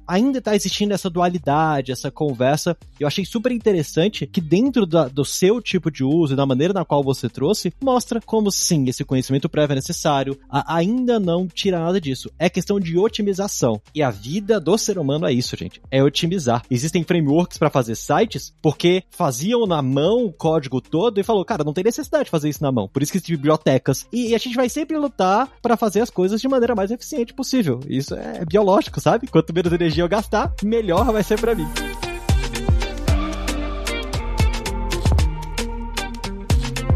ainda 0.06 0.40
tá 0.40 0.54
existindo 0.54 0.94
essa 0.94 1.10
dualidade, 1.10 1.90
essa 1.90 2.08
conversa. 2.08 2.76
Eu 3.00 3.08
achei 3.08 3.24
super 3.24 3.50
interessante 3.50 4.28
que 4.28 4.40
dentro 4.40 4.86
da, 4.86 5.08
do 5.08 5.24
seu 5.24 5.60
tipo 5.60 5.90
de 5.90 6.04
uso 6.04 6.34
e 6.34 6.36
da 6.36 6.46
maneira 6.46 6.72
na 6.72 6.84
qual 6.84 7.02
você 7.02 7.28
trouxe, 7.28 7.74
mostra 7.82 8.20
como 8.20 8.52
sim, 8.52 8.88
esse 8.88 9.04
conhecimento 9.04 9.48
prévio 9.48 9.72
é 9.72 9.74
necessário, 9.74 10.38
a, 10.48 10.76
ainda 10.76 11.18
não 11.18 11.48
tira 11.48 11.80
nada 11.80 12.00
disso. 12.00 12.30
É 12.38 12.48
questão 12.48 12.78
de 12.78 12.96
otimização. 12.96 13.82
E 13.92 14.04
a 14.04 14.10
vida 14.12 14.60
do 14.60 14.78
ser 14.78 14.98
humano 14.98 15.26
é 15.26 15.32
isso, 15.32 15.56
gente. 15.56 15.82
É 15.90 16.00
otimizar. 16.00 16.62
Existem 16.70 17.02
frameworks 17.02 17.58
para 17.58 17.70
fazer 17.70 17.96
sites 17.96 18.54
porque 18.62 18.83
faziam 19.10 19.66
na 19.66 19.82
mão 19.82 20.24
o 20.26 20.32
código 20.32 20.80
todo 20.80 21.20
e 21.20 21.24
falou, 21.24 21.44
cara, 21.44 21.64
não 21.64 21.72
tem 21.72 21.84
necessidade 21.84 22.24
de 22.24 22.30
fazer 22.30 22.48
isso 22.48 22.62
na 22.62 22.72
mão. 22.72 22.88
Por 22.88 23.02
isso 23.02 23.12
que 23.12 23.18
existem 23.18 23.36
bibliotecas. 23.36 24.06
E, 24.12 24.30
e 24.30 24.34
a 24.34 24.38
gente 24.38 24.56
vai 24.56 24.68
sempre 24.68 24.96
lutar 24.96 25.48
para 25.62 25.76
fazer 25.76 26.00
as 26.00 26.10
coisas 26.10 26.40
de 26.40 26.48
maneira 26.48 26.74
mais 26.74 26.90
eficiente 26.90 27.32
possível. 27.32 27.80
Isso 27.88 28.14
é 28.14 28.44
biológico, 28.44 29.00
sabe? 29.00 29.26
Quanto 29.26 29.54
menos 29.54 29.72
energia 29.72 30.04
eu 30.04 30.08
gastar, 30.08 30.52
melhor 30.62 31.04
vai 31.12 31.22
ser 31.22 31.40
para 31.40 31.54
mim. 31.54 31.66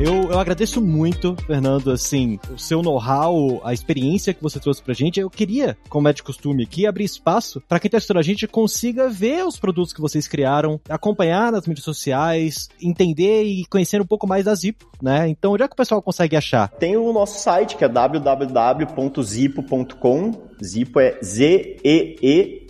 Eu, 0.00 0.30
eu 0.30 0.38
agradeço 0.38 0.80
muito, 0.80 1.34
Fernando, 1.44 1.90
assim, 1.90 2.38
o 2.54 2.58
seu 2.58 2.82
know-how, 2.82 3.60
a 3.64 3.72
experiência 3.72 4.32
que 4.32 4.40
você 4.40 4.60
trouxe 4.60 4.80
pra 4.80 4.94
gente. 4.94 5.18
Eu 5.18 5.28
queria, 5.28 5.76
como 5.88 6.06
é 6.06 6.12
de 6.12 6.22
costume 6.22 6.62
aqui, 6.62 6.86
abrir 6.86 7.02
espaço 7.02 7.60
para 7.68 7.80
quem 7.80 7.90
tá 7.90 7.96
assistindo 7.96 8.20
a 8.20 8.22
gente 8.22 8.46
consiga 8.46 9.08
ver 9.08 9.44
os 9.44 9.58
produtos 9.58 9.92
que 9.92 10.00
vocês 10.00 10.28
criaram, 10.28 10.80
acompanhar 10.88 11.50
nas 11.50 11.66
mídias 11.66 11.84
sociais, 11.84 12.68
entender 12.80 13.42
e 13.42 13.66
conhecer 13.66 14.00
um 14.00 14.06
pouco 14.06 14.24
mais 14.24 14.44
da 14.44 14.54
Zipo, 14.54 14.88
né? 15.02 15.28
Então, 15.28 15.54
onde 15.54 15.64
é 15.64 15.66
que 15.66 15.74
o 15.74 15.76
pessoal 15.76 16.00
consegue 16.00 16.36
achar? 16.36 16.68
Tem 16.68 16.96
o 16.96 17.12
nosso 17.12 17.40
site, 17.40 17.76
que 17.76 17.84
é 17.84 17.88
www.zipo.com. 17.88 18.92
Zipo 20.64 21.00
é 21.00 21.18
Z-E-E-P-P-O. 21.20 22.68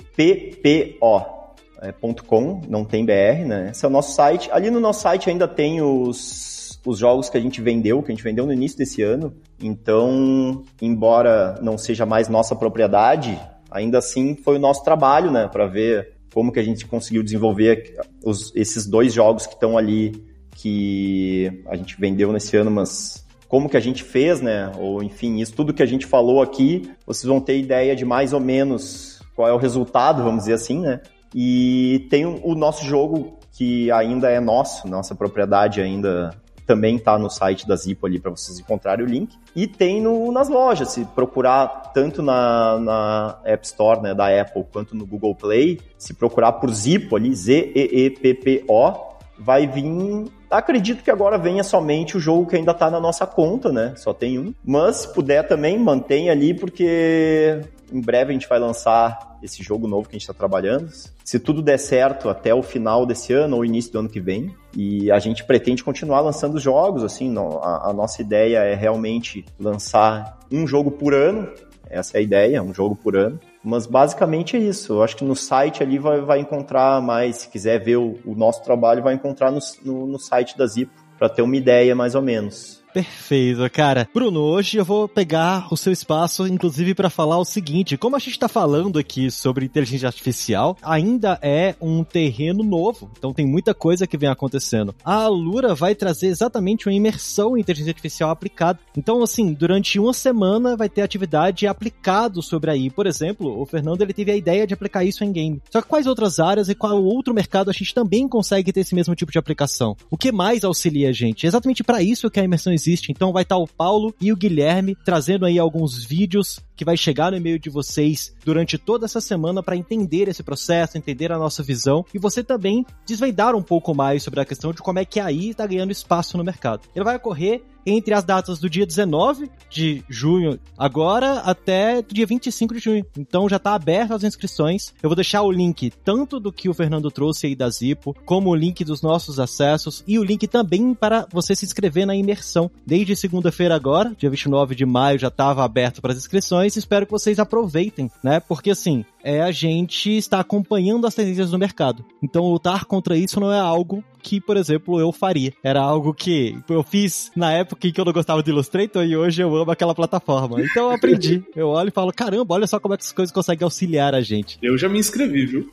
É, 1.80 1.92
.com, 2.26 2.60
não 2.68 2.84
tem 2.84 3.04
BR, 3.04 3.46
né? 3.46 3.68
Esse 3.70 3.84
é 3.84 3.88
o 3.88 3.90
nosso 3.90 4.12
site. 4.14 4.50
Ali 4.50 4.68
no 4.70 4.80
nosso 4.80 5.02
site 5.02 5.30
ainda 5.30 5.46
tem 5.46 5.80
os 5.80 6.57
os 6.88 6.98
jogos 6.98 7.28
que 7.28 7.36
a 7.36 7.40
gente 7.40 7.60
vendeu, 7.60 8.02
que 8.02 8.10
a 8.10 8.14
gente 8.14 8.24
vendeu 8.24 8.46
no 8.46 8.52
início 8.52 8.78
desse 8.78 9.02
ano. 9.02 9.34
Então, 9.62 10.64
embora 10.80 11.58
não 11.60 11.76
seja 11.76 12.06
mais 12.06 12.30
nossa 12.30 12.56
propriedade, 12.56 13.38
ainda 13.70 13.98
assim 13.98 14.34
foi 14.34 14.56
o 14.56 14.58
nosso 14.58 14.82
trabalho, 14.82 15.30
né, 15.30 15.46
para 15.46 15.66
ver 15.66 16.14
como 16.32 16.50
que 16.50 16.58
a 16.58 16.62
gente 16.62 16.86
conseguiu 16.86 17.22
desenvolver 17.22 17.94
os, 18.24 18.54
esses 18.56 18.86
dois 18.86 19.12
jogos 19.12 19.46
que 19.46 19.52
estão 19.52 19.76
ali 19.76 20.24
que 20.56 21.62
a 21.66 21.76
gente 21.76 22.00
vendeu 22.00 22.32
nesse 22.32 22.56
ano, 22.56 22.70
mas 22.70 23.26
como 23.48 23.68
que 23.68 23.76
a 23.76 23.80
gente 23.80 24.02
fez, 24.02 24.40
né? 24.40 24.72
Ou 24.78 25.02
enfim, 25.02 25.40
isso 25.40 25.52
tudo 25.52 25.74
que 25.74 25.82
a 25.82 25.86
gente 25.86 26.06
falou 26.06 26.42
aqui, 26.42 26.90
vocês 27.06 27.24
vão 27.24 27.40
ter 27.40 27.58
ideia 27.58 27.94
de 27.94 28.04
mais 28.04 28.32
ou 28.32 28.40
menos 28.40 29.22
qual 29.36 29.46
é 29.46 29.52
o 29.52 29.58
resultado, 29.58 30.22
vamos 30.22 30.40
dizer 30.40 30.54
assim, 30.54 30.80
né? 30.80 31.00
E 31.34 32.06
tem 32.10 32.24
o 32.24 32.54
nosso 32.54 32.84
jogo 32.84 33.38
que 33.52 33.90
ainda 33.90 34.30
é 34.30 34.40
nosso, 34.40 34.88
nossa 34.88 35.14
propriedade 35.14 35.80
ainda 35.80 36.30
também 36.68 36.96
está 36.96 37.18
no 37.18 37.30
site 37.30 37.66
da 37.66 37.74
Zipo 37.74 38.06
ali 38.06 38.20
para 38.20 38.30
vocês 38.30 38.60
encontrarem 38.60 39.04
o 39.04 39.08
link. 39.08 39.34
E 39.56 39.66
tem 39.66 40.02
no, 40.02 40.30
nas 40.30 40.50
lojas, 40.50 40.90
se 40.90 41.02
procurar 41.06 41.66
tanto 41.94 42.22
na, 42.22 42.78
na 42.78 43.38
App 43.42 43.66
Store 43.66 44.02
né, 44.02 44.14
da 44.14 44.28
Apple 44.40 44.66
quanto 44.70 44.94
no 44.94 45.06
Google 45.06 45.34
Play, 45.34 45.80
se 45.96 46.12
procurar 46.12 46.52
por 46.52 46.70
Zipo 46.70 47.16
ali, 47.16 47.34
Z-E-E-P-P-O, 47.34 48.92
vai 49.38 49.66
vir. 49.66 50.30
Acredito 50.50 51.02
que 51.02 51.10
agora 51.10 51.38
venha 51.38 51.64
somente 51.64 52.18
o 52.18 52.20
jogo 52.20 52.46
que 52.46 52.56
ainda 52.56 52.72
está 52.72 52.90
na 52.90 53.00
nossa 53.00 53.26
conta, 53.26 53.72
né? 53.72 53.94
Só 53.96 54.12
tem 54.12 54.38
um. 54.38 54.52
Mas 54.62 54.96
se 54.96 55.14
puder 55.14 55.48
também, 55.48 55.78
mantém 55.78 56.28
ali, 56.28 56.52
porque 56.52 57.62
em 57.92 58.00
breve 58.00 58.30
a 58.30 58.32
gente 58.32 58.48
vai 58.48 58.58
lançar 58.58 59.38
esse 59.42 59.62
jogo 59.62 59.86
novo 59.86 60.08
que 60.08 60.16
a 60.16 60.18
gente 60.18 60.28
está 60.28 60.34
trabalhando. 60.34 60.90
Se 61.24 61.38
tudo 61.38 61.62
der 61.62 61.78
certo 61.78 62.28
até 62.28 62.54
o 62.54 62.62
final 62.62 63.06
desse 63.06 63.32
ano 63.32 63.56
ou 63.56 63.64
início 63.64 63.92
do 63.92 63.98
ano 64.00 64.08
que 64.08 64.20
vem. 64.20 64.54
E 64.76 65.10
a 65.10 65.18
gente 65.18 65.44
pretende 65.44 65.82
continuar 65.82 66.20
lançando 66.20 66.58
jogos, 66.58 67.02
assim, 67.02 67.34
a, 67.62 67.90
a 67.90 67.92
nossa 67.92 68.20
ideia 68.22 68.58
é 68.58 68.74
realmente 68.74 69.44
lançar 69.58 70.38
um 70.50 70.66
jogo 70.66 70.90
por 70.90 71.14
ano. 71.14 71.48
Essa 71.90 72.18
é 72.18 72.20
a 72.20 72.22
ideia, 72.22 72.62
um 72.62 72.74
jogo 72.74 72.94
por 72.94 73.16
ano. 73.16 73.40
Mas 73.64 73.86
basicamente 73.86 74.56
é 74.56 74.60
isso. 74.60 74.94
Eu 74.94 75.02
acho 75.02 75.16
que 75.16 75.24
no 75.24 75.34
site 75.34 75.82
ali 75.82 75.98
vai, 75.98 76.20
vai 76.20 76.40
encontrar 76.40 77.00
mais. 77.00 77.36
Se 77.36 77.48
quiser 77.48 77.82
ver 77.82 77.96
o, 77.96 78.18
o 78.24 78.34
nosso 78.34 78.62
trabalho, 78.62 79.02
vai 79.02 79.14
encontrar 79.14 79.50
no, 79.50 79.58
no, 79.84 80.06
no 80.06 80.18
site 80.18 80.56
da 80.56 80.66
Zipo, 80.66 80.92
para 81.18 81.28
ter 81.28 81.42
uma 81.42 81.56
ideia 81.56 81.94
mais 81.94 82.14
ou 82.14 82.22
menos. 82.22 82.77
Perfeito, 82.98 83.70
cara. 83.70 84.08
Bruno, 84.12 84.40
hoje 84.40 84.76
eu 84.76 84.84
vou 84.84 85.06
pegar 85.06 85.68
o 85.70 85.76
seu 85.76 85.92
espaço, 85.92 86.48
inclusive, 86.48 86.96
para 86.96 87.08
falar 87.08 87.38
o 87.38 87.44
seguinte: 87.44 87.96
como 87.96 88.16
a 88.16 88.18
gente 88.18 88.32
está 88.32 88.48
falando 88.48 88.98
aqui 88.98 89.30
sobre 89.30 89.66
inteligência 89.66 90.08
artificial, 90.08 90.76
ainda 90.82 91.38
é 91.40 91.76
um 91.80 92.02
terreno 92.02 92.64
novo, 92.64 93.08
então 93.16 93.32
tem 93.32 93.46
muita 93.46 93.72
coisa 93.72 94.04
que 94.04 94.18
vem 94.18 94.28
acontecendo. 94.28 94.92
A 95.04 95.14
Alura 95.14 95.76
vai 95.76 95.94
trazer 95.94 96.26
exatamente 96.26 96.88
uma 96.88 96.92
imersão 96.92 97.56
em 97.56 97.60
inteligência 97.60 97.90
artificial 97.90 98.30
aplicada. 98.30 98.80
Então, 98.96 99.22
assim, 99.22 99.52
durante 99.52 100.00
uma 100.00 100.12
semana 100.12 100.76
vai 100.76 100.88
ter 100.88 101.02
atividade 101.02 101.68
aplicado 101.68 102.42
sobre 102.42 102.68
aí. 102.68 102.90
Por 102.90 103.06
exemplo, 103.06 103.62
o 103.62 103.64
Fernando 103.64 104.02
ele 104.02 104.12
teve 104.12 104.32
a 104.32 104.36
ideia 104.36 104.66
de 104.66 104.74
aplicar 104.74 105.04
isso 105.04 105.22
em 105.22 105.30
game. 105.30 105.62
Só 105.70 105.80
que 105.80 105.86
quais 105.86 106.08
outras 106.08 106.40
áreas 106.40 106.68
e 106.68 106.74
qual 106.74 107.00
outro 107.00 107.32
mercado 107.32 107.70
a 107.70 107.72
gente 107.72 107.94
também 107.94 108.26
consegue 108.26 108.72
ter 108.72 108.80
esse 108.80 108.94
mesmo 108.96 109.14
tipo 109.14 109.30
de 109.30 109.38
aplicação? 109.38 109.96
O 110.10 110.18
que 110.18 110.32
mais 110.32 110.64
auxilia 110.64 111.10
a 111.10 111.12
gente? 111.12 111.46
Exatamente 111.46 111.84
para 111.84 112.02
isso 112.02 112.28
que 112.28 112.40
a 112.40 112.44
imersão 112.44 112.72
existe. 112.72 112.87
Então 113.10 113.32
vai 113.32 113.42
estar 113.42 113.56
o 113.56 113.66
Paulo 113.66 114.14
e 114.20 114.32
o 114.32 114.36
Guilherme 114.36 114.96
trazendo 115.04 115.46
aí 115.46 115.58
alguns 115.58 116.04
vídeos 116.04 116.60
que 116.78 116.84
vai 116.84 116.96
chegar 116.96 117.32
no 117.32 117.36
e-mail 117.36 117.58
de 117.58 117.68
vocês 117.68 118.32
durante 118.44 118.78
toda 118.78 119.04
essa 119.04 119.20
semana 119.20 119.62
para 119.64 119.76
entender 119.76 120.28
esse 120.28 120.44
processo, 120.44 120.96
entender 120.96 121.32
a 121.32 121.38
nossa 121.38 121.60
visão 121.60 122.04
e 122.14 122.18
você 122.18 122.42
também 122.42 122.86
desvendar 123.04 123.56
um 123.56 123.62
pouco 123.62 123.92
mais 123.92 124.22
sobre 124.22 124.40
a 124.40 124.44
questão 124.44 124.72
de 124.72 124.80
como 124.80 125.00
é 125.00 125.04
que 125.04 125.18
a 125.18 125.26
AI 125.26 125.50
está 125.50 125.66
ganhando 125.66 125.90
espaço 125.90 126.38
no 126.38 126.44
mercado. 126.44 126.88
Ele 126.94 127.04
vai 127.04 127.16
ocorrer 127.16 127.62
entre 127.84 128.14
as 128.14 128.24
datas 128.24 128.58
do 128.58 128.68
dia 128.68 128.86
19 128.86 129.50
de 129.70 130.04
junho 130.08 130.58
agora 130.76 131.40
até 131.40 132.02
dia 132.02 132.26
25 132.26 132.74
de 132.74 132.80
junho. 132.80 133.06
Então 133.16 133.48
já 133.48 133.56
está 133.56 133.74
aberto 133.74 134.12
as 134.12 134.24
inscrições. 134.24 134.92
Eu 135.02 135.08
vou 135.08 135.16
deixar 135.16 135.42
o 135.42 135.50
link 135.50 135.90
tanto 136.04 136.38
do 136.38 136.52
que 136.52 136.68
o 136.68 136.74
Fernando 136.74 137.10
trouxe 137.10 137.46
aí 137.46 137.56
da 137.56 137.68
Zipo, 137.70 138.14
como 138.24 138.50
o 138.50 138.54
link 138.54 138.84
dos 138.84 139.02
nossos 139.02 139.40
acessos 139.40 140.04
e 140.06 140.18
o 140.18 140.24
link 140.24 140.46
também 140.46 140.94
para 140.94 141.26
você 141.32 141.54
se 141.54 141.64
inscrever 141.64 142.06
na 142.06 142.14
imersão. 142.14 142.70
Desde 142.86 143.16
segunda-feira 143.16 143.74
agora, 143.74 144.14
dia 144.16 144.30
29 144.30 144.74
de 144.74 144.84
maio, 144.84 145.18
já 145.18 145.28
estava 145.28 145.64
aberto 145.64 146.00
para 146.00 146.12
as 146.12 146.18
inscrições. 146.18 146.67
Espero 146.76 147.06
que 147.06 147.12
vocês 147.12 147.38
aproveitem, 147.38 148.10
né? 148.22 148.40
Porque 148.40 148.70
assim, 148.70 149.04
é 149.22 149.40
a 149.40 149.52
gente 149.52 150.16
estar 150.16 150.40
acompanhando 150.40 151.06
as 151.06 151.14
tendências 151.14 151.50
do 151.50 151.58
mercado. 151.58 152.04
Então 152.22 152.50
lutar 152.50 152.84
contra 152.84 153.16
isso 153.16 153.40
não 153.40 153.52
é 153.52 153.58
algo 153.58 154.02
que, 154.22 154.40
por 154.40 154.56
exemplo, 154.56 155.00
eu 155.00 155.12
faria. 155.12 155.52
Era 155.62 155.80
algo 155.80 156.12
que 156.12 156.56
eu 156.68 156.82
fiz 156.82 157.30
na 157.34 157.52
época 157.52 157.86
em 157.86 157.92
que 157.92 158.00
eu 158.00 158.04
não 158.04 158.12
gostava 158.12 158.42
de 158.42 158.50
Illustrator 158.50 159.04
e 159.04 159.16
hoje 159.16 159.42
eu 159.42 159.54
amo 159.54 159.70
aquela 159.70 159.94
plataforma. 159.94 160.60
Então 160.62 160.86
eu 160.86 160.92
aprendi. 160.92 161.42
Eu 161.56 161.68
olho 161.68 161.88
e 161.88 161.92
falo, 161.92 162.12
caramba, 162.12 162.54
olha 162.54 162.66
só 162.66 162.78
como 162.78 162.94
é 162.94 162.96
que 162.96 163.02
essas 163.02 163.12
coisas 163.12 163.32
conseguem 163.32 163.64
auxiliar 163.64 164.14
a 164.14 164.20
gente. 164.20 164.58
Eu 164.62 164.76
já 164.78 164.88
me 164.88 164.98
inscrevi, 164.98 165.46
viu? 165.46 165.70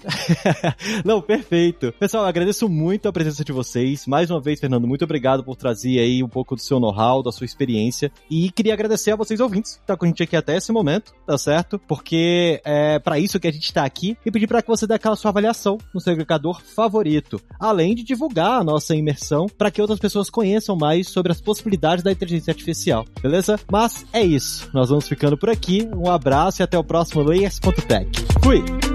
não, 1.05 1.21
perfeito. 1.21 1.93
Pessoal, 1.99 2.25
agradeço 2.25 2.67
muito 2.67 3.07
a 3.07 3.13
presença 3.13 3.43
de 3.43 3.51
vocês. 3.51 4.07
Mais 4.07 4.31
uma 4.31 4.41
vez, 4.41 4.59
Fernando, 4.59 4.87
muito 4.87 5.03
obrigado 5.03 5.43
por 5.43 5.55
trazer 5.55 5.99
aí 5.99 6.23
um 6.23 6.27
pouco 6.27 6.55
do 6.55 6.61
seu 6.61 6.79
know-how, 6.79 7.21
da 7.21 7.31
sua 7.31 7.45
experiência. 7.45 8.11
E 8.29 8.49
queria 8.51 8.73
agradecer 8.73 9.11
a 9.11 9.15
vocês 9.15 9.39
ouvintes 9.39 9.75
que 9.75 9.85
tá 9.85 9.95
com 9.95 10.05
a 10.05 10.07
gente 10.07 10.23
aqui 10.23 10.35
até 10.35 10.57
esse 10.57 10.71
momento, 10.71 10.84
tá 11.25 11.37
certo? 11.37 11.79
Porque 11.79 12.61
é 12.63 12.99
para 12.99 13.19
isso 13.19 13.39
que 13.39 13.47
a 13.47 13.51
gente 13.51 13.73
tá 13.73 13.83
aqui 13.83 14.17
e 14.25 14.31
pedir 14.31 14.47
para 14.47 14.61
que 14.61 14.67
você 14.67 14.85
dê 14.87 14.93
aquela 14.93 15.15
sua 15.15 15.29
avaliação 15.31 15.77
no 15.93 15.99
seu 15.99 16.13
agregador 16.13 16.61
favorito, 16.61 17.41
além 17.59 17.95
de 17.95 18.03
divulgar 18.03 18.61
a 18.61 18.63
nossa 18.63 18.95
imersão 18.95 19.47
para 19.47 19.71
que 19.71 19.81
outras 19.81 19.99
pessoas 19.99 20.29
conheçam 20.29 20.75
mais 20.75 21.07
sobre 21.07 21.31
as 21.31 21.41
possibilidades 21.41 22.03
da 22.03 22.11
inteligência 22.11 22.51
artificial, 22.51 23.05
beleza? 23.21 23.59
Mas 23.71 24.05
é 24.13 24.23
isso, 24.23 24.69
nós 24.73 24.89
vamos 24.89 25.07
ficando 25.07 25.37
por 25.37 25.49
aqui. 25.49 25.87
Um 25.95 26.09
abraço 26.09 26.61
e 26.61 26.63
até 26.63 26.77
o 26.77 26.83
próximo 26.83 27.23
Layers.tech. 27.23 28.09
Fui! 28.43 28.94